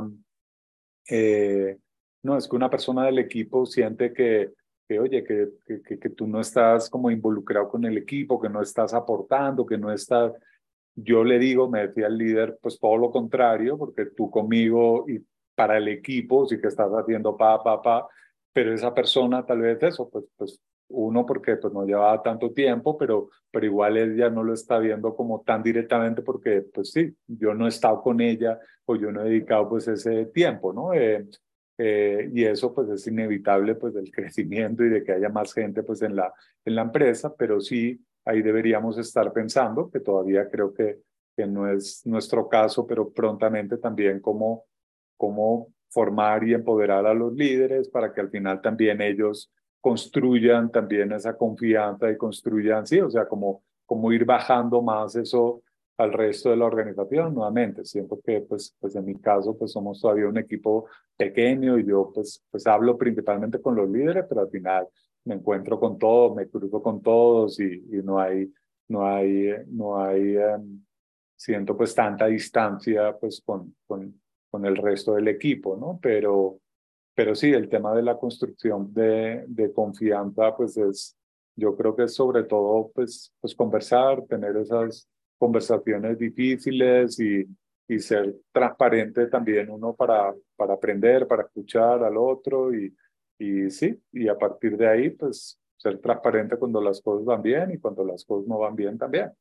eh, 1.10 1.76
no, 2.22 2.38
es 2.38 2.48
que 2.48 2.56
una 2.56 2.70
persona 2.70 3.06
del 3.06 3.18
equipo 3.18 3.66
siente 3.66 4.14
que, 4.14 4.52
que 4.92 5.00
oye, 5.00 5.24
que, 5.24 5.48
que, 5.66 5.98
que, 5.98 6.10
tú 6.10 6.28
no 6.28 6.42
estás 6.42 6.89
como 6.89 7.10
involucrado 7.10 7.70
con 7.70 7.86
el 7.86 7.98
equipo, 7.98 8.42
que 8.42 8.50
no 8.50 8.62
estás 8.62 8.94
aportando, 8.94 9.66
que 9.66 9.78
no 9.78 9.89
estás... 9.92 10.34
Yo 10.96 11.24
le 11.24 11.39
digo, 11.39 11.70
me 11.70 11.88
decía 11.88 12.08
el 12.08 12.18
líder, 12.18 12.60
pues 12.62 12.78
todo 12.78 12.98
lo 12.98 13.10
contrario, 13.10 13.78
porque 13.78 14.08
tú 14.08 14.30
conmigo 14.30 15.06
y 15.08 15.26
para 15.56 15.78
el 15.78 15.88
equipo 15.88 16.46
sí 16.46 16.60
que 16.60 16.68
estás 16.68 16.92
haciendo 16.92 17.38
pa, 17.38 17.64
pa, 17.64 17.82
pa, 17.82 18.08
pero 18.52 18.74
esa 18.74 18.94
persona 18.94 19.46
tal 19.46 19.62
vez 19.62 19.82
eso, 19.82 20.10
pues, 20.10 20.26
pues 20.36 20.60
uno 20.89 21.26
porque 21.26 21.56
pues 21.56 21.74
no 21.74 21.86
llevaba 21.86 22.22
tanto 22.22 22.52
tiempo, 22.52 22.98
pero, 22.98 23.30
pero 23.50 23.66
igual 23.66 23.96
ella 23.96 24.30
no 24.30 24.44
lo 24.44 24.54
está 24.54 24.78
viendo 24.78 25.16
como 25.16 25.42
tan 25.42 25.64
directamente 25.64 26.22
porque 26.22 26.64
pues 26.74 26.92
sí, 26.92 27.16
yo 27.28 27.54
no 27.54 27.66
he 27.66 27.70
estado 27.70 28.02
con 28.02 28.20
ella 28.20 28.60
o 28.86 28.98
yo 28.98 29.10
no 29.10 29.22
he 29.22 29.30
dedicado 29.30 29.70
pues 29.70 29.88
ese 29.88 30.26
tiempo, 30.26 30.74
¿no? 30.74 30.94
Eh, 30.94 31.26
eh, 31.84 32.30
y 32.32 32.46
eso 32.46 32.76
pues 32.76 32.90
es 32.90 33.08
inevitable 33.08 33.74
pues 33.74 33.96
del 33.96 34.12
crecimiento 34.16 34.84
y 34.84 34.90
de 34.90 35.04
que 35.04 35.14
haya 35.14 35.30
más 35.30 35.52
gente 35.52 35.82
pues 35.82 36.04
en 36.04 36.16
la, 36.16 36.32
en 36.64 36.76
la 36.76 36.84
empresa, 36.84 37.34
pero 37.36 37.60
sí 37.60 38.00
ahí 38.24 38.44
deberíamos 38.44 39.00
estar 39.00 39.34
pensando, 39.34 39.90
que 39.90 40.00
todavía 40.00 40.48
creo 40.48 40.76
que, 40.76 41.00
que 41.36 41.48
no 41.48 41.68
es 41.68 42.06
nuestro 42.06 42.48
caso, 42.48 42.86
pero 42.86 43.12
prontamente 43.12 43.78
también 43.78 44.20
cómo, 44.20 44.66
cómo 45.18 45.74
formar 45.90 46.48
y 46.48 46.54
empoderar 46.54 47.08
a 47.08 47.16
los 47.16 47.34
líderes 47.34 47.90
para 47.90 48.14
que 48.14 48.22
al 48.22 48.30
final 48.30 48.62
también 48.62 49.02
ellos 49.02 49.52
construyan 49.80 50.72
también 50.72 51.12
esa 51.14 51.36
confianza 51.36 52.12
y 52.12 52.18
construyan, 52.18 52.86
sí, 52.86 53.00
o 53.00 53.10
sea, 53.10 53.28
como, 53.28 53.64
como 53.88 54.12
ir 54.12 54.24
bajando 54.24 54.84
más 54.84 55.16
eso 55.16 55.64
al 56.02 56.14
resto 56.14 56.49
de 56.49 56.58
la 56.58 56.66
organización 56.66 57.34
nuevamente. 57.34 57.86
Siento 57.86 58.20
que, 58.22 58.41
pues, 58.41 58.76
pues 58.80 58.95
en 58.95 59.06
mi 59.06 59.16
caso, 59.16 59.58
pues 59.58 59.72
somos 59.72 60.02
todavía 60.02 60.28
un 60.28 60.38
equipo 60.38 60.88
pequeño 61.16 61.78
y 61.78 61.86
yo, 61.86 62.12
pues, 62.14 62.43
pues 62.49 62.66
hablo 62.68 62.97
principalmente 62.97 63.62
con 63.62 63.76
los 63.76 63.89
líderes, 63.89 64.26
pero 64.28 64.41
al 64.41 64.49
final 64.49 64.88
me 65.26 65.36
encuentro 65.36 65.80
con 65.80 65.97
todos, 65.97 66.36
me 66.36 66.47
cruzo 66.47 66.82
con 66.82 67.02
todos 67.02 67.60
y, 67.60 67.66
y 67.91 68.02
no 68.04 68.20
hay, 68.20 68.52
no 68.88 69.06
hay, 69.06 69.52
no 69.68 70.02
hay, 70.02 70.36
em, 70.38 70.84
siento 71.36 71.78
pues 71.78 71.93
tanta 71.95 72.28
distancia, 72.28 73.18
pues 73.20 73.41
con, 73.45 73.76
con, 73.88 74.20
con 74.49 74.66
el 74.66 74.78
resto 74.78 75.16
del 75.16 75.28
equipo, 75.28 75.78
¿no? 75.78 75.99
Pero, 76.02 76.60
pero 77.14 77.36
sí, 77.36 77.52
el 77.52 77.70
tema 77.70 77.93
de 77.95 78.04
la 78.04 78.18
construcción 78.18 78.93
de, 78.93 79.45
de 79.47 79.72
confianza, 79.74 80.56
pues 80.56 80.78
es, 80.78 81.16
yo 81.56 81.76
creo 81.76 81.95
que 81.95 82.04
es 82.04 82.16
sobre 82.16 82.43
todo, 82.43 82.91
pues, 82.93 83.34
pues 83.39 83.56
conversar, 83.56 84.24
tener 84.28 84.58
esas 84.58 85.08
conversaciones 85.42 86.20
difíciles 86.20 87.20
y, 87.20 87.48
y 87.88 87.98
ser 87.98 88.36
transparente 88.52 89.26
también 89.26 89.72
uno 89.72 89.96
para, 89.96 90.36
para 90.56 90.76
aprender, 90.76 91.28
para 91.28 91.42
escuchar 91.42 92.04
al 92.04 92.16
otro 92.16 92.72
y, 92.72 92.96
y 93.39 93.72
sí, 93.72 94.00
y 94.12 94.28
a 94.28 94.38
partir 94.38 94.78
de 94.78 94.88
ahí, 94.88 95.10
pues 95.10 95.60
ser 95.78 95.98
transparente 95.98 96.58
cuando 96.58 96.80
las 96.80 97.02
cosas 97.02 97.26
van 97.26 97.42
bien 97.42 97.72
y 97.72 97.80
cuando 97.80 98.06
las 98.06 98.24
cosas 98.24 98.48
no 98.48 98.60
van 98.60 98.76
bien 98.76 99.00
también. 99.00 99.32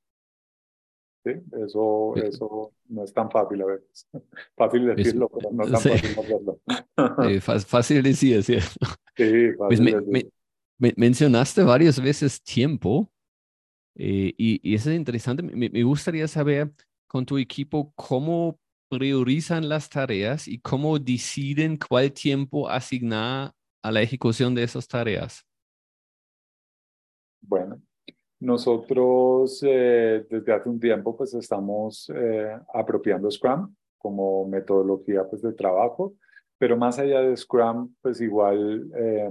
¿sí? 1.23 1.33
Eso, 1.67 2.17
eso 2.17 2.73
no 2.89 3.05
es 3.05 3.13
tan 3.13 3.31
fácil 3.31 3.61
a 3.61 3.67
veces. 3.67 4.09
Fácil 4.57 4.87
decirlo, 4.87 5.29
pero 5.29 5.51
no 5.53 5.65
tan 5.65 5.73
fácil 5.83 6.19
hacerlo. 6.19 6.61
Eh, 7.29 7.41
fácil 7.41 8.03
decir, 8.03 8.43
¿cierto? 8.43 8.87
Sí, 9.17 9.53
pues 9.57 9.79
fácil 9.79 10.05
me, 10.07 10.31
me, 10.79 10.95
mencionaste 10.97 11.63
varias 11.63 12.01
veces 12.03 12.43
tiempo 12.43 13.11
eh, 13.95 14.33
y, 14.37 14.61
y, 14.63 14.75
eso 14.75 14.91
es 14.91 14.97
interesante. 14.97 15.43
Me, 15.43 15.69
me 15.69 15.83
gustaría 15.83 16.27
saber 16.29 16.73
con 17.07 17.27
tu 17.27 17.39
equipo 17.39 17.93
cómo 17.95 18.59
priorizan 18.89 19.69
las 19.69 19.89
tareas 19.89 20.49
y 20.49 20.61
cómo 20.61 20.99
deciden 20.99 21.77
cuál 21.77 22.13
tiempo 22.13 22.69
asignar 22.69 23.53
a 23.83 23.93
la 23.93 24.03
ejecución 24.03 24.55
de 24.55 24.65
esas 24.65 24.87
tareas. 24.87 25.47
Bueno, 27.41 27.81
nosotros 28.41 29.63
eh, 29.63 30.27
desde 30.29 30.53
hace 30.53 30.69
un 30.69 30.81
tiempo 30.81 31.17
pues 31.17 31.35
estamos 31.35 32.11
eh, 32.15 32.59
apropiando 32.75 33.31
Scrum 33.31 33.75
como 33.99 34.47
metodología 34.47 35.25
pues 35.29 35.43
de 35.43 35.53
trabajo, 35.53 36.15
pero 36.59 36.77
más 36.77 36.99
allá 36.99 37.21
de 37.21 37.37
Scrum 37.37 37.95
pues 38.01 38.21
igual, 38.21 38.91
eh, 38.97 39.31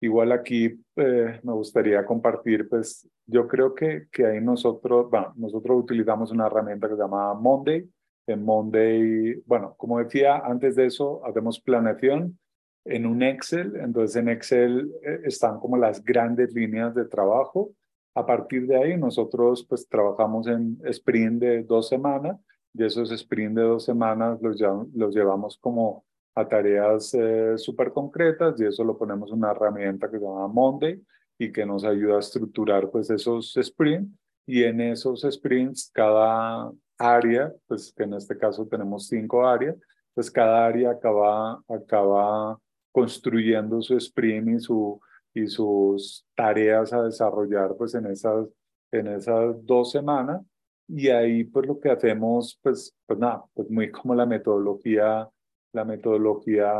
igual 0.00 0.32
aquí 0.32 0.80
me 0.96 1.52
gustaría 1.52 2.04
compartir 2.04 2.68
pues 2.68 3.08
yo 3.26 3.48
creo 3.48 3.74
que, 3.74 4.06
que 4.10 4.26
ahí 4.26 4.40
nosotros, 4.40 5.10
bueno, 5.10 5.32
nosotros 5.36 5.82
utilizamos 5.82 6.30
una 6.30 6.46
herramienta 6.46 6.88
que 6.88 6.94
se 6.94 7.00
llama 7.00 7.34
Monday, 7.34 7.88
en 8.26 8.44
Monday, 8.44 9.42
bueno, 9.46 9.74
como 9.76 9.98
decía, 9.98 10.38
antes 10.38 10.76
de 10.76 10.86
eso 10.86 11.24
hacemos 11.26 11.60
planeación 11.60 12.38
en 12.84 13.06
un 13.06 13.22
Excel, 13.22 13.76
entonces 13.76 14.16
en 14.16 14.28
Excel 14.28 14.92
eh, 15.02 15.20
están 15.24 15.58
como 15.58 15.76
las 15.76 16.04
grandes 16.04 16.52
líneas 16.54 16.94
de 16.94 17.04
trabajo. 17.06 17.72
A 18.14 18.24
partir 18.26 18.66
de 18.66 18.76
ahí 18.76 18.96
nosotros 18.96 19.66
pues 19.68 19.88
trabajamos 19.88 20.46
en 20.46 20.78
sprint 20.84 21.40
de 21.40 21.62
dos 21.64 21.88
semanas 21.88 22.38
y 22.72 22.84
esos 22.84 23.10
sprint 23.10 23.56
de 23.56 23.62
dos 23.62 23.84
semanas 23.84 24.40
los, 24.40 24.60
los 24.94 25.14
llevamos 25.14 25.58
como 25.58 26.04
a 26.34 26.46
tareas 26.46 27.14
eh, 27.14 27.54
súper 27.56 27.92
concretas 27.92 28.60
y 28.60 28.66
eso 28.66 28.84
lo 28.84 28.96
ponemos 28.98 29.30
en 29.30 29.38
una 29.38 29.52
herramienta 29.52 30.10
que 30.10 30.18
se 30.18 30.24
llama 30.24 30.48
Monday 30.48 31.00
y 31.38 31.52
que 31.52 31.66
nos 31.66 31.84
ayuda 31.84 32.16
a 32.16 32.20
estructurar 32.20 32.90
pues 32.90 33.10
esos 33.10 33.56
sprints 33.60 34.10
y 34.46 34.62
en 34.64 34.80
esos 34.80 35.22
sprints 35.28 35.90
cada 35.92 36.70
área, 36.98 37.52
pues 37.66 37.92
que 37.96 38.04
en 38.04 38.14
este 38.14 38.36
caso 38.36 38.66
tenemos 38.66 39.08
cinco 39.08 39.46
áreas, 39.46 39.76
pues 40.14 40.30
cada 40.30 40.66
área 40.66 40.90
acaba, 40.90 41.60
acaba 41.68 42.58
construyendo 42.92 43.82
su 43.82 43.96
sprint 43.96 44.48
y, 44.48 44.60
su, 44.60 45.00
y 45.34 45.46
sus 45.46 46.24
tareas 46.36 46.92
a 46.92 47.02
desarrollar 47.02 47.74
pues 47.76 47.94
en 47.94 48.06
esas, 48.06 48.46
en 48.92 49.08
esas 49.08 49.64
dos 49.64 49.90
semanas. 49.90 50.42
Y 50.86 51.08
ahí 51.08 51.44
pues 51.44 51.66
lo 51.66 51.80
que 51.80 51.90
hacemos, 51.90 52.58
pues, 52.62 52.94
pues 53.06 53.18
nada, 53.18 53.44
pues 53.54 53.70
muy 53.70 53.90
como 53.90 54.14
la 54.14 54.26
metodología, 54.26 55.28
la 55.72 55.84
metodología 55.84 56.72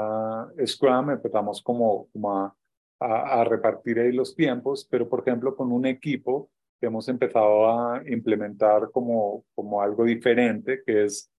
Scrum, 0.64 1.10
empezamos 1.10 1.62
como, 1.62 2.06
como 2.12 2.38
a, 2.38 2.54
a, 3.00 3.44
repartir 3.44 3.98
ahí 3.98 4.12
los 4.12 4.34
tiempos, 4.34 4.86
pero 4.90 5.08
por 5.08 5.20
ejemplo 5.20 5.54
con 5.54 5.72
un 5.72 5.86
equipo 5.86 6.50
hemos 6.80 7.08
empezado 7.08 7.68
a 7.68 8.02
implementar 8.06 8.90
como, 8.92 9.44
como 9.54 9.80
algo 9.80 10.04
diferente, 10.04 10.82
que 10.84 11.04
es, 11.04 11.30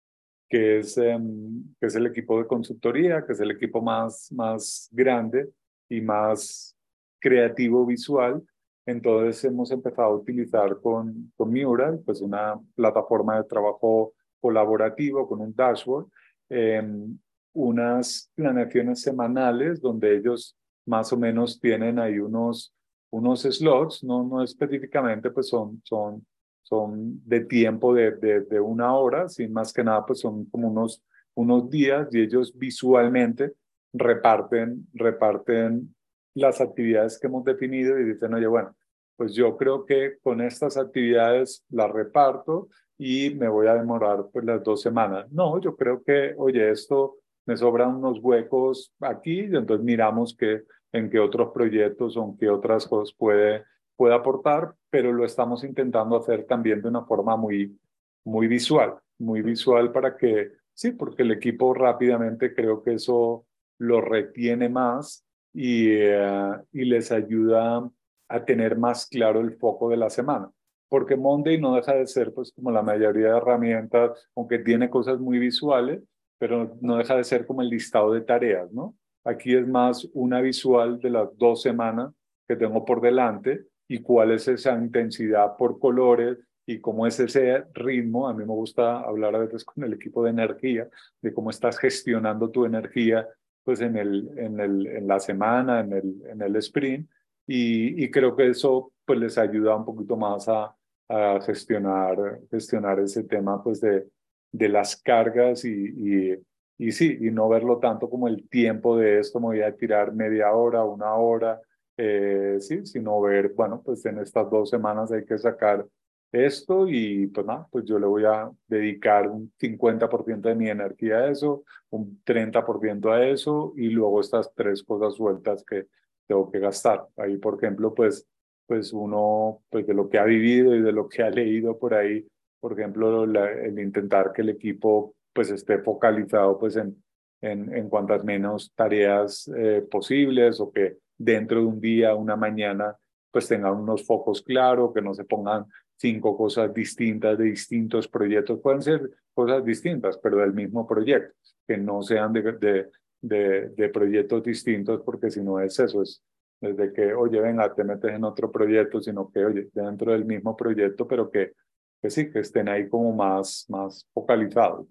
que, 0.48 0.78
es, 0.78 0.96
em, 0.98 1.74
que 1.80 1.86
es 1.86 1.94
el 1.94 2.06
equipo 2.06 2.38
de 2.38 2.46
consultoría, 2.46 3.24
que 3.24 3.32
es 3.32 3.40
el 3.40 3.52
equipo 3.52 3.80
más, 3.80 4.30
más 4.32 4.88
grande 4.92 5.48
y 5.88 6.00
más 6.00 6.76
creativo 7.20 7.86
visual. 7.86 8.42
Entonces 8.86 9.44
hemos 9.44 9.70
empezado 9.70 10.08
a 10.08 10.16
utilizar 10.16 10.80
con, 10.80 11.32
con 11.36 11.52
Mural, 11.52 12.00
pues 12.04 12.20
una 12.20 12.58
plataforma 12.74 13.36
de 13.36 13.44
trabajo 13.44 14.14
colaborativo 14.40 15.26
con 15.28 15.40
un 15.40 15.54
dashboard, 15.54 16.06
em, 16.48 17.18
unas 17.52 18.30
planeaciones 18.34 19.00
semanales 19.00 19.80
donde 19.80 20.16
ellos 20.16 20.56
más 20.86 21.12
o 21.12 21.16
menos 21.16 21.60
tienen 21.60 21.98
ahí 21.98 22.18
unos 22.18 22.72
unos 23.10 23.42
slots, 23.42 24.04
no, 24.04 24.24
no 24.24 24.42
específicamente, 24.42 25.30
pues 25.30 25.48
son, 25.48 25.80
son, 25.84 26.26
son 26.62 27.20
de 27.24 27.40
tiempo 27.40 27.94
de, 27.94 28.12
de, 28.12 28.60
una 28.60 28.94
hora, 28.94 29.28
sin 29.28 29.52
más 29.52 29.72
que 29.72 29.84
nada, 29.84 30.04
pues 30.04 30.20
son 30.20 30.44
como 30.46 30.68
unos, 30.68 31.02
unos 31.34 31.70
días 31.70 32.08
y 32.12 32.20
ellos 32.20 32.52
visualmente 32.56 33.52
reparten, 33.92 34.86
reparten 34.92 35.94
las 36.34 36.60
actividades 36.60 37.18
que 37.18 37.28
hemos 37.28 37.44
definido 37.44 37.98
y 37.98 38.04
dicen, 38.04 38.34
oye, 38.34 38.46
bueno, 38.46 38.76
pues 39.16 39.32
yo 39.32 39.56
creo 39.56 39.86
que 39.86 40.18
con 40.22 40.42
estas 40.42 40.76
actividades 40.76 41.64
las 41.70 41.90
reparto 41.90 42.68
y 42.98 43.30
me 43.34 43.48
voy 43.48 43.66
a 43.66 43.74
demorar 43.74 44.26
pues 44.30 44.44
las 44.44 44.62
dos 44.62 44.82
semanas. 44.82 45.30
No, 45.32 45.58
yo 45.58 45.74
creo 45.74 46.02
que, 46.02 46.34
oye, 46.36 46.70
esto 46.70 47.16
me 47.46 47.56
sobran 47.56 47.94
unos 47.94 48.18
huecos 48.20 48.92
aquí 49.00 49.40
y 49.40 49.56
entonces 49.56 49.82
miramos 49.82 50.36
que 50.36 50.64
en 50.92 51.10
qué 51.10 51.18
otros 51.18 51.50
proyectos 51.52 52.16
o 52.16 52.24
en 52.24 52.36
qué 52.36 52.48
otras 52.50 52.86
cosas 52.86 53.14
puede, 53.14 53.64
puede 53.96 54.14
aportar, 54.14 54.74
pero 54.90 55.12
lo 55.12 55.24
estamos 55.24 55.64
intentando 55.64 56.16
hacer 56.16 56.44
también 56.44 56.82
de 56.82 56.88
una 56.88 57.04
forma 57.04 57.36
muy, 57.36 57.78
muy 58.24 58.46
visual, 58.46 58.94
muy 59.18 59.42
visual 59.42 59.92
para 59.92 60.16
que, 60.16 60.52
sí, 60.74 60.92
porque 60.92 61.22
el 61.22 61.32
equipo 61.32 61.74
rápidamente 61.74 62.54
creo 62.54 62.82
que 62.82 62.94
eso 62.94 63.46
lo 63.78 64.00
retiene 64.00 64.68
más 64.68 65.24
y, 65.52 65.88
eh, 65.90 66.52
y 66.72 66.84
les 66.84 67.12
ayuda 67.12 67.88
a 68.28 68.44
tener 68.44 68.76
más 68.76 69.06
claro 69.06 69.40
el 69.40 69.56
foco 69.56 69.88
de 69.88 69.96
la 69.96 70.10
semana. 70.10 70.50
Porque 70.88 71.16
Monday 71.16 71.60
no 71.60 71.74
deja 71.74 71.94
de 71.94 72.06
ser, 72.06 72.32
pues, 72.32 72.52
como 72.52 72.70
la 72.70 72.82
mayoría 72.82 73.28
de 73.28 73.36
herramientas, 73.36 74.28
aunque 74.36 74.58
tiene 74.58 74.88
cosas 74.88 75.18
muy 75.18 75.38
visuales, 75.38 76.02
pero 76.38 76.76
no 76.80 76.96
deja 76.96 77.16
de 77.16 77.24
ser 77.24 77.46
como 77.46 77.62
el 77.62 77.70
listado 77.70 78.12
de 78.12 78.20
tareas, 78.20 78.70
¿no? 78.72 78.94
Aquí 79.26 79.56
es 79.56 79.66
más 79.66 80.08
una 80.12 80.40
visual 80.40 81.00
de 81.00 81.10
las 81.10 81.36
dos 81.36 81.60
semanas 81.60 82.14
que 82.46 82.54
tengo 82.54 82.84
por 82.84 83.00
delante 83.00 83.66
y 83.88 83.98
cuál 83.98 84.30
es 84.30 84.46
esa 84.46 84.78
intensidad 84.78 85.56
por 85.56 85.80
colores 85.80 86.38
y 86.64 86.78
cómo 86.78 87.08
es 87.08 87.18
ese 87.18 87.64
ritmo. 87.74 88.28
A 88.28 88.34
mí 88.34 88.44
me 88.44 88.54
gusta 88.54 89.00
hablar 89.00 89.34
a 89.34 89.40
veces 89.40 89.64
con 89.64 89.82
el 89.82 89.94
equipo 89.94 90.22
de 90.22 90.30
energía, 90.30 90.88
de 91.20 91.34
cómo 91.34 91.50
estás 91.50 91.76
gestionando 91.76 92.50
tu 92.50 92.64
energía 92.66 93.28
pues 93.64 93.80
en, 93.80 93.96
el, 93.96 94.30
en, 94.36 94.60
el, 94.60 94.86
en 94.86 95.08
la 95.08 95.18
semana, 95.18 95.80
en 95.80 95.92
el, 95.92 96.22
en 96.30 96.42
el 96.42 96.54
sprint. 96.56 97.10
Y, 97.48 98.04
y 98.04 98.10
creo 98.12 98.36
que 98.36 98.48
eso 98.48 98.92
pues 99.04 99.18
les 99.18 99.38
ayuda 99.38 99.74
un 99.74 99.84
poquito 99.84 100.16
más 100.16 100.48
a, 100.48 100.72
a 101.08 101.40
gestionar, 101.40 102.40
gestionar 102.48 103.00
ese 103.00 103.24
tema 103.24 103.60
pues 103.60 103.80
de, 103.80 104.06
de 104.52 104.68
las 104.68 104.94
cargas 105.02 105.64
y, 105.64 105.70
y 105.72 106.38
y 106.78 106.92
sí, 106.92 107.18
y 107.20 107.30
no 107.30 107.48
verlo 107.48 107.78
tanto 107.78 108.08
como 108.10 108.28
el 108.28 108.48
tiempo 108.48 108.96
de 108.98 109.20
esto, 109.20 109.40
me 109.40 109.46
voy 109.46 109.62
a 109.62 109.74
tirar 109.74 110.12
media 110.12 110.52
hora, 110.52 110.84
una 110.84 111.14
hora, 111.14 111.60
eh, 111.96 112.56
sí, 112.60 112.84
sino 112.84 113.20
ver, 113.20 113.52
bueno, 113.54 113.82
pues 113.84 114.04
en 114.06 114.18
estas 114.18 114.50
dos 114.50 114.68
semanas 114.70 115.10
hay 115.12 115.24
que 115.24 115.38
sacar 115.38 115.86
esto 116.32 116.86
y 116.88 117.28
pues 117.28 117.46
nada, 117.46 117.66
pues 117.70 117.84
yo 117.86 117.98
le 117.98 118.06
voy 118.06 118.24
a 118.24 118.50
dedicar 118.66 119.28
un 119.28 119.52
50% 119.58 120.48
de 120.48 120.54
mi 120.54 120.68
energía 120.68 121.18
a 121.18 121.30
eso, 121.30 121.64
un 121.90 122.20
30% 122.24 123.10
a 123.12 123.26
eso 123.26 123.72
y 123.76 123.88
luego 123.88 124.20
estas 124.20 124.52
tres 124.54 124.82
cosas 124.82 125.14
sueltas 125.14 125.64
que 125.64 125.86
tengo 126.26 126.50
que 126.50 126.58
gastar. 126.58 127.06
Ahí, 127.16 127.38
por 127.38 127.56
ejemplo, 127.56 127.94
pues, 127.94 128.26
pues 128.66 128.92
uno, 128.92 129.62
pues 129.70 129.86
de 129.86 129.94
lo 129.94 130.08
que 130.08 130.18
ha 130.18 130.24
vivido 130.24 130.74
y 130.74 130.82
de 130.82 130.92
lo 130.92 131.08
que 131.08 131.22
ha 131.22 131.30
leído 131.30 131.78
por 131.78 131.94
ahí, 131.94 132.26
por 132.60 132.72
ejemplo, 132.72 133.24
el 133.24 133.78
intentar 133.78 134.32
que 134.32 134.42
el 134.42 134.50
equipo 134.50 135.14
pues 135.36 135.50
esté 135.50 135.78
focalizado 135.78 136.58
pues 136.58 136.76
en, 136.76 136.96
en, 137.42 137.72
en 137.72 137.88
cuantas 137.90 138.24
menos 138.24 138.72
tareas 138.74 139.48
eh, 139.56 139.86
posibles 139.88 140.58
o 140.60 140.72
que 140.72 140.96
dentro 141.16 141.60
de 141.60 141.66
un 141.66 141.80
día, 141.80 142.14
una 142.14 142.36
mañana, 142.36 142.96
pues 143.30 143.46
tengan 143.46 143.74
unos 143.74 144.04
focos 144.04 144.42
claros, 144.42 144.92
que 144.94 145.02
no 145.02 145.12
se 145.14 145.24
pongan 145.24 145.66
cinco 145.98 146.36
cosas 146.36 146.72
distintas 146.72 147.36
de 147.38 147.44
distintos 147.44 148.08
proyectos. 148.08 148.60
Pueden 148.60 148.80
ser 148.80 149.10
cosas 149.34 149.62
distintas, 149.64 150.18
pero 150.18 150.38
del 150.38 150.54
mismo 150.54 150.86
proyecto, 150.86 151.34
que 151.68 151.76
no 151.76 152.02
sean 152.02 152.32
de, 152.32 152.42
de, 152.42 152.90
de, 153.20 153.68
de 153.68 153.88
proyectos 153.90 154.42
distintos, 154.42 155.02
porque 155.04 155.30
si 155.30 155.42
no 155.42 155.60
es 155.60 155.78
eso, 155.78 156.02
es 156.02 156.22
desde 156.60 156.92
que, 156.92 157.12
oye, 157.12 157.38
venga, 157.40 157.74
te 157.74 157.84
metes 157.84 158.12
en 158.12 158.24
otro 158.24 158.50
proyecto, 158.50 159.02
sino 159.02 159.30
que, 159.30 159.44
oye, 159.44 159.68
dentro 159.74 160.12
del 160.12 160.24
mismo 160.24 160.56
proyecto, 160.56 161.06
pero 161.06 161.30
que, 161.30 161.52
que 162.00 162.10
sí, 162.10 162.30
que 162.30 162.40
estén 162.40 162.68
ahí 162.68 162.88
como 162.88 163.12
más, 163.12 163.66
más 163.68 164.08
focalizados. 164.14 164.86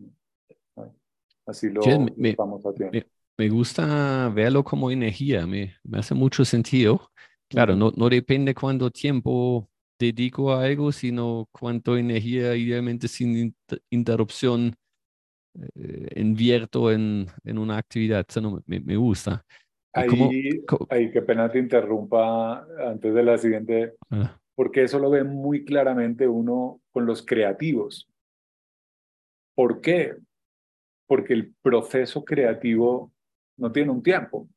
Así 1.46 1.70
lo 1.70 1.82
me, 2.16 2.30
estamos 2.30 2.64
haciendo. 2.64 3.06
Me, 3.38 3.50
gusta 3.50 4.30
verlo 4.30 4.64
como 4.64 4.89
energía, 4.89 5.46
me, 5.46 5.76
me 5.84 6.00
hace 6.00 6.16
mucho 6.16 6.46
sentido. 6.46 7.12
Claro, 7.48 7.76
no, 7.76 7.91
no 7.96 8.10
depende 8.10 8.56
cuánto 8.56 8.89
tiempo 8.89 9.70
dedico 10.00 10.52
a 10.52 10.64
algo, 10.64 10.91
sino 10.91 11.48
cuánto 11.52 11.98
energía, 11.98 12.56
idealmente 12.56 13.08
sin 13.08 13.56
interrupción, 13.89 14.76
eh, 15.76 16.22
invierto 16.22 16.91
en, 16.91 17.28
en 17.43 17.58
una 17.58 17.78
actividad. 17.78 18.26
Eso 18.28 18.41
no, 18.41 18.64
me, 18.66 18.80
me 18.80 18.96
gusta. 18.96 19.46
Ahí, 19.93 20.10
ahí, 20.89 21.10
qué 21.10 21.22
pena 21.22 21.50
te 21.50 21.58
interrumpa 21.58 22.68
antes 22.86 23.14
de 23.14 23.24
la 23.24 23.38
siguiente, 23.38 23.93
ah. 24.10 24.38
porque 24.54 24.84
eso 24.84 25.00
lo 25.00 25.10
ve 25.10 25.24
muy 25.24 25.64
claramente 25.64 26.28
uno 26.28 26.82
con 26.91 27.06
los 27.06 27.26
creativos. 27.26 28.10
¿Por 29.56 29.80
qué? 29.80 30.16
Porque 31.08 31.34
el 31.34 31.53
proceso 31.62 32.24
creativo 32.24 33.12
no 33.58 33.72
tiene 33.72 33.91
un 33.91 34.03
tiempo. 34.03 34.47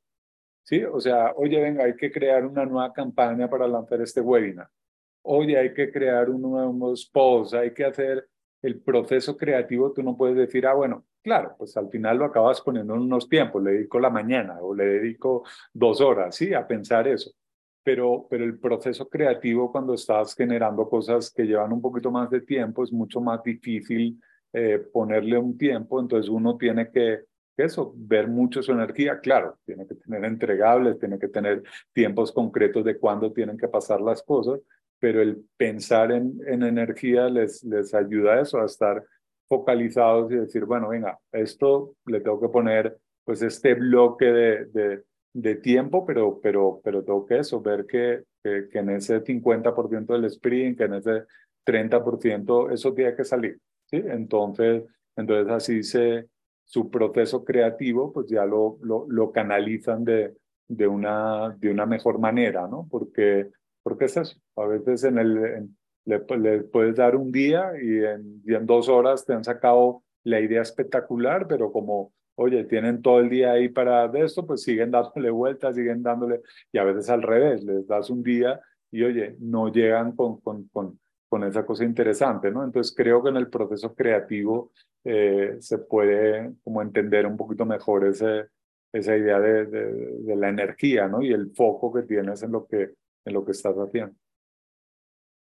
¿Sí? 0.64 0.84
O 0.84 1.01
sea, 1.01 1.32
oye, 1.36 1.59
venga, 1.61 1.84
hay 1.84 1.96
que 1.96 2.12
crear 2.12 2.44
una 2.44 2.66
nueva 2.66 2.92
campaña 2.92 3.49
para 3.49 3.66
lanzar 3.66 4.03
este 4.03 4.20
webinar. 4.20 4.68
Oye, 5.22 5.57
hay 5.59 5.72
que 5.72 5.90
crear 5.90 6.28
unos 6.28 7.07
posts, 7.07 7.55
hay 7.55 7.72
que 7.72 7.86
hacer 7.86 8.28
el 8.62 8.80
proceso 8.80 9.36
creativo. 9.36 9.92
Tú 9.92 10.03
no 10.03 10.16
puedes 10.16 10.36
decir, 10.36 10.66
ah, 10.66 10.74
bueno, 10.74 11.07
claro, 11.22 11.55
pues 11.57 11.76
al 11.76 11.88
final 11.88 12.18
lo 12.18 12.26
acabas 12.26 12.61
poniendo 12.61 12.94
en 12.94 13.01
unos 13.01 13.28
tiempos, 13.28 13.62
le 13.62 13.72
dedico 13.72 13.99
la 13.99 14.11
mañana 14.11 14.59
o 14.61 14.74
le 14.74 14.84
dedico 14.84 15.44
dos 15.72 16.01
horas, 16.01 16.36
¿sí? 16.36 16.53
A 16.53 16.66
pensar 16.66 17.09
eso. 17.09 17.30
Pero, 17.82 18.26
pero 18.28 18.44
el 18.44 18.59
proceso 18.59 19.09
creativo 19.09 19.72
cuando 19.72 19.94
estás 19.94 20.34
generando 20.34 20.88
cosas 20.88 21.32
que 21.32 21.44
llevan 21.44 21.72
un 21.72 21.80
poquito 21.80 22.11
más 22.11 22.28
de 22.28 22.42
tiempo 22.42 22.84
es 22.84 22.92
mucho 22.92 23.20
más 23.22 23.42
difícil 23.42 24.20
eh, 24.53 24.78
ponerle 24.92 25.38
un 25.38 25.59
tiempo, 25.59 26.01
entonces 26.01 26.28
uno 26.28 26.57
tiene 26.57 26.90
que, 26.90 27.24
eso, 27.57 27.92
ver 27.96 28.28
mucho 28.28 28.62
su 28.62 28.72
energía, 28.72 29.18
claro, 29.18 29.59
tiene 29.66 29.86
que 29.86 29.96
tener 29.96 30.24
entregables, 30.24 30.99
tiene 30.99 31.18
que 31.18 31.28
tener 31.28 31.62
tiempos 31.92 32.32
concretos 32.32 32.84
de 32.84 32.99
cuándo 32.99 33.32
tienen 33.32 33.59
que 33.59 33.68
pasar 33.68 34.01
las 34.01 34.22
cosas, 34.22 34.61
pero 35.01 35.20
el 35.20 35.44
pensar 35.57 36.12
en, 36.12 36.40
en 36.46 36.62
energía 36.62 37.28
les, 37.28 37.64
les 37.64 37.94
ayuda 37.94 38.34
a 38.34 38.40
eso, 38.42 38.61
a 38.61 38.66
estar 38.66 39.05
focalizados 39.49 40.30
y 40.30 40.36
decir, 40.36 40.64
bueno, 40.64 40.88
venga, 40.88 41.18
esto 41.32 41.94
le 42.07 42.20
tengo 42.20 42.40
que 42.40 42.49
poner 42.49 42.96
pues 43.24 43.42
este 43.42 43.74
bloque 43.74 44.26
de, 44.26 44.64
de, 44.66 45.03
de 45.34 45.55
tiempo, 45.57 46.07
pero, 46.07 46.40
pero, 46.40 46.80
pero 46.82 47.03
tengo 47.03 47.26
que 47.26 47.38
eso, 47.38 47.61
ver 47.61 47.86
que, 47.86 48.24
que, 48.42 48.68
que 48.70 48.78
en 48.78 48.90
ese 48.90 49.22
50% 49.22 50.07
del 50.07 50.24
sprint, 50.26 50.78
que 50.78 50.84
en 50.84 50.94
ese 50.94 51.24
30% 51.66 52.72
eso 52.72 52.94
tiene 52.94 53.14
que 53.14 53.24
salir. 53.24 53.59
¿Sí? 53.91 54.03
Entonces, 54.05 54.84
entonces 55.16 55.53
así 55.53 55.82
se, 55.82 56.28
su 56.64 56.91
proceso 56.91 57.45
creativo, 57.45 58.12
pues 58.12 58.28
ya 58.28 58.45
lo, 58.45 58.78
lo, 58.82 59.07
lo 59.09 59.32
canalizan 59.32 60.05
de, 60.05 60.34
de, 60.68 60.86
una, 60.86 61.57
de 61.59 61.70
una 61.70 61.86
mejor 61.86 62.18
manera, 62.18 62.68
¿no? 62.68 62.86
Porque, 62.91 63.51
porque 63.82 64.07
es 64.07 64.16
eso, 64.16 64.39
a 64.57 64.66
veces 64.66 65.05
en 65.05 65.18
el, 65.18 65.68
le, 66.05 66.24
le, 66.39 66.61
puedes 66.64 66.97
dar 66.97 67.16
un 67.16 67.32
día 67.32 67.72
y 67.80 68.05
en, 68.05 68.43
y 68.45 68.55
en 68.55 68.66
dos 68.66 68.89
horas 68.89 69.24
te 69.24 69.32
han 69.32 69.45
sacado 69.45 70.03
la 70.24 70.41
idea 70.41 70.62
espectacular, 70.62 71.47
pero 71.49 71.72
como 71.72 72.12
oye, 72.41 72.64
tienen 72.64 73.03
todo 73.03 73.18
el 73.18 73.28
día 73.28 73.53
ahí 73.53 73.68
para 73.68 74.07
de 74.07 74.22
esto, 74.24 74.47
pues 74.47 74.62
siguen 74.62 74.93
dándole 74.93 75.28
vueltas, 75.30 75.74
siguen 75.74 76.05
dándole, 76.05 76.41
y 76.70 76.78
a 76.78 76.84
veces 76.84 77.11
al 77.11 77.22
revés, 77.22 77.64
les 77.64 77.86
das 77.86 78.11
un 78.11 78.22
día 78.22 78.61
y 78.93 79.03
oye, 79.03 79.34
no 79.41 79.72
llegan 79.72 80.12
con, 80.12 80.41
con, 80.41 80.68
con, 80.68 81.01
con 81.28 81.44
esa 81.44 81.64
cosa 81.66 81.84
interesante, 81.84 82.50
¿no? 82.50 82.64
Entonces 82.64 82.94
creo 82.96 83.22
que 83.22 83.30
en 83.30 83.36
el 83.36 83.48
proceso 83.48 83.94
creativo 83.94 84.72
eh, 85.04 85.56
se 85.60 85.78
puede 85.78 86.54
como 86.64 86.82
entender 86.82 87.26
un 87.26 87.36
poquito 87.36 87.66
mejor 87.66 88.06
ese, 88.06 88.46
esa 88.92 89.16
idea 89.16 89.38
de, 89.38 89.66
de, 89.66 89.92
de, 90.22 90.36
la 90.36 90.48
energía, 90.48 91.08
¿no? 91.08 91.22
Y 91.22 91.32
el 91.32 91.50
foco 91.54 91.92
que 91.92 92.02
tienes 92.02 92.42
en 92.42 92.52
lo 92.52 92.66
que, 92.66 92.94
en 93.24 93.32
lo 93.32 93.44
que 93.44 93.52
estás 93.52 93.76
haciendo. 93.76 94.14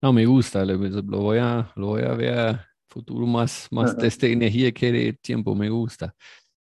No, 0.03 0.13
me 0.13 0.27
gusta, 0.27 0.65
lo 0.65 0.79
voy 0.79 1.39
a, 1.39 1.73
lo 1.77 1.87
voy 1.89 2.03
a 2.03 2.15
ver 2.15 2.59
futuro 2.89 3.27
más, 3.27 3.69
más 3.71 3.97
de 3.97 4.07
esta 4.07 4.27
energía 4.27 4.73
que 4.73 4.93
de 4.93 5.13
tiempo, 5.15 5.55
me 5.55 5.69
gusta. 5.69 6.15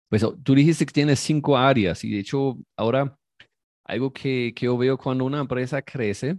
Pues 0.10 0.26
tú 0.44 0.56
dijiste 0.56 0.86
que 0.86 0.92
tienes 0.92 1.20
cinco 1.20 1.58
áreas 1.58 2.04
y 2.04 2.12
de 2.12 2.20
hecho 2.20 2.58
ahora 2.76 3.16
algo 3.86 4.12
que, 4.12 4.54
que 4.56 4.66
yo 4.66 4.78
veo 4.78 4.98
cuando 4.98 5.26
una 5.26 5.40
empresa 5.40 5.82
crece, 5.82 6.38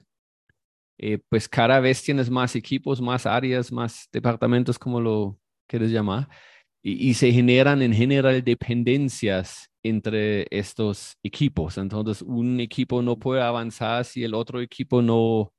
eh, 1.02 1.18
pues 1.30 1.48
cada 1.48 1.80
vez 1.80 2.02
tienes 2.02 2.28
más 2.28 2.54
equipos, 2.54 3.00
más 3.00 3.24
áreas, 3.24 3.72
más 3.72 4.06
departamentos, 4.12 4.78
como 4.78 5.00
lo 5.00 5.38
quieres 5.66 5.90
llamar, 5.90 6.28
y, 6.82 7.14
se 7.14 7.32
generan 7.32 7.82
en 7.82 7.94
general 7.94 8.42
dependencias 8.44 9.70
entre 9.82 10.46
estos 10.50 11.16
equipos. 11.22 11.78
Entonces, 11.78 12.22
un 12.22 12.60
equipo 12.60 13.00
no 13.02 13.18
puede 13.18 13.42
avanzar 13.42 14.04
si 14.04 14.24
el 14.24 14.34
otro 14.34 14.60
equipo 14.60 15.00
no, 15.02 15.54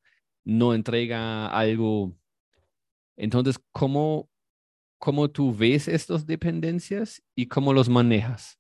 no 0.46 0.76
entrega 0.76 1.48
algo. 1.48 2.16
Entonces, 3.18 3.60
¿cómo, 3.72 4.30
cómo 5.00 5.32
tú 5.32 5.54
ves 5.54 5.88
estas 5.88 6.28
dependencias 6.28 7.24
y 7.36 7.48
cómo 7.48 7.74
los 7.74 7.90
manejas. 7.90 8.60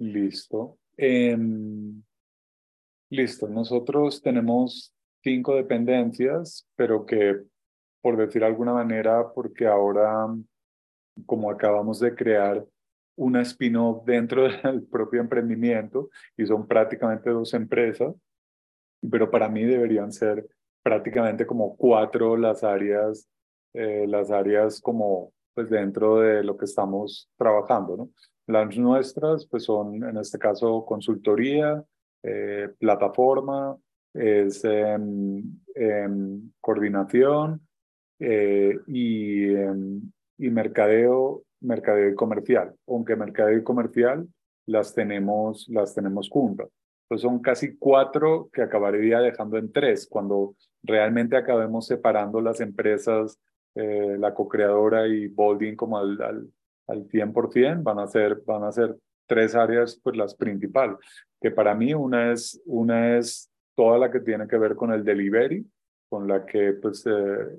Listo. 0.00 0.76
Eh, 0.96 1.38
listo. 3.12 3.46
Nosotros 3.48 4.22
tenemos 4.22 4.94
cinco 5.22 5.54
dependencias, 5.54 6.66
pero 6.74 7.04
que, 7.04 7.42
por 8.00 8.16
decir 8.16 8.40
de 8.40 8.46
alguna 8.46 8.72
manera, 8.72 9.32
porque 9.32 9.66
ahora, 9.66 10.26
como 11.26 11.50
acabamos 11.50 12.00
de 12.00 12.14
crear 12.14 12.64
una 13.16 13.42
spin-off 13.42 14.04
dentro 14.04 14.48
del 14.62 14.82
propio 14.84 15.20
emprendimiento 15.20 16.08
y 16.36 16.46
son 16.46 16.66
prácticamente 16.66 17.30
dos 17.30 17.52
empresas, 17.54 18.14
pero 19.10 19.30
para 19.30 19.48
mí 19.48 19.64
deberían 19.64 20.10
ser 20.10 20.48
prácticamente 20.82 21.46
como 21.46 21.76
cuatro 21.76 22.36
las 22.36 22.64
áreas 22.64 23.28
eh, 23.74 24.06
las 24.06 24.30
áreas 24.30 24.80
como 24.80 25.32
pues 25.54 25.70
dentro 25.70 26.20
de 26.20 26.42
lo 26.44 26.56
que 26.56 26.64
estamos 26.66 27.30
trabajando, 27.38 27.96
¿no? 27.96 28.10
Las 28.46 28.76
nuestras 28.76 29.46
pues 29.46 29.64
son 29.64 30.02
en 30.04 30.16
este 30.18 30.38
caso 30.38 30.84
consultoría, 30.84 31.82
eh, 32.22 32.68
plataforma, 32.78 33.76
es 34.14 34.62
coordinación 36.60 37.66
eh, 38.18 38.78
y, 38.86 39.52
y 39.52 40.50
mercadeo, 40.50 41.42
mercadeo 41.60 42.10
y 42.10 42.14
comercial, 42.14 42.74
aunque 42.86 43.16
mercadeo 43.16 43.58
y 43.58 43.64
comercial 43.64 44.28
las 44.66 44.94
tenemos, 44.94 45.68
las 45.68 45.94
tenemos 45.94 46.28
juntas. 46.28 46.68
Pues 47.08 47.20
son 47.20 47.40
casi 47.40 47.76
cuatro 47.76 48.48
que 48.52 48.62
acabaría 48.62 49.20
dejando 49.20 49.58
en 49.58 49.72
tres, 49.72 50.06
cuando 50.06 50.54
realmente 50.82 51.36
acabemos 51.36 51.86
separando 51.86 52.40
las 52.40 52.60
empresas 52.60 53.38
eh, 53.74 54.16
la 54.18 54.34
co-creadora 54.34 55.06
y 55.06 55.28
Bolding 55.28 55.76
como 55.76 55.96
al, 55.96 56.20
al, 56.20 56.52
al 56.88 57.08
100%, 57.08 57.82
van 57.82 57.98
a 58.00 58.06
ser, 58.06 58.42
van 58.46 58.64
a 58.64 58.72
ser 58.72 58.96
tres 59.32 59.54
áreas, 59.54 59.98
pues 60.02 60.14
las 60.14 60.34
principales, 60.34 60.98
que 61.40 61.50
para 61.50 61.74
mí 61.74 61.94
una 61.94 62.32
es, 62.32 62.60
una 62.66 63.16
es 63.16 63.50
toda 63.74 63.96
la 63.96 64.10
que 64.10 64.20
tiene 64.20 64.46
que 64.46 64.58
ver 64.58 64.76
con 64.76 64.92
el 64.92 65.04
delivery, 65.04 65.64
con 66.10 66.28
la 66.28 66.44
que 66.44 66.74
pues 66.74 67.06
eh, 67.06 67.10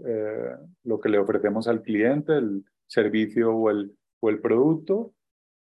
eh, 0.05 0.55
lo 0.83 0.99
que 0.99 1.09
le 1.09 1.17
ofrecemos 1.17 1.67
al 1.67 1.81
cliente, 1.81 2.33
el 2.33 2.63
servicio 2.85 3.55
o 3.55 3.71
el, 3.71 3.97
o 4.19 4.29
el 4.29 4.39
producto. 4.39 5.13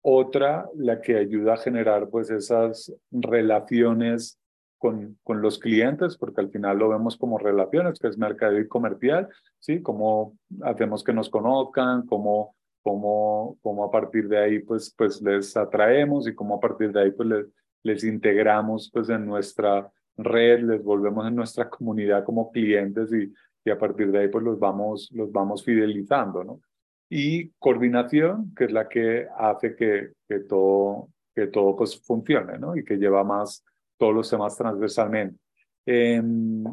Otra, 0.03 0.69
la 0.77 1.01
que 1.01 1.17
ayuda 1.17 1.55
a 1.55 1.57
generar 1.57 2.11
pues 2.11 2.29
esas 2.29 2.93
relaciones 3.11 4.39
con, 4.77 5.17
con 5.23 5.41
los 5.41 5.59
clientes, 5.59 6.19
porque 6.19 6.43
al 6.43 6.51
final 6.51 6.77
lo 6.77 6.91
vemos 6.91 7.17
como 7.17 7.39
relaciones, 7.39 7.99
que 7.99 8.09
es 8.09 8.19
mercado 8.19 8.59
y 8.59 8.69
comercial, 8.69 9.31
¿sí? 9.59 9.81
Cómo 9.81 10.37
hacemos 10.61 11.03
que 11.03 11.15
nos 11.15 11.31
conozcan, 11.31 12.05
cómo, 12.05 12.54
cómo, 12.85 13.59
cómo 13.63 13.83
a 13.85 13.91
partir 13.91 14.29
de 14.29 14.39
ahí 14.39 14.59
pues, 14.61 14.95
pues 14.97 15.21
les 15.23 15.57
atraemos 15.57 16.29
y 16.29 16.35
cómo 16.35 16.57
a 16.57 16.61
partir 16.61 16.93
de 16.93 17.01
ahí 17.01 17.11
pues 17.11 17.29
les, 17.29 17.47
les 17.83 18.05
integramos 18.05 18.91
pues 18.93 19.09
en 19.09 19.27
nuestra 19.27 19.91
red, 20.17 20.61
les 20.61 20.85
volvemos 20.85 21.27
en 21.27 21.35
nuestra 21.35 21.69
comunidad 21.69 22.25
como 22.25 22.53
clientes 22.53 23.11
y, 23.13 23.33
y 23.65 23.71
a 23.71 23.79
partir 23.79 24.13
de 24.13 24.19
ahí 24.21 24.29
pues 24.29 24.45
los 24.45 24.59
vamos, 24.59 25.11
los 25.13 25.33
vamos 25.33 25.65
fidelizando, 25.65 26.45
¿no? 26.45 26.61
Y 27.09 27.51
coordinación, 27.59 28.55
que 28.55 28.65
es 28.65 28.73
la 28.73 28.89
que 28.89 29.27
hace 29.37 29.75
que, 29.75 30.13
que 30.29 30.41
todo, 30.41 31.09
que 31.35 31.47
todo 31.47 31.75
pues 31.77 32.01
funcione, 32.05 32.59
¿no? 32.59 32.77
Y 32.77 32.85
que 32.85 32.97
lleva 32.97 33.25
más, 33.25 33.65
todos 33.97 34.15
los 34.15 34.29
temas 34.31 34.57
transversalmente. 34.57 35.39
Em, 35.87 36.65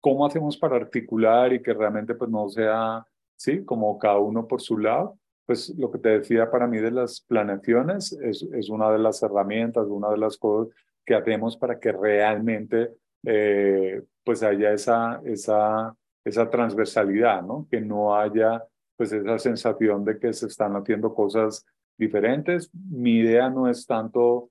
¿Cómo 0.00 0.26
hacemos 0.26 0.56
para 0.56 0.76
articular 0.76 1.52
y 1.52 1.62
que 1.62 1.74
realmente 1.74 2.14
pues 2.14 2.30
no 2.30 2.48
sea, 2.48 3.04
sí, 3.36 3.64
como 3.64 3.98
cada 3.98 4.18
uno 4.18 4.46
por 4.46 4.60
su 4.60 4.78
lado? 4.78 5.19
Pues 5.50 5.76
lo 5.76 5.90
que 5.90 5.98
te 5.98 6.10
decía 6.10 6.48
para 6.48 6.68
mí 6.68 6.78
de 6.78 6.92
las 6.92 7.22
planeaciones 7.22 8.12
es, 8.12 8.40
es 8.52 8.70
una 8.70 8.88
de 8.92 9.00
las 9.00 9.20
herramientas, 9.20 9.88
una 9.88 10.08
de 10.10 10.16
las 10.16 10.36
cosas 10.36 10.72
que 11.04 11.16
hacemos 11.16 11.56
para 11.56 11.80
que 11.80 11.90
realmente 11.90 12.92
eh, 13.24 14.00
pues 14.22 14.44
haya 14.44 14.72
esa, 14.72 15.20
esa, 15.24 15.92
esa 16.24 16.48
transversalidad, 16.48 17.42
¿no? 17.42 17.66
Que 17.68 17.80
no 17.80 18.14
haya 18.14 18.62
pues 18.96 19.10
esa 19.10 19.40
sensación 19.40 20.04
de 20.04 20.20
que 20.20 20.32
se 20.32 20.46
están 20.46 20.76
haciendo 20.76 21.12
cosas 21.12 21.66
diferentes. 21.98 22.70
Mi 22.72 23.16
idea 23.18 23.50
no 23.50 23.68
es 23.68 23.84
tanto 23.84 24.50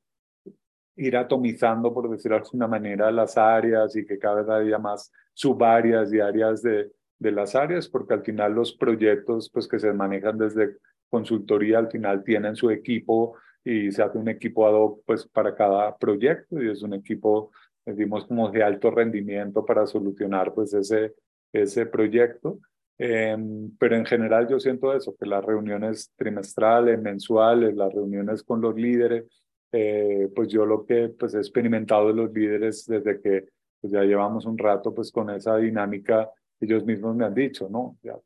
ir 0.98 1.16
atomizando, 1.16 1.94
por 1.94 2.10
decirlo 2.10 2.36
de 2.40 2.44
alguna 2.44 2.68
manera, 2.68 3.10
las 3.10 3.38
áreas 3.38 3.96
y 3.96 4.06
que 4.06 4.20
cada 4.20 4.42
vez 4.42 4.50
haya 4.50 4.80
más 4.80 5.14
subáreas 5.34 6.12
y 6.12 6.20
áreas 6.20 6.62
de, 6.62 6.92
de 7.20 7.32
las 7.32 7.56
áreas, 7.56 7.88
porque 7.88 8.16
al 8.16 8.24
final 8.24 8.54
los 8.54 8.74
proyectos 8.74 9.50
pues, 9.50 9.66
que 9.66 9.80
se 9.80 9.94
manejan 9.94 10.38
desde 10.38 10.76
consultoría 11.10 11.80
al 11.80 11.90
final 11.90 12.24
tienen 12.24 12.56
su 12.56 12.70
equipo 12.70 13.36
y 13.64 13.92
se 13.92 14.02
hace 14.02 14.18
un 14.18 14.30
equipo 14.30 14.68
ad 14.68 14.74
hoc 14.74 15.02
pues, 15.06 15.28
para 15.28 15.56
cada 15.56 15.98
proyecto 15.98 16.62
y 16.62 16.70
es 16.70 16.82
un 16.82 16.94
equipo, 16.94 17.52
decimos, 17.86 18.26
como 18.26 18.50
de 18.50 18.64
alto 18.64 18.92
rendimiento 18.92 19.66
para 19.66 19.86
solucionar 19.86 20.54
pues, 20.54 20.74
ese, 20.74 21.14
ese 21.52 21.86
proyecto. 21.86 22.60
Em, 22.98 23.72
pero 23.78 23.96
en 23.96 24.06
general 24.06 24.48
yo 24.50 24.60
siento 24.60 24.94
eso, 24.94 25.16
que 25.18 25.26
las 25.26 25.44
reuniones 25.44 26.12
trimestrales, 26.18 27.02
mensuales, 27.02 27.74
las 27.76 27.94
reuniones 27.94 28.44
con 28.44 28.60
los 28.60 28.76
líderes, 28.76 29.26
eh, 29.72 30.30
pues 30.36 30.50
yo 30.50 30.66
lo 30.66 30.86
que 30.86 31.10
pues, 31.10 31.34
he 31.34 31.38
experimentado 31.38 32.08
de 32.08 32.14
los 32.14 32.34
líderes 32.34 32.86
desde 32.86 33.22
que 33.22 33.46
pues, 33.80 33.94
ya 33.94 34.04
llevamos 34.04 34.46
un 34.46 34.58
rato 34.58 34.94
pues 34.94 35.12
con 35.12 35.30
esa 35.30 35.56
dinámica, 35.58 36.30
ellos 36.60 36.84
mismos 36.86 37.16
me 37.16 37.26
han 37.26 37.34
dicho, 37.34 37.70
¿no? 37.70 37.98
Ya 38.04 38.18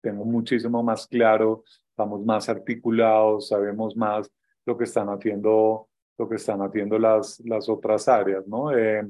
tengo 0.00 0.24
muchísimo 0.24 0.82
más 0.82 1.06
claro, 1.06 1.64
estamos 1.96 2.22
más 2.26 2.46
articulados, 2.50 3.48
sabemos 3.48 3.96
más 3.96 4.30
lo 4.66 4.76
que 4.76 4.84
están 4.84 5.08
haciendo, 5.08 5.88
lo 6.18 6.28
que 6.28 6.36
están 6.36 6.60
haciendo 6.60 6.98
las, 6.98 7.40
las 7.40 7.70
otras 7.70 8.06
áreas, 8.06 8.46
¿no? 8.46 8.70
Eh, 8.76 9.02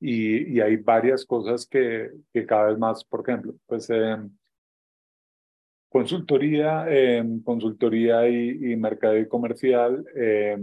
y, 0.00 0.56
y, 0.56 0.60
hay 0.62 0.76
varias 0.76 1.26
cosas 1.26 1.66
que, 1.66 2.10
que 2.32 2.46
cada 2.46 2.68
vez 2.68 2.78
más, 2.78 3.04
por 3.04 3.20
ejemplo, 3.20 3.54
pues 3.66 3.90
eh, 3.90 4.16
consultoría, 5.90 6.86
eh, 6.88 7.22
consultoría 7.44 8.26
y, 8.26 8.72
y 8.72 8.76
mercado 8.76 9.18
y 9.18 9.28
comercial, 9.28 10.02
eh, 10.16 10.56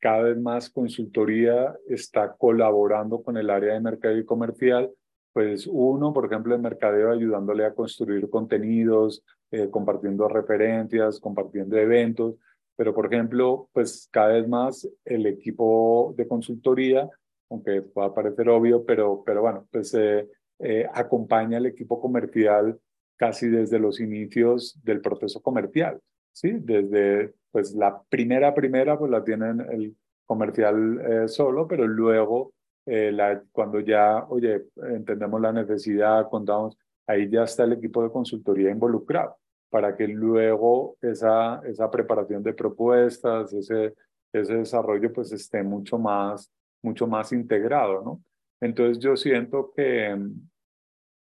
cada 0.00 0.22
vez 0.22 0.36
más 0.36 0.68
consultoría 0.68 1.76
está 1.88 2.34
colaborando 2.36 3.22
con 3.22 3.36
el 3.36 3.50
área 3.50 3.74
de 3.74 3.80
mercado 3.80 4.18
y 4.18 4.24
comercial 4.24 4.90
pues 5.32 5.68
uno, 5.70 6.12
por 6.12 6.26
ejemplo, 6.26 6.54
en 6.54 6.62
mercadeo 6.62 7.10
ayudándole 7.12 7.64
a 7.64 7.74
construir 7.74 8.28
contenidos, 8.28 9.22
eh, 9.50 9.70
compartiendo 9.70 10.28
referencias, 10.28 11.20
compartiendo 11.20 11.76
eventos, 11.76 12.34
pero 12.76 12.94
por 12.94 13.06
ejemplo, 13.06 13.68
pues 13.72 14.08
cada 14.10 14.28
vez 14.28 14.48
más 14.48 14.88
el 15.04 15.26
equipo 15.26 16.14
de 16.16 16.26
consultoría, 16.26 17.08
aunque 17.48 17.82
pueda 17.82 18.14
parecer 18.14 18.48
obvio, 18.48 18.84
pero, 18.84 19.22
pero 19.24 19.42
bueno, 19.42 19.66
pues 19.70 19.94
eh, 19.94 20.28
eh, 20.58 20.86
acompaña 20.92 21.58
al 21.58 21.66
equipo 21.66 22.00
comercial 22.00 22.78
casi 23.16 23.48
desde 23.48 23.78
los 23.78 24.00
inicios 24.00 24.78
del 24.82 25.00
proceso 25.00 25.40
comercial, 25.42 26.00
¿sí? 26.32 26.52
Desde 26.60 27.34
pues 27.50 27.74
la 27.74 28.02
primera 28.08 28.54
primera 28.54 28.98
pues 28.98 29.10
la 29.10 29.22
tienen 29.24 29.60
el 29.60 29.96
comercial 30.24 31.28
solo, 31.28 31.66
pero 31.66 31.86
luego 31.86 32.52
eh, 32.86 33.12
la, 33.12 33.42
cuando 33.52 33.80
ya, 33.80 34.24
oye, 34.28 34.66
entendemos 34.76 35.40
la 35.40 35.52
necesidad, 35.52 36.28
contamos, 36.28 36.76
ahí 37.06 37.28
ya 37.28 37.44
está 37.44 37.64
el 37.64 37.74
equipo 37.74 38.02
de 38.02 38.10
consultoría 38.10 38.70
involucrado 38.70 39.36
para 39.70 39.96
que 39.96 40.08
luego 40.08 40.96
esa, 41.00 41.60
esa 41.64 41.90
preparación 41.90 42.42
de 42.42 42.52
propuestas, 42.52 43.52
ese, 43.52 43.94
ese 44.32 44.54
desarrollo, 44.54 45.12
pues 45.12 45.30
esté 45.32 45.62
mucho 45.62 45.98
más, 45.98 46.52
mucho 46.82 47.06
más 47.06 47.32
integrado, 47.32 48.02
¿no? 48.02 48.22
Entonces 48.60 48.98
yo 48.98 49.16
siento 49.16 49.72
que, 49.74 50.16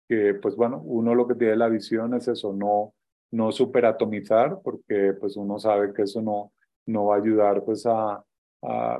que, 0.08 0.34
pues 0.34 0.56
bueno, 0.56 0.80
uno 0.84 1.14
lo 1.14 1.26
que 1.26 1.34
tiene 1.34 1.56
la 1.56 1.68
visión 1.68 2.14
es 2.14 2.28
eso, 2.28 2.52
no, 2.52 2.94
no 3.32 3.52
superatomizar, 3.52 4.60
porque 4.62 5.14
pues 5.14 5.36
uno 5.36 5.58
sabe 5.58 5.92
que 5.92 6.02
eso 6.02 6.22
no, 6.22 6.52
no 6.86 7.06
va 7.06 7.16
a 7.16 7.18
ayudar 7.18 7.64
pues 7.64 7.84
a, 7.86 8.24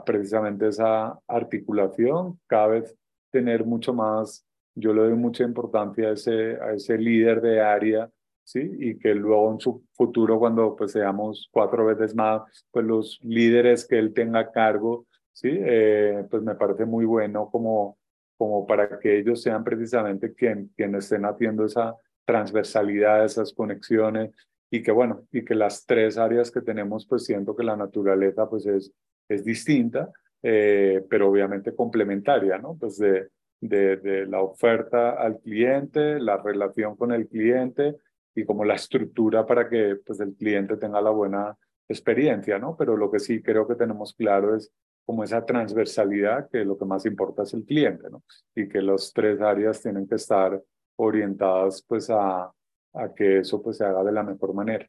precisamente 0.04 0.68
esa 0.68 1.18
articulación, 1.26 2.38
cada 2.46 2.68
vez 2.68 2.96
tener 3.30 3.64
mucho 3.64 3.92
más, 3.92 4.44
yo 4.74 4.92
le 4.92 5.02
doy 5.02 5.14
mucha 5.14 5.44
importancia 5.44 6.09
a 6.09 6.12
ese, 6.12 6.56
a 6.61 6.72
ese 6.72 6.96
líder 6.96 7.40
de 7.40 7.61
área, 7.61 8.09
¿sí? 8.44 8.61
Y 8.78 8.98
que 8.98 9.14
luego 9.14 9.52
en 9.52 9.61
su 9.61 9.84
futuro, 9.92 10.38
cuando 10.38 10.76
pues 10.76 10.92
seamos 10.92 11.48
cuatro 11.50 11.84
veces 11.86 12.14
más, 12.14 12.42
pues 12.70 12.86
los 12.86 13.18
líderes 13.22 13.86
que 13.86 13.98
él 13.98 14.14
tenga 14.14 14.40
a 14.40 14.50
cargo, 14.50 15.06
¿sí? 15.32 15.50
Eh, 15.52 16.24
pues 16.30 16.42
me 16.42 16.54
parece 16.54 16.86
muy 16.86 17.04
bueno 17.04 17.50
como, 17.50 17.98
como 18.36 18.66
para 18.66 18.98
que 18.98 19.18
ellos 19.18 19.42
sean 19.42 19.64
precisamente 19.64 20.32
quien, 20.34 20.70
quienes 20.76 21.04
estén 21.04 21.24
haciendo 21.24 21.64
esa 21.64 21.96
transversalidad, 22.24 23.24
esas 23.24 23.52
conexiones, 23.52 24.30
y 24.70 24.82
que 24.82 24.92
bueno, 24.92 25.24
y 25.32 25.44
que 25.44 25.54
las 25.54 25.86
tres 25.86 26.18
áreas 26.18 26.50
que 26.50 26.61
tenemos, 26.61 27.06
pues 27.06 27.24
siento 27.24 27.56
que 27.56 27.64
la 27.64 27.76
naturaleza 27.76 28.48
pues 28.48 28.66
es 28.66 28.92
es 29.28 29.44
distinta, 29.44 30.10
eh, 30.42 31.04
pero 31.08 31.28
obviamente 31.28 31.74
complementaria, 31.74 32.58
¿no? 32.58 32.76
Pues 32.78 32.98
de, 32.98 33.28
de, 33.60 34.26
la 34.26 34.40
oferta 34.40 35.10
al 35.12 35.40
cliente, 35.40 36.20
la 36.20 36.36
relación 36.36 36.96
con 36.96 37.12
el 37.12 37.28
cliente 37.28 37.96
y 38.34 38.44
como 38.44 38.64
la 38.64 38.74
estructura 38.74 39.46
para 39.46 39.68
que 39.68 39.96
pues, 40.04 40.20
el 40.20 40.34
cliente 40.34 40.76
tenga 40.76 41.00
la 41.00 41.10
buena 41.10 41.56
experiencia, 41.88 42.58
¿no? 42.58 42.76
Pero 42.76 42.96
lo 42.96 43.10
que 43.10 43.18
sí 43.18 43.42
creo 43.42 43.66
que 43.66 43.74
tenemos 43.74 44.14
claro 44.14 44.54
es 44.54 44.72
como 45.04 45.24
esa 45.24 45.44
transversalidad, 45.44 46.48
que 46.50 46.64
lo 46.64 46.76
que 46.76 46.84
más 46.84 47.06
importa 47.06 47.42
es 47.42 47.54
el 47.54 47.64
cliente, 47.64 48.10
¿no? 48.10 48.22
Y 48.54 48.68
que 48.68 48.82
las 48.82 49.12
tres 49.12 49.40
áreas 49.40 49.80
tienen 49.82 50.06
que 50.06 50.16
estar 50.16 50.62
orientadas 50.96 51.82
pues 51.88 52.10
a, 52.10 52.52
a 52.92 53.14
que 53.14 53.38
eso 53.38 53.62
pues 53.62 53.78
se 53.78 53.84
haga 53.84 54.04
de 54.04 54.12
la 54.12 54.22
mejor 54.22 54.52
manera. 54.54 54.86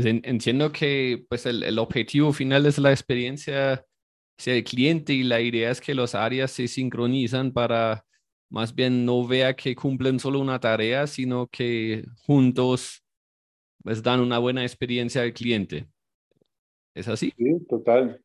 Pues, 0.00 0.20
entiendo 0.22 0.70
que 0.70 1.24
pues 1.28 1.44
el, 1.44 1.64
el, 1.64 1.78
objetivo 1.80 2.32
final 2.32 2.66
es 2.66 2.78
la 2.78 2.92
experiencia 2.92 3.84
hacia 4.38 4.54
el 4.54 4.62
cliente 4.62 5.12
y 5.12 5.24
la 5.24 5.40
idea 5.40 5.72
es 5.72 5.80
que 5.80 5.92
las 5.92 6.14
áreas 6.14 6.52
se 6.52 6.68
sincronizan 6.68 7.52
para 7.52 8.04
más 8.48 8.72
bien 8.72 9.04
no 9.04 9.26
vea 9.26 9.56
que 9.56 9.74
cumplen 9.74 10.20
solo 10.20 10.38
una 10.38 10.60
tarea, 10.60 11.08
sino 11.08 11.48
que 11.48 12.04
juntos 12.26 13.04
pues 13.82 14.00
dan 14.00 14.20
una 14.20 14.38
buena 14.38 14.62
experiencia 14.62 15.22
al 15.22 15.32
cliente. 15.32 15.88
¿Es 16.94 17.08
así? 17.08 17.32
Sí, 17.36 17.66
total, 17.68 18.22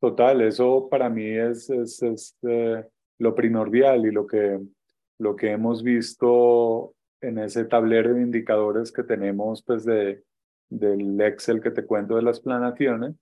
total. 0.00 0.40
Eso 0.40 0.88
para 0.90 1.08
mí 1.08 1.24
es, 1.24 1.70
es, 1.70 2.36
eh, 2.42 2.84
lo 3.18 3.34
primordial 3.36 4.06
y 4.06 4.10
lo 4.10 4.26
que, 4.26 4.58
lo 5.18 5.36
que 5.36 5.52
hemos 5.52 5.84
visto 5.84 6.94
en 7.20 7.38
ese 7.38 7.64
tablero 7.64 8.12
de 8.12 8.22
indicadores 8.22 8.90
que 8.90 9.04
tenemos 9.04 9.62
pues 9.62 9.84
de, 9.84 10.24
del 10.78 11.20
Excel 11.20 11.60
que 11.60 11.70
te 11.70 11.84
cuento 11.84 12.16
de 12.16 12.22
las 12.22 12.40
planaciones, 12.40 13.14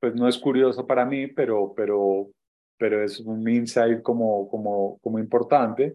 pues 0.00 0.14
no 0.14 0.26
es 0.28 0.38
curioso 0.38 0.86
para 0.86 1.04
mí, 1.04 1.26
pero, 1.26 1.72
pero, 1.76 2.30
pero 2.78 3.04
es 3.04 3.20
un 3.20 3.48
insight 3.48 4.02
como, 4.02 4.48
como, 4.48 4.98
como 5.00 5.18
importante. 5.18 5.94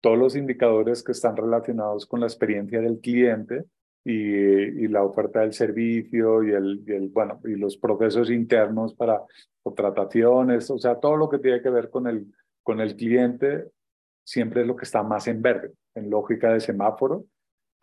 Todos 0.00 0.18
los 0.18 0.36
indicadores 0.36 1.02
que 1.02 1.12
están 1.12 1.36
relacionados 1.36 2.06
con 2.06 2.20
la 2.20 2.26
experiencia 2.26 2.80
del 2.80 3.00
cliente 3.00 3.64
y, 4.04 4.12
y 4.12 4.88
la 4.88 5.02
oferta 5.02 5.40
del 5.40 5.54
servicio 5.54 6.42
y, 6.42 6.50
el, 6.50 6.84
y 6.86 6.92
el, 6.92 7.08
bueno, 7.08 7.40
y 7.44 7.54
los 7.54 7.76
procesos 7.76 8.30
internos 8.30 8.94
para 8.94 9.22
contrataciones, 9.62 10.70
o 10.70 10.78
sea, 10.78 11.00
todo 11.00 11.16
lo 11.16 11.30
que 11.30 11.38
tiene 11.38 11.62
que 11.62 11.70
ver 11.70 11.88
con 11.88 12.06
el, 12.06 12.26
con 12.62 12.80
el 12.80 12.96
cliente 12.96 13.70
siempre 14.24 14.62
es 14.62 14.66
lo 14.66 14.76
que 14.76 14.84
está 14.84 15.02
más 15.02 15.26
en 15.28 15.40
verde, 15.40 15.72
en 15.94 16.10
lógica 16.10 16.52
de 16.52 16.60
semáforo, 16.60 17.24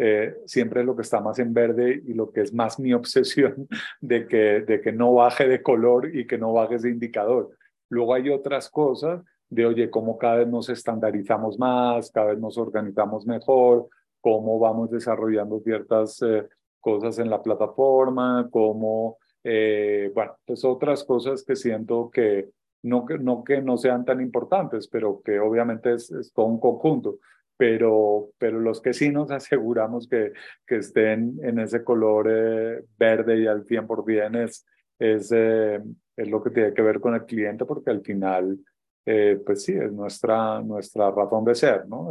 eh, 0.03 0.35
siempre 0.47 0.83
lo 0.83 0.95
que 0.95 1.03
está 1.03 1.21
más 1.21 1.37
en 1.37 1.53
verde 1.53 2.01
y 2.07 2.15
lo 2.15 2.31
que 2.31 2.41
es 2.41 2.51
más 2.55 2.79
mi 2.79 2.91
obsesión 2.91 3.67
de 4.01 4.25
que, 4.25 4.61
de 4.61 4.81
que 4.81 4.91
no 4.91 5.13
baje 5.13 5.47
de 5.47 5.61
color 5.61 6.15
y 6.15 6.25
que 6.25 6.39
no 6.39 6.53
baje 6.53 6.79
de 6.79 6.89
indicador. 6.89 7.51
Luego 7.87 8.15
hay 8.15 8.31
otras 8.31 8.67
cosas 8.71 9.21
de, 9.47 9.67
oye, 9.67 9.91
cómo 9.91 10.17
cada 10.17 10.37
vez 10.37 10.47
nos 10.47 10.69
estandarizamos 10.69 11.59
más, 11.59 12.09
cada 12.09 12.31
vez 12.31 12.39
nos 12.39 12.57
organizamos 12.57 13.27
mejor, 13.27 13.89
cómo 14.21 14.57
vamos 14.57 14.89
desarrollando 14.89 15.59
ciertas 15.59 16.19
eh, 16.23 16.47
cosas 16.79 17.19
en 17.19 17.29
la 17.29 17.43
plataforma, 17.43 18.49
cómo, 18.49 19.19
eh, 19.43 20.11
bueno, 20.15 20.35
pues 20.43 20.65
otras 20.65 21.03
cosas 21.03 21.43
que 21.43 21.55
siento 21.55 22.09
que 22.09 22.49
no, 22.81 23.05
que 23.05 23.19
no 23.19 23.43
que 23.43 23.61
no 23.61 23.77
sean 23.77 24.03
tan 24.03 24.19
importantes, 24.19 24.87
pero 24.87 25.21
que 25.23 25.39
obviamente 25.39 25.93
es, 25.93 26.09
es 26.09 26.33
todo 26.33 26.47
un 26.47 26.59
conjunto 26.59 27.19
pero, 27.57 28.29
pero 28.37 28.59
los 28.59 28.81
que 28.81 28.93
sí 28.93 29.09
nos 29.09 29.31
aseguramos 29.31 30.07
que, 30.07 30.33
que 30.65 30.77
estén 30.77 31.39
en 31.43 31.59
ese 31.59 31.83
color 31.83 32.27
eh, 32.29 32.83
verde 32.97 33.39
y 33.39 33.47
al 33.47 33.65
100% 33.65 34.43
es, 34.45 34.65
es, 34.99 35.31
eh, 35.31 35.81
es 36.15 36.29
lo 36.29 36.41
que 36.43 36.49
tiene 36.49 36.73
que 36.73 36.81
ver 36.81 36.99
con 36.99 37.13
el 37.13 37.25
cliente, 37.25 37.65
porque 37.65 37.91
al 37.91 38.01
final, 38.01 38.59
eh, 39.05 39.39
pues 39.45 39.63
sí, 39.63 39.73
es 39.73 39.91
nuestra, 39.91 40.61
nuestra 40.61 41.11
razón 41.11 41.45
de 41.45 41.55
ser, 41.55 41.87
¿no? 41.87 42.09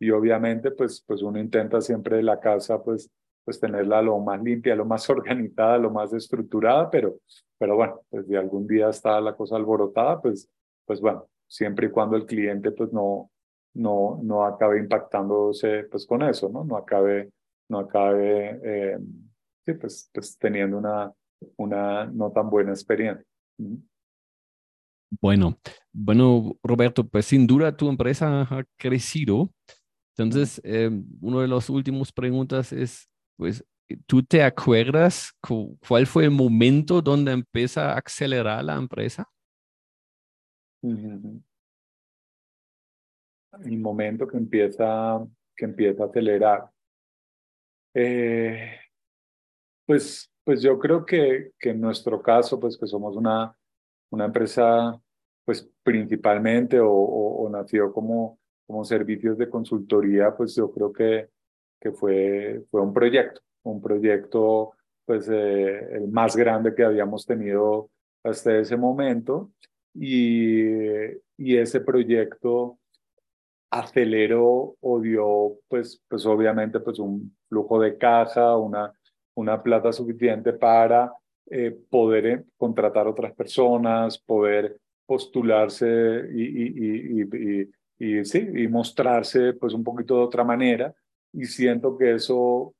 y 0.00 0.10
obviamente, 0.10 0.70
pues, 0.70 1.02
pues 1.04 1.22
uno 1.22 1.40
intenta 1.40 1.80
siempre 1.80 2.22
la 2.22 2.38
casa, 2.38 2.80
pues, 2.82 3.10
pues 3.44 3.58
tenerla 3.58 4.02
lo 4.02 4.18
más 4.18 4.42
limpia, 4.42 4.76
lo 4.76 4.84
más 4.84 5.08
organizada, 5.10 5.78
lo 5.78 5.90
más 5.90 6.12
estructurada, 6.12 6.90
pero, 6.90 7.16
pero 7.56 7.76
bueno, 7.76 8.02
pues 8.10 8.26
si 8.26 8.36
algún 8.36 8.66
día 8.66 8.90
está 8.90 9.20
la 9.20 9.34
cosa 9.34 9.56
alborotada, 9.56 10.20
pues, 10.20 10.48
pues 10.84 11.00
bueno, 11.00 11.26
siempre 11.46 11.86
y 11.86 11.90
cuando 11.90 12.16
el 12.16 12.26
cliente 12.26 12.70
pues 12.72 12.92
no, 12.92 13.30
no, 13.74 14.20
no 14.22 14.44
acabe 14.44 14.78
impactándose 14.78 15.84
pues 15.84 16.06
con 16.06 16.22
eso, 16.22 16.48
¿no? 16.48 16.64
No 16.64 16.76
acabe, 16.76 17.30
no 17.68 17.78
acabe 17.78 18.60
eh, 18.62 18.98
sí, 19.64 19.74
pues, 19.74 20.10
pues 20.12 20.38
teniendo 20.38 20.78
una, 20.78 21.12
una 21.56 22.06
no 22.06 22.30
tan 22.32 22.50
buena 22.50 22.72
experiencia. 22.72 23.24
Bueno, 25.20 25.58
bueno, 25.92 26.56
Roberto, 26.62 27.06
pues 27.06 27.26
sin 27.26 27.46
duda 27.46 27.76
tu 27.76 27.88
empresa 27.88 28.42
ha 28.42 28.64
crecido. 28.76 29.50
Entonces, 30.16 30.60
eh, 30.64 30.90
una 31.20 31.42
de 31.42 31.48
las 31.48 31.70
últimas 31.70 32.12
preguntas 32.12 32.72
es, 32.72 33.08
pues, 33.36 33.64
¿tú 34.06 34.22
te 34.22 34.42
acuerdas 34.42 35.32
cuál 35.86 36.06
fue 36.06 36.24
el 36.24 36.30
momento 36.30 37.00
donde 37.00 37.32
empieza 37.32 37.92
a 37.92 37.98
acelerar 37.98 38.64
la 38.64 38.76
empresa? 38.76 39.28
El 43.64 43.78
momento 43.78 44.26
que 44.26 44.36
empieza, 44.36 45.24
que 45.56 45.64
empieza 45.64 46.04
a 46.04 46.06
acelerar. 46.06 46.70
Eh, 47.94 48.78
pues, 49.86 50.30
pues 50.44 50.62
yo 50.62 50.78
creo 50.78 51.04
que, 51.04 51.52
que 51.58 51.70
en 51.70 51.80
nuestro 51.80 52.22
caso, 52.22 52.60
pues 52.60 52.76
que 52.76 52.86
somos 52.86 53.16
una, 53.16 53.56
una 54.10 54.26
empresa, 54.26 55.00
pues 55.44 55.68
principalmente 55.82 56.78
o, 56.80 57.48
nació 57.50 57.92
como, 57.92 58.38
como 58.66 58.84
servicios 58.84 59.38
de 59.38 59.48
consultoría, 59.48 60.36
pues 60.36 60.54
yo 60.54 60.70
creo 60.70 60.92
que, 60.92 61.28
que 61.80 61.92
fue, 61.92 62.64
fue 62.70 62.82
un 62.82 62.92
proyecto, 62.92 63.40
un 63.62 63.80
proyecto 63.80 64.72
pues 65.06 65.26
eh, 65.30 65.94
el 65.94 66.08
más 66.08 66.36
grande 66.36 66.74
que 66.74 66.84
habíamos 66.84 67.24
tenido 67.24 67.90
hasta 68.22 68.58
ese 68.58 68.76
momento 68.76 69.50
y, 69.94 70.66
y 71.38 71.56
ese 71.56 71.80
proyecto 71.80 72.77
aceleró 73.70 74.76
o 74.80 75.00
dio, 75.00 75.58
pues, 75.68 76.02
pues 76.08 76.24
obviamente, 76.26 76.80
pues 76.80 76.98
un 76.98 77.36
flujo 77.48 77.80
de 77.80 77.98
caja, 77.98 78.56
una, 78.56 78.92
una 79.34 79.62
plata 79.62 79.92
suficiente 79.92 80.52
para 80.52 81.12
eh, 81.50 81.76
poder 81.90 82.26
eh, 82.26 82.44
contratar 82.56 83.06
otras 83.06 83.34
personas, 83.34 84.18
poder 84.18 84.78
postularse 85.06 85.86
y, 86.34 86.42
y, 86.42 87.22
y, 87.22 87.70
y, 87.98 88.24
sí, 88.24 88.46
y 88.54 88.68
mostrarse 88.68 89.54
pues 89.54 89.72
un 89.72 89.82
poquito 89.82 90.16
de 90.16 90.24
otra 90.24 90.44
manera. 90.44 90.94
Y 91.32 91.44
siento 91.44 91.96
que 91.96 92.14
eso 92.14 92.74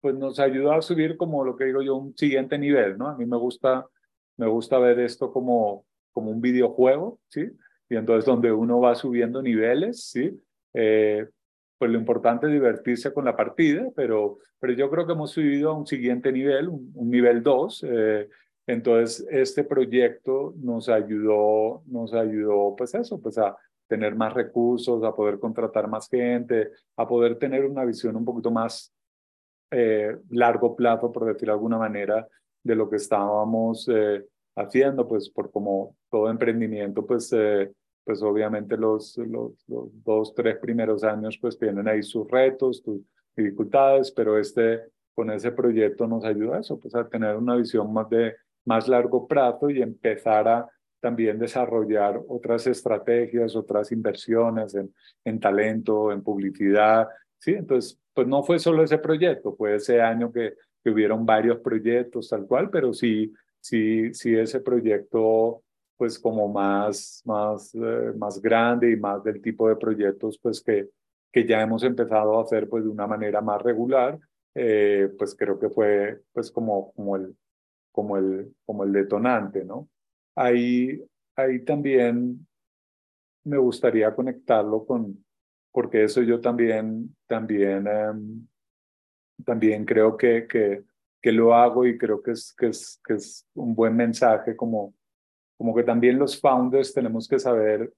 pues 0.00 0.16
nos 0.16 0.40
ayuda 0.40 0.76
a 0.76 0.82
subir 0.82 1.16
como 1.16 1.44
lo 1.44 1.56
que 1.56 1.64
digo 1.66 1.80
yo, 1.80 1.94
un 1.94 2.16
siguiente 2.16 2.58
nivel, 2.58 2.98
¿no? 2.98 3.06
A 3.08 3.16
mí 3.16 3.24
me 3.24 3.36
gusta, 3.36 3.86
me 4.36 4.48
gusta 4.48 4.78
ver 4.78 4.98
esto 4.98 5.32
como, 5.32 5.86
como 6.12 6.32
un 6.32 6.40
videojuego, 6.40 7.20
¿sí? 7.28 7.48
Y 7.92 7.96
entonces 7.96 8.24
donde 8.24 8.50
uno 8.50 8.80
va 8.80 8.94
subiendo 8.94 9.42
niveles, 9.42 10.04
¿sí? 10.06 10.40
Eh, 10.72 11.28
pues 11.76 11.90
lo 11.90 11.98
importante 11.98 12.46
es 12.46 12.52
divertirse 12.54 13.12
con 13.12 13.26
la 13.26 13.36
partida, 13.36 13.90
pero, 13.94 14.38
pero 14.58 14.72
yo 14.72 14.88
creo 14.88 15.06
que 15.06 15.12
hemos 15.12 15.32
subido 15.32 15.68
a 15.68 15.76
un 15.76 15.86
siguiente 15.86 16.32
nivel, 16.32 16.70
un, 16.70 17.10
nivel 17.10 17.42
2. 17.42 17.84
Eh, 17.86 18.30
entonces, 18.66 19.26
este 19.30 19.64
proyecto 19.64 20.54
nos 20.56 20.88
ayudó, 20.88 21.82
nos 21.84 22.14
ayudó, 22.14 22.74
pues 22.74 22.94
eso, 22.94 23.20
pues 23.20 23.36
a 23.36 23.58
tener 23.86 24.14
más 24.14 24.32
recursos, 24.32 25.04
a 25.04 25.14
poder 25.14 25.38
contratar 25.38 25.86
más 25.86 26.08
gente, 26.08 26.70
a 26.96 27.06
poder 27.06 27.36
tener 27.36 27.66
una 27.66 27.84
visión 27.84 28.16
un 28.16 28.24
poquito 28.24 28.50
más 28.50 28.90
eh, 29.70 30.16
largo 30.30 30.74
plazo, 30.74 31.12
por 31.12 31.26
decirlo 31.26 31.52
de 31.52 31.56
alguna 31.58 31.76
manera, 31.76 32.26
de 32.62 32.74
lo 32.74 32.88
que 32.88 32.96
estábamos 32.96 33.86
eh, 33.92 34.24
haciendo, 34.56 35.06
pues 35.06 35.28
por 35.28 35.50
como 35.50 35.94
todo 36.10 36.30
emprendimiento, 36.30 37.04
pues, 37.06 37.30
eh, 37.34 37.70
pues 38.04 38.22
obviamente 38.22 38.76
los, 38.76 39.16
los, 39.18 39.52
los, 39.68 40.04
dos, 40.04 40.34
tres 40.34 40.58
primeros 40.58 41.04
años 41.04 41.38
pues 41.40 41.58
tienen 41.58 41.86
ahí 41.88 42.02
sus 42.02 42.28
retos, 42.30 42.82
sus 42.84 43.00
dificultades, 43.36 44.10
pero 44.10 44.38
este, 44.38 44.80
con 45.14 45.30
ese 45.30 45.52
proyecto 45.52 46.06
nos 46.06 46.24
ayuda 46.24 46.56
a 46.56 46.60
eso, 46.60 46.78
pues 46.78 46.94
a 46.94 47.08
tener 47.08 47.36
una 47.36 47.56
visión 47.56 47.92
más 47.92 48.08
de 48.10 48.34
más 48.64 48.88
largo 48.88 49.26
plazo 49.26 49.70
y 49.70 49.82
empezar 49.82 50.48
a 50.48 50.68
también 51.00 51.38
desarrollar 51.38 52.20
otras 52.28 52.66
estrategias, 52.68 53.56
otras 53.56 53.90
inversiones 53.90 54.74
en, 54.74 54.94
en 55.24 55.40
talento, 55.40 56.12
en 56.12 56.22
publicidad. 56.22 57.08
¿sí? 57.38 57.54
Entonces, 57.54 57.98
pues 58.14 58.28
no 58.28 58.44
fue 58.44 58.60
solo 58.60 58.84
ese 58.84 58.98
proyecto, 58.98 59.54
fue 59.56 59.74
ese 59.74 60.00
año 60.00 60.32
que, 60.32 60.54
que 60.82 60.90
hubieron 60.90 61.26
varios 61.26 61.58
proyectos 61.58 62.28
tal 62.28 62.46
cual, 62.46 62.70
pero 62.70 62.92
sí, 62.92 63.32
sí, 63.60 64.14
sí 64.14 64.34
ese 64.36 64.60
proyecto 64.60 65.62
pues 66.02 66.18
como 66.18 66.48
más, 66.48 67.22
más, 67.24 67.72
eh, 67.76 68.12
más 68.18 68.42
grande 68.42 68.90
y 68.90 68.96
más 68.96 69.22
del 69.22 69.40
tipo 69.40 69.68
de 69.68 69.76
proyectos 69.76 70.36
pues 70.36 70.60
que, 70.60 70.88
que 71.30 71.46
ya 71.46 71.62
hemos 71.62 71.84
empezado 71.84 72.36
a 72.36 72.42
hacer 72.42 72.68
pues 72.68 72.82
de 72.82 72.90
una 72.90 73.06
manera 73.06 73.40
más 73.40 73.62
regular, 73.62 74.18
eh, 74.52 75.08
pues 75.16 75.36
creo 75.36 75.60
que 75.60 75.70
fue 75.70 76.20
pues 76.32 76.50
como, 76.50 76.90
como 76.94 77.14
el, 77.14 77.36
como 77.92 78.16
el, 78.16 78.52
como 78.66 78.82
el 78.82 78.92
detonante, 78.92 79.64
¿no? 79.64 79.88
Ahí, 80.34 81.00
ahí 81.36 81.64
también 81.64 82.48
me 83.44 83.58
gustaría 83.58 84.12
conectarlo 84.12 84.84
con, 84.84 85.24
porque 85.70 86.02
eso 86.02 86.20
yo 86.22 86.40
también, 86.40 87.14
también, 87.28 87.86
em, 87.86 88.48
también 89.44 89.84
creo 89.84 90.16
que, 90.16 90.48
que, 90.48 90.82
que, 91.20 91.30
lo 91.30 91.54
hago 91.54 91.86
y 91.86 91.96
creo 91.96 92.20
que 92.20 92.32
es, 92.32 92.52
que 92.58 92.66
es, 92.70 93.00
que 93.06 93.14
es 93.14 93.46
un 93.54 93.76
buen 93.76 93.94
mensaje, 93.94 94.56
como, 94.56 94.94
como 95.62 95.76
que 95.76 95.84
también 95.84 96.18
los 96.18 96.40
founders 96.40 96.92
tenemos 96.92 97.28
que 97.28 97.38
saber 97.38 97.92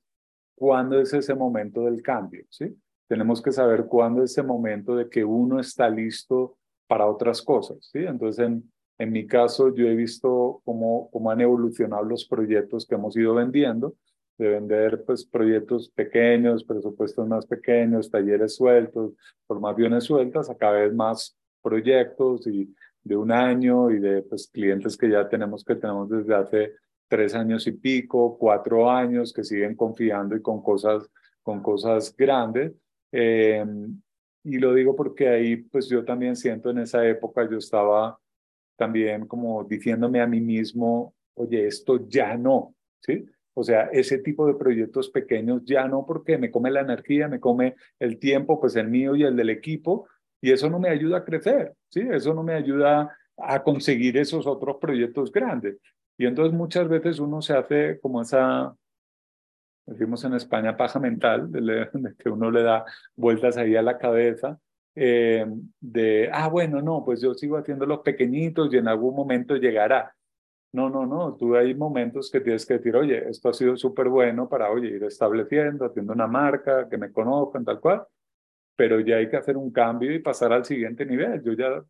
cuándo 0.55 1.01
es 1.01 1.15
ese 1.15 1.35
momento 1.35 1.87
del 1.87 2.03
cambio, 2.03 2.45
¿sí? 2.51 2.77
Tenemos 3.09 3.41
que 3.41 3.53
saber 3.53 3.87
cuándo 3.87 4.23
es 4.23 4.33
ese 4.33 4.43
momento 4.43 4.95
de 4.95 5.09
que 5.09 5.25
uno 5.25 5.59
está 5.59 5.89
listo 5.89 6.59
para 6.87 7.07
otras 7.07 7.41
cosas, 7.41 7.79
¿sí? 7.91 8.01
Entonces, 8.01 8.45
en, 8.45 8.71
en 8.99 9.11
mi 9.11 9.27
caso, 9.27 9.75
yo 9.75 9.87
he 9.87 9.95
visto 9.95 10.61
cómo, 10.63 11.09
cómo 11.11 11.31
han 11.31 11.41
evolucionado 11.41 12.05
los 12.05 12.27
proyectos 12.27 12.87
que 12.87 12.97
hemos 12.97 13.17
ido 13.17 13.33
vendiendo, 13.33 13.95
de 14.37 14.51
vender 14.51 15.03
pues, 15.07 15.25
proyectos 15.25 15.89
pequeños, 15.89 16.65
presupuestos 16.65 17.27
más 17.27 17.47
pequeños, 17.47 18.11
talleres 18.11 18.57
sueltos, 18.57 19.15
formaciones 19.47 20.05
sueltas, 20.05 20.51
a 20.51 20.55
cada 20.55 20.81
vez 20.81 20.93
más 20.93 21.35
proyectos 21.63 22.47
y 22.47 22.75
de 23.03 23.17
un 23.17 23.33
año 23.33 23.91
y 23.91 24.01
de 24.01 24.21
pues, 24.21 24.51
clientes 24.53 24.99
que 24.99 25.09
ya 25.09 25.27
tenemos 25.31 25.65
que 25.65 25.77
tenemos 25.77 26.11
desde 26.11 26.35
hace 26.35 26.84
tres 27.09 27.35
años 27.35 27.67
y 27.67 27.73
pico, 27.73 28.37
cuatro 28.39 28.91
años, 28.91 29.33
que 29.33 29.45
siguen 29.45 29.75
confiando 29.75 30.37
y 30.37 30.43
con 30.43 30.63
cosas, 30.63 31.09
con 31.43 31.63
cosas 31.63 32.15
grandes. 32.17 32.73
Eh, 33.13 33.65
y 34.45 34.59
lo 34.59 34.75
digo 34.75 34.95
porque 34.95 35.29
ahí, 35.29 35.57
pues 35.57 35.89
yo 35.89 36.05
también 36.05 36.37
siento 36.37 36.71
en 36.71 36.79
esa 36.79 37.07
época, 37.07 37.49
yo 37.51 37.59
estaba 37.59 38.19
también 38.77 39.27
como 39.27 39.65
diciéndome 39.65 40.21
a 40.21 40.27
mí 40.27 40.41
mismo, 40.41 41.15
oye, 41.35 41.67
esto 41.67 42.09
ya 42.09 42.37
no, 42.37 42.75
¿sí? 43.01 43.25
O 43.55 43.63
sea, 43.63 43.85
ese 43.93 44.19
tipo 44.19 44.47
de 44.47 44.55
proyectos 44.55 45.11
pequeños 45.11 45.63
ya 45.65 45.87
no, 45.87 46.05
porque 46.05 46.37
me 46.39 46.51
come 46.51 46.71
la 46.71 46.81
energía, 46.81 47.29
me 47.29 47.41
come 47.41 47.77
el 48.01 48.19
tiempo, 48.19 48.61
pues 48.61 48.75
el 48.77 48.89
mío 48.89 49.15
y 49.15 49.23
el 49.23 49.37
del 49.37 49.51
equipo, 49.51 50.09
y 50.41 50.51
eso 50.51 50.69
no 50.69 50.79
me 50.79 50.91
ayuda 50.91 51.19
a 51.19 51.25
crecer, 51.25 51.73
¿sí? 51.89 52.01
Eso 52.11 52.35
no 52.35 52.43
me 52.43 52.55
ayuda 52.55 53.17
a 53.37 53.63
conseguir 53.63 54.17
esos 54.19 54.47
otros 54.47 54.77
proyectos 54.81 55.33
grandes. 55.33 55.79
Y 56.17 56.27
entonces 56.27 56.55
muchas 56.55 56.89
veces 56.89 57.19
uno 57.19 57.43
se 57.43 57.55
hace 57.55 58.01
como 58.01 58.23
esa, 58.23 58.75
decimos 59.87 60.25
en 60.25 60.35
España, 60.35 60.77
paja 60.77 60.99
mental, 61.01 61.51
de, 61.53 61.89
que 62.19 62.29
uno 62.29 62.51
le 62.51 62.63
da 62.63 62.85
vueltas 63.17 63.57
ahí 63.57 63.77
a 63.77 63.83
la 63.83 63.99
cabeza 63.99 64.59
eh, 64.95 65.45
de, 65.81 66.31
ah, 66.33 66.49
bueno, 66.49 66.81
no, 66.81 67.05
pues 67.05 67.21
yo 67.21 67.35
sigo 67.35 67.57
haciendo 67.57 67.87
los 67.87 68.01
pequeñitos 68.01 68.73
y 68.73 68.79
en 68.79 68.89
algún 68.89 69.15
momento 69.15 69.57
llegará. 69.57 70.15
No, 70.73 70.91
no, 70.91 71.07
no, 71.07 71.37
tú 71.37 71.55
hay 71.57 71.75
momentos 71.75 72.31
que 72.31 72.41
tienes 72.41 72.67
que 72.67 72.75
decir, 72.75 72.97
oye, 72.97 73.29
esto 73.29 73.49
ha 73.49 73.55
sido 73.55 73.77
súper 73.77 74.09
bueno 74.09 74.49
para, 74.49 74.71
oye, 74.71 74.89
ir 74.89 75.05
estableciendo, 75.05 75.85
haciendo 75.85 76.13
una 76.13 76.27
marca, 76.27 76.89
que 76.89 76.99
me 76.99 77.13
conozcan, 77.13 77.65
tal 77.65 77.81
cual, 77.81 78.05
pero 78.77 79.01
ya 79.01 79.17
hay 79.17 79.29
que 79.29 79.37
hacer 79.37 79.57
un 79.57 79.71
cambio 79.71 80.13
y 80.13 80.19
pasar 80.19 80.53
al 80.53 80.65
siguiente 80.65 81.07
nivel. 81.07 81.43
Yo 81.45 81.53
ya 81.53 81.85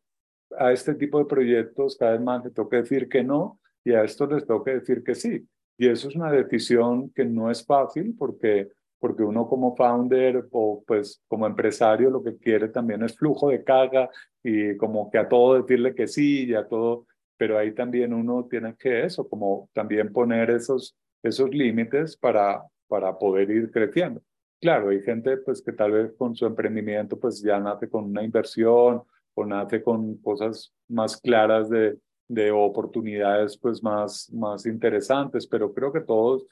a 0.59 0.73
este 0.73 0.95
tipo 0.95 1.19
de 1.19 1.25
proyectos 1.27 1.97
cada 1.97 2.13
vez 2.13 2.21
más 2.21 2.45
le 2.45 2.51
tengo 2.51 2.69
que 2.69 2.77
decir 2.79 3.09
que 3.09 3.25
no 3.25 3.61
y 3.85 3.93
a 3.93 4.03
estos 4.05 4.31
les 4.33 4.47
tengo 4.47 4.65
que 4.65 4.75
decir 4.75 5.05
que 5.05 5.15
sí. 5.15 5.47
Y 5.77 5.89
eso 5.89 6.09
es 6.09 6.17
una 6.17 6.31
decisión 6.31 7.11
que 7.11 7.25
no 7.25 7.51
es 7.51 7.65
fácil 7.65 8.15
porque 8.19 8.69
porque 9.05 9.23
uno 9.23 9.47
como 9.47 9.77
founder 9.77 10.49
o 10.51 10.83
pues 10.87 11.23
como 11.29 11.47
empresario 11.47 12.09
lo 12.09 12.25
que 12.25 12.39
quiere 12.39 12.69
también 12.71 13.03
es 13.03 13.15
flujo 13.15 13.51
de 13.51 13.63
carga 13.63 14.09
y 14.43 14.79
como 14.79 15.11
que 15.11 15.19
a 15.19 15.29
todo 15.29 15.61
decirle 15.61 15.95
que 15.95 16.07
sí 16.07 16.47
y 16.47 16.55
a 16.55 16.67
todo, 16.67 17.07
pero 17.37 17.59
ahí 17.59 17.75
también 17.75 18.15
uno 18.15 18.47
tiene 18.49 18.75
que 18.79 19.05
eso, 19.05 19.29
como 19.29 19.69
también 19.75 20.11
poner 20.11 20.49
esos, 20.49 20.97
esos 21.23 21.51
límites 21.51 22.17
para, 22.17 22.63
para 22.89 23.19
poder 23.19 23.51
ir 23.51 23.71
creciendo. 23.71 24.23
Claro, 24.59 24.89
hay 24.89 25.03
gente 25.03 25.37
pues 25.37 25.61
que 25.61 25.73
tal 25.73 25.93
vez 25.93 26.15
con 26.17 26.35
su 26.35 26.47
emprendimiento 26.47 27.21
pues 27.21 27.43
ya 27.43 27.61
nace 27.61 27.91
con 27.91 28.05
una 28.05 28.23
inversión 28.23 29.03
o 29.35 29.45
nace 29.45 29.83
con 29.83 30.17
cosas 30.23 30.73
más 30.89 31.21
claras 31.21 31.69
de, 31.69 31.99
de 32.29 32.51
oportunidades 32.51 33.59
pues 33.59 33.83
más, 33.83 34.31
más 34.33 34.67
interesantes, 34.67 35.47
pero 35.47 35.73
creo 35.73 35.93
que 35.93 36.01
todos 36.01 36.47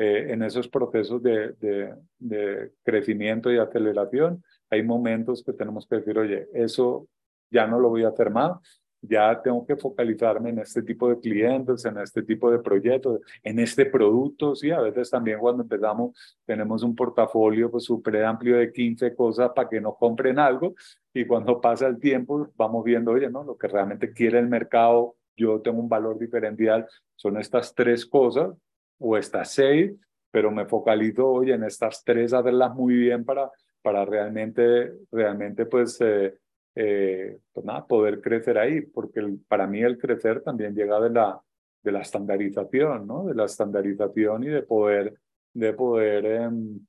eh, 0.00 0.32
en 0.32 0.42
esos 0.42 0.68
procesos 0.68 1.20
de, 1.22 1.54
de, 2.18 2.72
crecimiento 2.84 3.52
y 3.52 3.58
aceleración, 3.58 4.44
hay 4.70 4.82
momentos 4.82 5.42
que 5.42 5.52
tenemos 5.52 5.86
que 5.88 5.96
decir, 5.96 6.16
oye, 6.16 6.48
eso 6.52 7.08
ya 7.50 7.66
no 7.66 7.80
lo 7.80 7.88
voy 7.88 8.04
a 8.04 8.08
hacer 8.08 8.30
más, 8.30 8.58
ya 9.00 9.40
tengo 9.42 9.66
que 9.66 9.76
focalizarme 9.76 10.50
en 10.50 10.60
este 10.60 10.82
tipo 10.82 11.08
de 11.08 11.18
clientes, 11.18 11.84
en 11.84 11.98
este 11.98 12.22
tipo 12.22 12.50
de 12.50 12.58
proyectos, 12.58 13.20
en 13.42 13.58
este 13.58 13.86
producto, 13.86 14.54
sí, 14.54 14.70
a 14.70 14.80
veces 14.80 15.10
también 15.10 15.38
cuando 15.38 15.62
empezamos 15.62 16.16
tenemos 16.44 16.82
un 16.82 16.94
portafolio 16.94 17.70
pues 17.70 17.84
súper 17.84 18.24
amplio 18.24 18.56
de 18.56 18.72
15 18.72 19.14
cosas 19.14 19.50
para 19.54 19.68
que 19.68 19.80
nos 19.80 19.96
compren 19.96 20.38
algo 20.38 20.74
y 21.12 21.24
cuando 21.26 21.60
pasa 21.60 21.86
el 21.86 21.98
tiempo 21.98 22.50
vamos 22.56 22.84
viendo, 22.84 23.12
oye, 23.12 23.30
¿no? 23.30 23.44
Lo 23.44 23.56
que 23.56 23.68
realmente 23.68 24.12
quiere 24.12 24.38
el 24.38 24.48
mercado, 24.48 25.16
yo 25.38 25.60
tengo 25.60 25.80
un 25.80 25.88
valor 25.88 26.18
diferencial, 26.18 26.86
son 27.14 27.38
estas 27.38 27.74
tres 27.74 28.04
cosas 28.04 28.50
o 28.98 29.16
estas 29.16 29.52
seis, 29.52 29.92
pero 30.30 30.50
me 30.50 30.66
focalizo 30.66 31.26
hoy 31.28 31.52
en 31.52 31.64
estas 31.64 32.04
tres, 32.04 32.32
hacerlas 32.32 32.74
muy 32.74 32.94
bien 32.94 33.24
para, 33.24 33.50
para 33.80 34.04
realmente, 34.04 34.92
realmente 35.10 35.64
pues, 35.66 36.00
eh, 36.00 36.34
eh, 36.74 37.38
pues 37.52 37.64
nada, 37.64 37.86
poder 37.86 38.20
crecer 38.20 38.58
ahí, 38.58 38.82
porque 38.82 39.22
para 39.46 39.66
mí 39.66 39.80
el 39.80 39.96
crecer 39.96 40.42
también 40.42 40.74
llega 40.74 41.00
de 41.00 41.10
la, 41.10 41.40
de 41.82 41.92
la 41.92 42.00
estandarización, 42.00 43.06
¿no? 43.06 43.24
De 43.24 43.34
la 43.34 43.44
estandarización 43.44 44.44
y 44.44 44.48
de 44.48 44.62
poder, 44.62 45.14
de 45.54 45.72
poder, 45.72 46.26
em, 46.26 46.80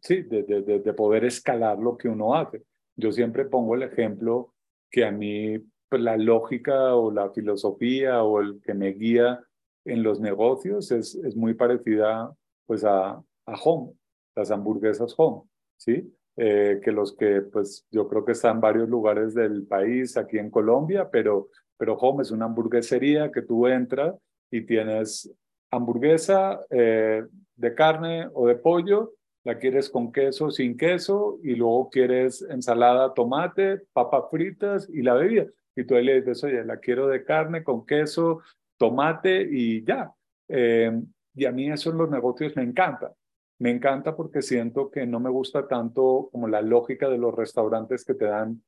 sí, 0.00 0.22
de, 0.22 0.42
de, 0.42 0.80
de, 0.80 0.92
poder 0.92 1.24
escalar 1.24 1.78
lo 1.78 1.96
que 1.96 2.08
uno 2.08 2.34
hace. 2.34 2.62
Yo 2.96 3.12
siempre 3.12 3.44
pongo 3.46 3.74
el 3.74 3.84
ejemplo 3.84 4.54
que 4.90 5.04
a 5.04 5.10
mí 5.10 5.58
pues, 5.88 6.02
la 6.02 6.16
lógica 6.16 6.94
o 6.94 7.10
la 7.10 7.30
filosofía 7.30 8.22
o 8.22 8.40
el 8.40 8.60
que 8.62 8.74
me 8.74 8.92
guía 8.92 9.42
en 9.84 10.02
los 10.02 10.20
negocios 10.20 10.90
es, 10.90 11.14
es 11.14 11.36
muy 11.36 11.54
parecida 11.54 12.34
pues 12.66 12.84
a, 12.84 13.10
a 13.10 13.54
Home, 13.64 13.92
las 14.34 14.50
hamburguesas 14.50 15.14
Home, 15.16 15.42
¿sí? 15.76 16.12
Eh, 16.38 16.80
que 16.84 16.92
los 16.92 17.16
que 17.16 17.40
pues 17.40 17.86
yo 17.90 18.06
creo 18.08 18.22
que 18.24 18.32
están 18.32 18.56
en 18.56 18.60
varios 18.60 18.88
lugares 18.90 19.32
del 19.32 19.66
país, 19.66 20.18
aquí 20.18 20.38
en 20.38 20.50
Colombia, 20.50 21.08
pero, 21.10 21.48
pero 21.78 21.94
Home 21.94 22.22
es 22.22 22.30
una 22.30 22.44
hamburguesería 22.44 23.32
que 23.32 23.40
tú 23.40 23.66
entras 23.66 24.14
y 24.50 24.60
tienes 24.66 25.32
hamburguesa 25.70 26.60
eh, 26.68 27.24
de 27.54 27.74
carne 27.74 28.28
o 28.34 28.46
de 28.46 28.56
pollo, 28.56 29.14
la 29.44 29.58
quieres 29.58 29.88
con 29.88 30.12
queso, 30.12 30.50
sin 30.50 30.76
queso, 30.76 31.38
y 31.42 31.54
luego 31.54 31.88
quieres 31.88 32.42
ensalada, 32.42 33.14
tomate, 33.14 33.82
papas 33.94 34.24
fritas 34.30 34.90
y 34.92 35.00
la 35.00 35.14
bebida. 35.14 35.46
Y 35.76 35.84
tú 35.84 35.94
le 35.94 36.20
dices, 36.20 36.42
oye, 36.42 36.64
la 36.64 36.78
quiero 36.78 37.06
de 37.06 37.22
carne 37.22 37.62
con 37.62 37.84
queso, 37.86 38.40
tomate 38.78 39.46
y 39.48 39.84
ya. 39.84 40.10
Eh, 40.48 40.90
y 41.34 41.44
a 41.44 41.52
mí 41.52 41.70
eso 41.70 41.90
en 41.90 41.98
los 41.98 42.10
negocios 42.10 42.56
me 42.56 42.62
encanta. 42.62 43.12
Me 43.58 43.70
encanta 43.70 44.16
porque 44.16 44.42
siento 44.42 44.90
que 44.90 45.06
no 45.06 45.20
me 45.20 45.30
gusta 45.30 45.68
tanto 45.68 46.28
como 46.32 46.48
la 46.48 46.62
lógica 46.62 47.08
de 47.08 47.18
los 47.18 47.34
restaurantes 47.34 48.04
que 48.04 48.14
te 48.14 48.24
dan 48.24 48.62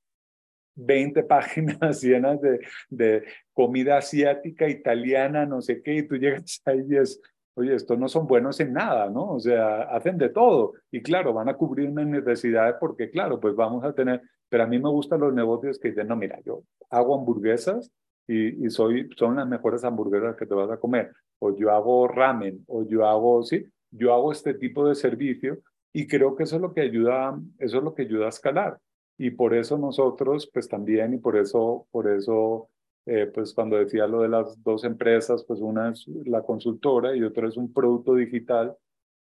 20 0.74 1.22
páginas 1.24 2.02
llenas 2.02 2.40
de, 2.40 2.60
de 2.88 3.24
comida 3.52 3.98
asiática, 3.98 4.68
italiana, 4.68 5.46
no 5.46 5.60
sé 5.60 5.82
qué, 5.82 5.96
y 5.96 6.02
tú 6.06 6.16
llegas 6.16 6.60
ahí 6.66 6.84
y 6.88 6.96
es, 6.96 7.20
oye, 7.54 7.74
estos 7.74 7.98
no 7.98 8.08
son 8.08 8.26
buenos 8.26 8.60
en 8.60 8.72
nada, 8.72 9.10
¿no? 9.10 9.32
O 9.32 9.40
sea, 9.40 9.82
hacen 9.82 10.16
de 10.16 10.28
todo. 10.28 10.74
Y 10.90 11.02
claro, 11.02 11.32
van 11.32 11.48
a 11.48 11.54
cubrir 11.54 11.90
mis 11.90 12.06
necesidades 12.06 12.76
porque, 12.78 13.10
claro, 13.10 13.40
pues 13.40 13.54
vamos 13.54 13.84
a 13.84 13.92
tener, 13.92 14.22
pero 14.48 14.64
a 14.64 14.66
mí 14.66 14.78
me 14.78 14.88
gustan 14.88 15.20
los 15.20 15.34
negocios 15.34 15.78
que 15.78 15.88
dicen, 15.88 16.08
no, 16.08 16.16
mira, 16.16 16.40
yo 16.44 16.62
hago 16.90 17.14
hamburguesas 17.14 17.90
y, 18.26 18.66
y 18.66 18.70
soy, 18.70 19.08
son 19.16 19.36
las 19.36 19.48
mejores 19.48 19.84
hamburguesas 19.84 20.36
que 20.36 20.46
te 20.46 20.54
vas 20.54 20.70
a 20.70 20.78
comer. 20.78 21.12
O 21.38 21.56
yo 21.56 21.70
hago 21.70 22.08
ramen, 22.08 22.64
o 22.66 22.84
yo 22.84 23.06
hago, 23.06 23.42
sí, 23.42 23.64
yo 23.90 24.12
hago 24.12 24.32
este 24.32 24.54
tipo 24.54 24.88
de 24.88 24.94
servicio 24.94 25.58
y 25.92 26.06
creo 26.06 26.36
que 26.36 26.44
eso 26.44 26.56
es 26.56 26.62
lo 26.62 26.74
que 26.74 26.82
ayuda, 26.82 27.38
eso 27.58 27.78
es 27.78 27.84
lo 27.84 27.94
que 27.94 28.02
ayuda 28.02 28.26
a 28.26 28.30
escalar. 28.30 28.78
Y 29.16 29.30
por 29.30 29.54
eso 29.54 29.78
nosotros, 29.78 30.48
pues 30.52 30.68
también, 30.68 31.14
y 31.14 31.18
por 31.18 31.36
eso, 31.36 31.86
por 31.90 32.08
eso 32.08 32.68
eh, 33.10 33.26
pues 33.32 33.54
cuando 33.54 33.78
decía 33.78 34.06
lo 34.06 34.20
de 34.20 34.28
las 34.28 34.62
dos 34.62 34.84
empresas, 34.84 35.42
pues 35.44 35.60
una 35.60 35.90
es 35.92 36.06
la 36.26 36.42
consultora 36.42 37.16
y 37.16 37.22
otra 37.22 37.48
es 37.48 37.56
un 37.56 37.72
producto 37.72 38.14
digital 38.14 38.76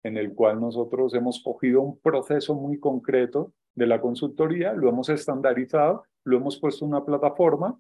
en 0.02 0.16
el 0.16 0.34
cual 0.34 0.58
nosotros 0.58 1.12
hemos 1.12 1.42
cogido 1.42 1.82
un 1.82 1.98
proceso 1.98 2.54
muy 2.54 2.80
concreto 2.80 3.52
de 3.74 3.86
la 3.86 4.00
consultoría, 4.00 4.72
lo 4.72 4.88
hemos 4.88 5.08
estandarizado, 5.08 6.04
lo 6.24 6.36
hemos 6.36 6.58
puesto 6.58 6.84
en 6.84 6.92
una 6.92 7.04
plataforma 7.04 7.78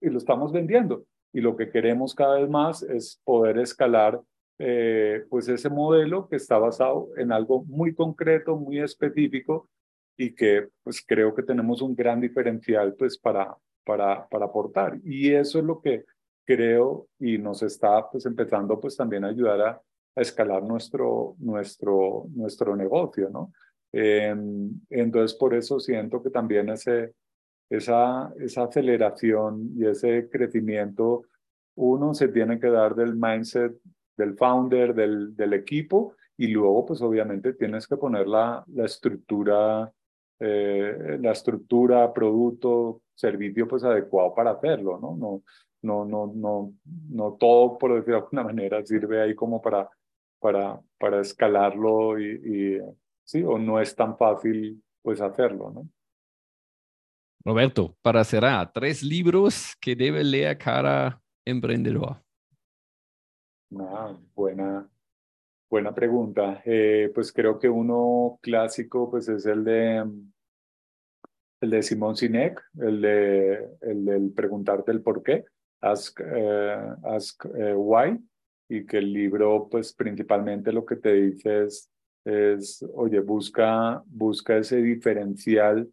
y 0.00 0.08
lo 0.10 0.18
estamos 0.18 0.52
vendiendo. 0.52 1.04
Y 1.32 1.40
lo 1.40 1.56
que 1.56 1.70
queremos 1.70 2.14
cada 2.14 2.38
vez 2.38 2.48
más 2.48 2.82
es 2.82 3.20
poder 3.24 3.58
escalar 3.58 4.20
eh, 4.58 5.24
pues 5.30 5.48
ese 5.48 5.68
modelo 5.68 6.28
que 6.28 6.36
está 6.36 6.58
basado 6.58 7.10
en 7.16 7.30
algo 7.30 7.64
muy 7.64 7.94
concreto, 7.94 8.56
muy 8.56 8.80
específico 8.80 9.68
y 10.16 10.34
que 10.34 10.68
pues 10.82 11.04
creo 11.06 11.34
que 11.34 11.44
tenemos 11.44 11.80
un 11.80 11.94
gran 11.94 12.20
diferencial 12.20 12.94
pues 12.94 13.16
para, 13.18 13.56
para, 13.84 14.26
para 14.28 14.46
aportar. 14.46 14.98
Y 15.04 15.32
eso 15.32 15.60
es 15.60 15.64
lo 15.64 15.80
que 15.80 16.04
creo 16.44 17.08
y 17.20 17.38
nos 17.38 17.62
está 17.62 18.10
pues 18.10 18.26
empezando 18.26 18.80
pues 18.80 18.96
también 18.96 19.24
a 19.24 19.28
ayudar 19.28 19.60
a, 19.60 19.82
escalar 20.16 20.64
nuestro, 20.64 21.36
nuestro, 21.38 22.24
nuestro 22.34 22.74
negocio, 22.74 23.30
¿no? 23.30 23.52
Em, 23.92 24.70
entonces 24.90 25.36
por 25.36 25.54
eso 25.54 25.80
siento 25.80 26.22
que 26.22 26.30
también 26.30 26.68
ese, 26.68 27.14
esa, 27.70 28.32
esa 28.38 28.64
aceleración 28.64 29.70
y 29.76 29.86
ese 29.86 30.28
crecimiento, 30.30 31.24
uno 31.76 32.14
se 32.14 32.28
tiene 32.28 32.58
que 32.60 32.68
dar 32.68 32.94
del 32.94 33.14
mindset 33.14 33.74
del 34.16 34.36
founder, 34.36 34.94
del, 34.94 35.36
del 35.36 35.52
equipo, 35.52 36.14
y 36.36 36.48
luego 36.48 36.86
pues 36.86 37.00
obviamente 37.02 37.54
tienes 37.54 37.86
que 37.86 37.96
poner 37.96 38.26
la, 38.26 38.64
la 38.66 38.84
estructura 38.84 39.92
eh, 40.40 41.18
la 41.20 41.32
estructura, 41.32 42.12
producto, 42.12 43.02
servicio 43.14 43.66
pues 43.66 43.82
adecuado 43.82 44.34
para 44.34 44.52
hacerlo, 44.52 44.98
¿no? 45.00 45.16
No, 45.16 45.42
no, 45.82 46.04
no, 46.04 46.32
no, 46.32 46.72
no 47.10 47.32
todo, 47.34 47.76
por 47.76 47.94
decirlo 47.94 48.18
de 48.18 48.22
alguna 48.22 48.44
manera, 48.44 48.84
sirve 48.86 49.20
ahí 49.20 49.34
como 49.34 49.60
para, 49.60 49.90
para, 50.38 50.80
para 50.96 51.20
escalarlo 51.20 52.20
y, 52.20 52.40
y, 52.44 52.80
sí, 53.28 53.42
o 53.42 53.58
no 53.58 53.78
es 53.78 53.94
tan 53.94 54.16
fácil 54.16 54.82
pues 55.02 55.20
hacerlo, 55.20 55.70
¿no? 55.70 55.88
Roberto, 57.44 57.94
para 58.02 58.24
cerrar, 58.24 58.72
tres 58.72 59.02
libros 59.02 59.74
que 59.80 59.94
debe 59.94 60.24
leer 60.24 60.56
cada 60.58 61.20
emprendedor. 61.44 62.22
Ah, 63.78 64.16
buena, 64.34 64.88
Buena 65.70 65.94
pregunta. 65.94 66.62
Eh, 66.64 67.10
pues 67.14 67.30
creo 67.30 67.58
que 67.58 67.68
uno 67.68 68.38
clásico 68.40 69.10
pues 69.10 69.28
es 69.28 69.44
el 69.44 69.64
de 69.64 69.98
el 71.60 71.70
de 71.70 71.82
Simón 71.82 72.16
Sinek, 72.16 72.62
el 72.80 73.02
de 73.02 73.68
el 73.82 74.04
del 74.04 74.32
preguntarte 74.32 74.92
el 74.92 75.02
por 75.02 75.22
qué, 75.22 75.44
Ask, 75.80 76.20
eh, 76.24 76.94
ask 77.04 77.44
eh, 77.54 77.74
Why, 77.74 78.18
y 78.68 78.86
que 78.86 78.98
el 78.98 79.12
libro 79.12 79.68
pues 79.70 79.92
principalmente 79.92 80.72
lo 80.72 80.86
que 80.86 80.96
te 80.96 81.12
dice 81.12 81.64
es, 81.64 81.90
es 82.28 82.84
oye, 82.94 83.20
busca, 83.20 84.02
busca 84.06 84.58
ese 84.58 84.76
diferencial 84.82 85.88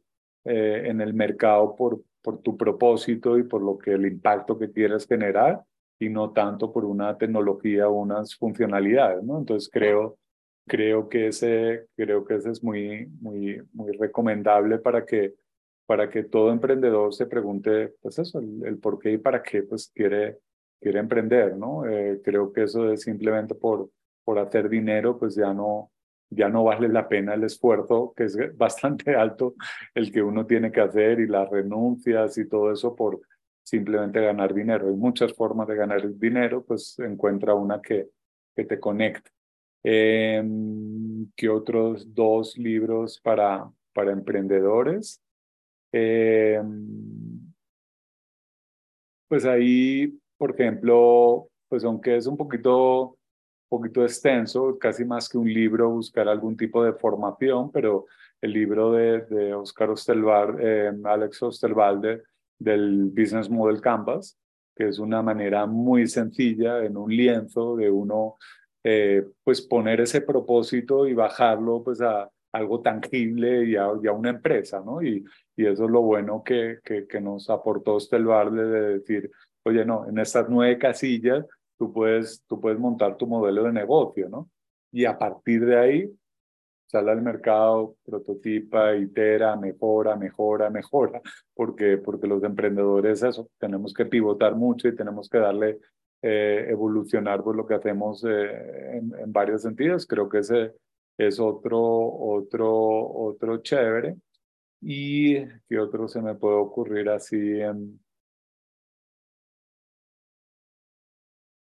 en 0.47 1.01
el 1.01 1.15
mercado 1.15 1.75
por, 1.75 2.03
por 2.21 2.39
tu 2.41 2.57
propósito 2.57 3.37
y 3.37 3.43
por 3.43 3.61
lo 3.61 3.77
que 3.77 3.93
el 3.93 4.05
impacto 4.05 4.57
que 4.57 4.71
quieres 4.71 5.07
generar 5.07 5.63
y 5.99 6.09
no 6.09 6.31
tanto 6.31 6.73
por 6.73 6.83
una 6.83 7.17
tecnología 7.17 7.87
o 7.87 7.93
unas 8.01 8.35
funcionalidades, 8.35 9.23
¿no? 9.23 9.37
Entonces 9.37 9.69
creo, 9.71 10.17
creo, 10.67 11.07
que, 11.07 11.27
ese, 11.27 11.85
creo 11.95 12.25
que 12.25 12.35
ese 12.35 12.51
es 12.51 12.63
muy, 12.63 13.07
muy, 13.21 13.61
muy 13.73 13.91
recomendable 13.93 14.79
para 14.79 15.05
que, 15.05 15.35
para 15.85 16.09
que 16.09 16.23
todo 16.23 16.51
emprendedor 16.51 17.13
se 17.13 17.27
pregunte, 17.27 17.93
pues 18.01 18.17
eso, 18.19 18.39
el, 18.39 18.77
por 18.79 18.99
qué 18.99 19.13
y 19.13 19.17
para 19.19 19.43
qué 19.43 19.63
pues 19.63 19.91
quiere, 19.93 20.39
quiere 20.81 20.99
emprender, 20.99 21.55
¿no? 21.55 21.85
Eh, 21.85 22.21
creo 22.23 22.51
que 22.51 22.63
eso 22.63 22.91
es 22.91 23.03
simplemente 23.03 23.55
por, 23.55 23.89
por 24.23 24.39
hacer 24.39 24.67
dinero, 24.67 25.17
pues 25.17 25.35
ya 25.35 25.53
no, 25.53 25.91
ya 26.35 26.49
no 26.49 26.63
vale 26.63 26.87
la 26.89 27.07
pena 27.07 27.33
el 27.33 27.43
esfuerzo, 27.43 28.13
que 28.15 28.25
es 28.25 28.37
bastante 28.57 29.15
alto 29.15 29.55
el 29.93 30.11
que 30.11 30.21
uno 30.21 30.45
tiene 30.45 30.71
que 30.71 30.81
hacer 30.81 31.19
y 31.19 31.27
las 31.27 31.49
renuncias 31.49 32.37
y 32.37 32.47
todo 32.47 32.71
eso 32.71 32.95
por, 32.95 33.21
simplemente 33.65 34.21
ganar 34.21 34.53
dinero. 34.53 34.87
Hay 34.87 34.95
muchas 34.95 35.33
formas 35.33 35.67
de 35.67 35.75
ganar 35.75 36.07
dinero, 36.17 36.63
pues 36.63 36.97
encuentra 36.99 37.55
una 37.55 37.81
que, 37.81 38.09
que 38.55 38.63
te 38.63 38.79
conecte. 38.79 39.31
Em, 39.83 41.31
¿Qué 41.35 41.49
otros 41.49 42.13
dos 42.13 42.57
libros 42.57 43.19
para, 43.21 43.69
para 43.93 44.11
emprendedores? 44.11 45.21
Em, 45.91 47.53
pues 49.27 49.45
ahí, 49.45 50.19
por 50.37 50.51
ejemplo, 50.51 51.49
pues 51.67 51.83
aunque 51.83 52.17
es 52.17 52.27
un 52.27 52.37
poquito, 52.37 53.17
poquito 53.67 54.03
extenso, 54.03 54.77
casi 54.79 55.05
más 55.05 55.27
que 55.29 55.37
un 55.37 55.51
libro, 55.51 55.89
buscar 55.89 56.27
algún 56.27 56.55
tipo 56.55 56.83
de 56.83 56.93
formación, 56.93 57.71
pero 57.71 58.05
el 58.41 58.53
libro 58.53 58.91
de, 58.91 59.21
de 59.21 59.53
Oscar 59.53 59.89
Ostelvar, 59.89 60.59
em, 60.61 61.05
Alex 61.05 61.41
Osterwalder, 61.43 62.23
del 62.57 63.05
Business 63.05 63.49
Model 63.49 63.81
Canvas, 63.81 64.37
que 64.75 64.87
es 64.87 64.99
una 64.99 65.21
manera 65.21 65.65
muy 65.65 66.07
sencilla 66.07 66.83
en 66.83 66.97
un 66.97 67.09
lienzo 67.09 67.75
de 67.75 67.89
uno 67.89 68.35
eh, 68.83 69.25
pues 69.43 69.61
poner 69.61 70.01
ese 70.01 70.21
propósito 70.21 71.07
y 71.07 71.13
bajarlo 71.13 71.83
pues 71.83 72.01
a 72.01 72.29
algo 72.51 72.81
tangible 72.81 73.65
y 73.65 73.75
a, 73.75 73.89
una 73.89 74.29
empresa, 74.29 74.81
¿no? 74.85 75.01
Y, 75.01 75.25
y, 75.57 75.65
eso 75.65 75.85
es 75.85 75.91
lo 75.91 76.01
bueno 76.01 76.43
que, 76.43 76.79
que, 76.83 77.05
que 77.05 77.19
nos 77.19 77.49
aportó 77.49 77.99
Stelvarle 77.99 78.63
de 78.63 78.81
decir, 78.99 79.31
oye, 79.63 79.83
no, 79.83 80.07
en 80.07 80.19
estas 80.19 80.47
nueve 80.49 80.77
casillas 80.77 81.45
tú 81.77 81.91
puedes, 81.93 82.43
tú 82.47 82.59
puedes 82.59 82.79
montar 82.79 83.17
tu 83.17 83.27
modelo 83.27 83.63
de 83.63 83.73
negocio, 83.73 84.29
¿no? 84.29 84.49
Y 84.91 85.05
a 85.05 85.17
partir 85.17 85.65
de 85.65 85.77
ahí 85.77 86.11
sale 86.87 87.11
al 87.11 87.21
mercado, 87.21 87.95
prototipa, 88.05 88.95
itera, 88.95 89.55
mejora, 89.55 90.15
mejora, 90.15 90.69
mejora, 90.69 91.21
porque, 91.53 91.97
porque 91.97 92.27
los 92.27 92.43
emprendedores 92.43 93.23
eso, 93.23 93.49
tenemos 93.57 93.93
que 93.93 94.05
pivotar 94.05 94.55
mucho 94.55 94.87
y 94.87 94.95
tenemos 94.95 95.27
que 95.29 95.39
darle, 95.39 95.79
eh, 96.21 96.67
evolucionar 96.69 97.43
por 97.43 97.55
lo 97.55 97.67
que 97.67 97.75
hacemos 97.75 98.23
eh, 98.23 98.97
en, 98.97 99.13
en, 99.19 99.31
varios 99.31 99.61
sentidos. 99.61 100.07
Creo 100.07 100.29
que 100.29 100.39
ese 100.39 100.73
es 101.17 101.39
otro, 101.39 101.79
otro, 101.81 102.71
otro 102.71 103.57
chévere. 103.57 104.15
¿Y 104.81 105.45
qué 105.67 105.79
otro 105.79 106.07
se 106.07 106.21
me 106.21 106.35
puede 106.35 106.55
ocurrir 106.55 107.09
así? 107.09 107.59
En... 107.59 107.99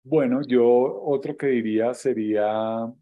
Bueno, 0.06 0.42
yo 0.42 0.66
otro 0.66 1.34
que 1.36 1.46
diría 1.46 1.94
sería 1.94 2.92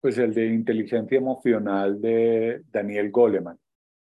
pues 0.00 0.18
el 0.18 0.34
de 0.34 0.46
inteligencia 0.46 1.18
emocional 1.18 2.00
de 2.00 2.62
Daniel 2.72 3.10
Goleman. 3.10 3.56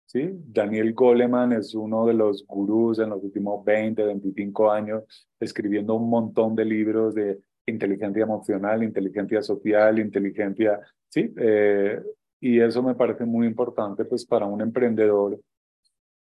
¿sí? 0.07 0.31
Daniel 0.47 0.95
Goleman 0.95 1.53
es 1.53 1.75
uno 1.75 2.07
de 2.07 2.15
los 2.15 2.47
gurús 2.47 2.99
en 3.01 3.11
los 3.11 3.23
últimos 3.23 3.63
20, 3.65 4.03
25 4.03 4.71
años, 4.71 5.05
escribiendo 5.39 5.95
un 5.95 6.09
montón 6.09 6.55
de 6.55 6.65
libros 6.65 7.15
de 7.15 7.39
inteligencia 7.67 8.23
emocional, 8.23 8.83
inteligencia 8.83 9.43
social, 9.43 9.99
inteligencia, 9.99 10.81
¿sí? 11.09 11.33
Eh, 11.37 12.01
y 12.41 12.61
eso 12.61 12.83
me 12.83 12.95
parece 12.95 13.27
muy 13.27 13.47
importante 13.47 14.05
pues 14.07 14.25
para 14.25 14.47
un 14.47 14.63
emprendedor 14.63 15.39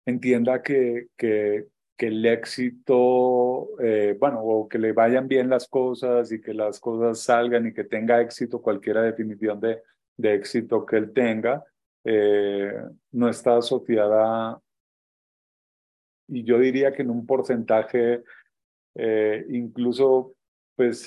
entienda 0.05 0.61
que, 0.61 1.07
que, 1.15 1.67
que 1.99 2.07
el 2.07 2.25
éxito, 2.25 3.77
eh, 3.81 4.15
bueno, 4.17 4.41
o 4.41 4.69
que 4.69 4.79
le 4.79 4.93
vayan 4.93 5.27
bien 5.27 5.49
las 5.49 5.67
cosas 5.67 6.31
y 6.31 6.39
que 6.39 6.53
las 6.53 6.79
cosas 6.79 7.19
salgan 7.19 7.67
y 7.67 7.73
que 7.73 7.83
tenga 7.83 8.21
éxito, 8.21 8.61
cualquiera 8.61 9.01
definición 9.01 9.59
de, 9.59 9.83
de 10.15 10.33
éxito 10.33 10.85
que 10.85 10.95
él 10.95 11.11
tenga, 11.11 11.61
eh, 12.05 12.71
no 13.11 13.27
está 13.27 13.57
asociada, 13.57 14.61
y 16.29 16.45
yo 16.45 16.57
diría 16.57 16.93
que 16.93 17.01
en 17.01 17.09
un 17.09 17.25
porcentaje 17.25 18.23
eh, 18.95 19.45
incluso, 19.49 20.35
pues, 20.77 21.05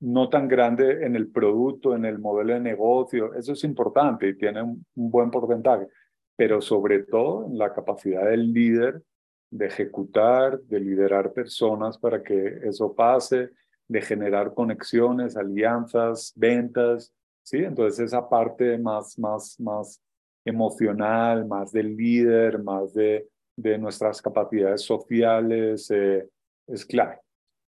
no 0.00 0.28
tan 0.28 0.48
grande 0.48 1.06
en 1.06 1.14
el 1.14 1.28
producto, 1.30 1.94
en 1.94 2.04
el 2.04 2.18
modelo 2.18 2.54
de 2.54 2.60
negocio, 2.60 3.32
eso 3.34 3.52
es 3.52 3.62
importante 3.62 4.28
y 4.28 4.36
tiene 4.36 4.60
un 4.60 4.84
buen 4.96 5.30
porcentaje, 5.30 5.86
pero 6.34 6.60
sobre 6.60 7.04
todo 7.04 7.46
en 7.46 7.58
la 7.58 7.72
capacidad 7.72 8.28
del 8.28 8.52
líder 8.52 9.02
de 9.50 9.66
ejecutar, 9.66 10.60
de 10.62 10.80
liderar 10.80 11.32
personas 11.32 11.98
para 11.98 12.22
que 12.22 12.60
eso 12.64 12.94
pase, 12.94 13.50
de 13.86 14.02
generar 14.02 14.52
conexiones, 14.52 15.36
alianzas, 15.36 16.32
ventas, 16.36 17.14
¿sí? 17.42 17.58
Entonces 17.58 18.06
esa 18.06 18.28
parte 18.28 18.76
más, 18.78 19.18
más, 19.18 19.58
más 19.58 20.02
emocional, 20.44 21.46
más 21.46 21.72
del 21.72 21.96
líder, 21.96 22.62
más 22.62 22.92
de, 22.92 23.28
de 23.56 23.78
nuestras 23.78 24.20
capacidades 24.20 24.82
sociales, 24.82 25.90
eh, 25.90 26.28
es 26.66 26.84
clave. 26.84 27.18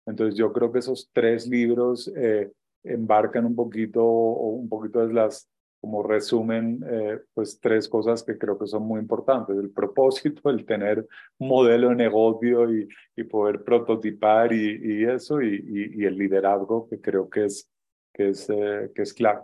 Entonces 0.06 0.36
yo 0.36 0.54
creo 0.54 0.72
que 0.72 0.80
esos 0.80 1.10
tres 1.12 1.48
libros 1.48 2.12
eh, 2.16 2.52
embarcan 2.84 3.46
un 3.46 3.56
poquito, 3.56 4.06
un 4.06 4.70
poquito 4.70 5.06
de 5.06 5.14
las 5.14 5.50
como 5.82 6.04
resumen, 6.04 6.84
eh, 6.90 7.20
pues 7.34 7.60
tres 7.60 7.88
cosas 7.88 8.24
que 8.24 8.38
creo 8.38 8.58
que 8.58 8.68
son 8.68 8.84
muy 8.84 9.00
importantes. 9.00 9.56
El 9.58 9.70
propósito, 9.70 10.50
el 10.50 10.66
tener 10.66 11.08
un 11.38 11.48
modelo 11.48 11.90
de 11.90 11.96
negocio 11.96 12.74
y, 12.74 12.88
y 13.16 13.24
poder 13.24 13.64
prototipar 13.64 14.52
y, 14.52 14.80
y 14.82 15.04
eso, 15.06 15.42
y, 15.42 15.94
y, 15.96 16.06
el 16.06 16.18
liderazgo 16.18 16.88
que 16.90 17.00
creo 17.00 17.30
que 17.30 17.46
es, 17.46 17.70
que 18.14 18.30
es, 18.30 18.50
eh, 18.50 18.92
que 18.96 19.02
es 19.04 19.14
clave. 19.14 19.42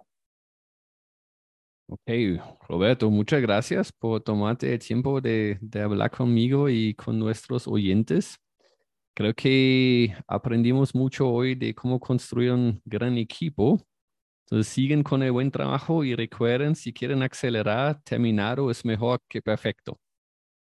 Ok, 1.88 2.10
Roberto, 2.70 3.12
muchas 3.12 3.42
gracias 3.42 3.92
por 3.92 4.22
tomarte 4.22 4.74
el 4.74 4.80
tiempo 4.80 5.20
de, 5.20 5.58
de 5.60 5.82
hablar 5.82 6.10
conmigo 6.10 6.70
y 6.70 6.94
con 6.96 7.20
nuestros 7.20 7.68
oyentes. 7.68 8.38
Creo 9.14 9.34
que 9.34 10.16
aprendimos 10.26 10.96
mucho 10.96 11.30
hoy 11.30 11.54
de 11.54 11.76
cómo 11.76 12.00
construir 12.00 12.54
un 12.54 12.82
gran 12.86 13.18
equipo 13.18 13.78
entonces 14.52 14.74
siguen 14.74 15.04
con 15.04 15.24
el 15.24 15.32
buen 15.32 15.50
trabajo 15.52 16.04
y 16.04 16.16
recuerden, 16.16 16.76
si 16.76 16.94
quieren 16.94 17.24
acelerar, 17.24 18.02
terminado 18.04 18.70
es 18.70 18.84
mejor 18.86 19.22
que 19.30 19.42
perfecto. 19.42 19.98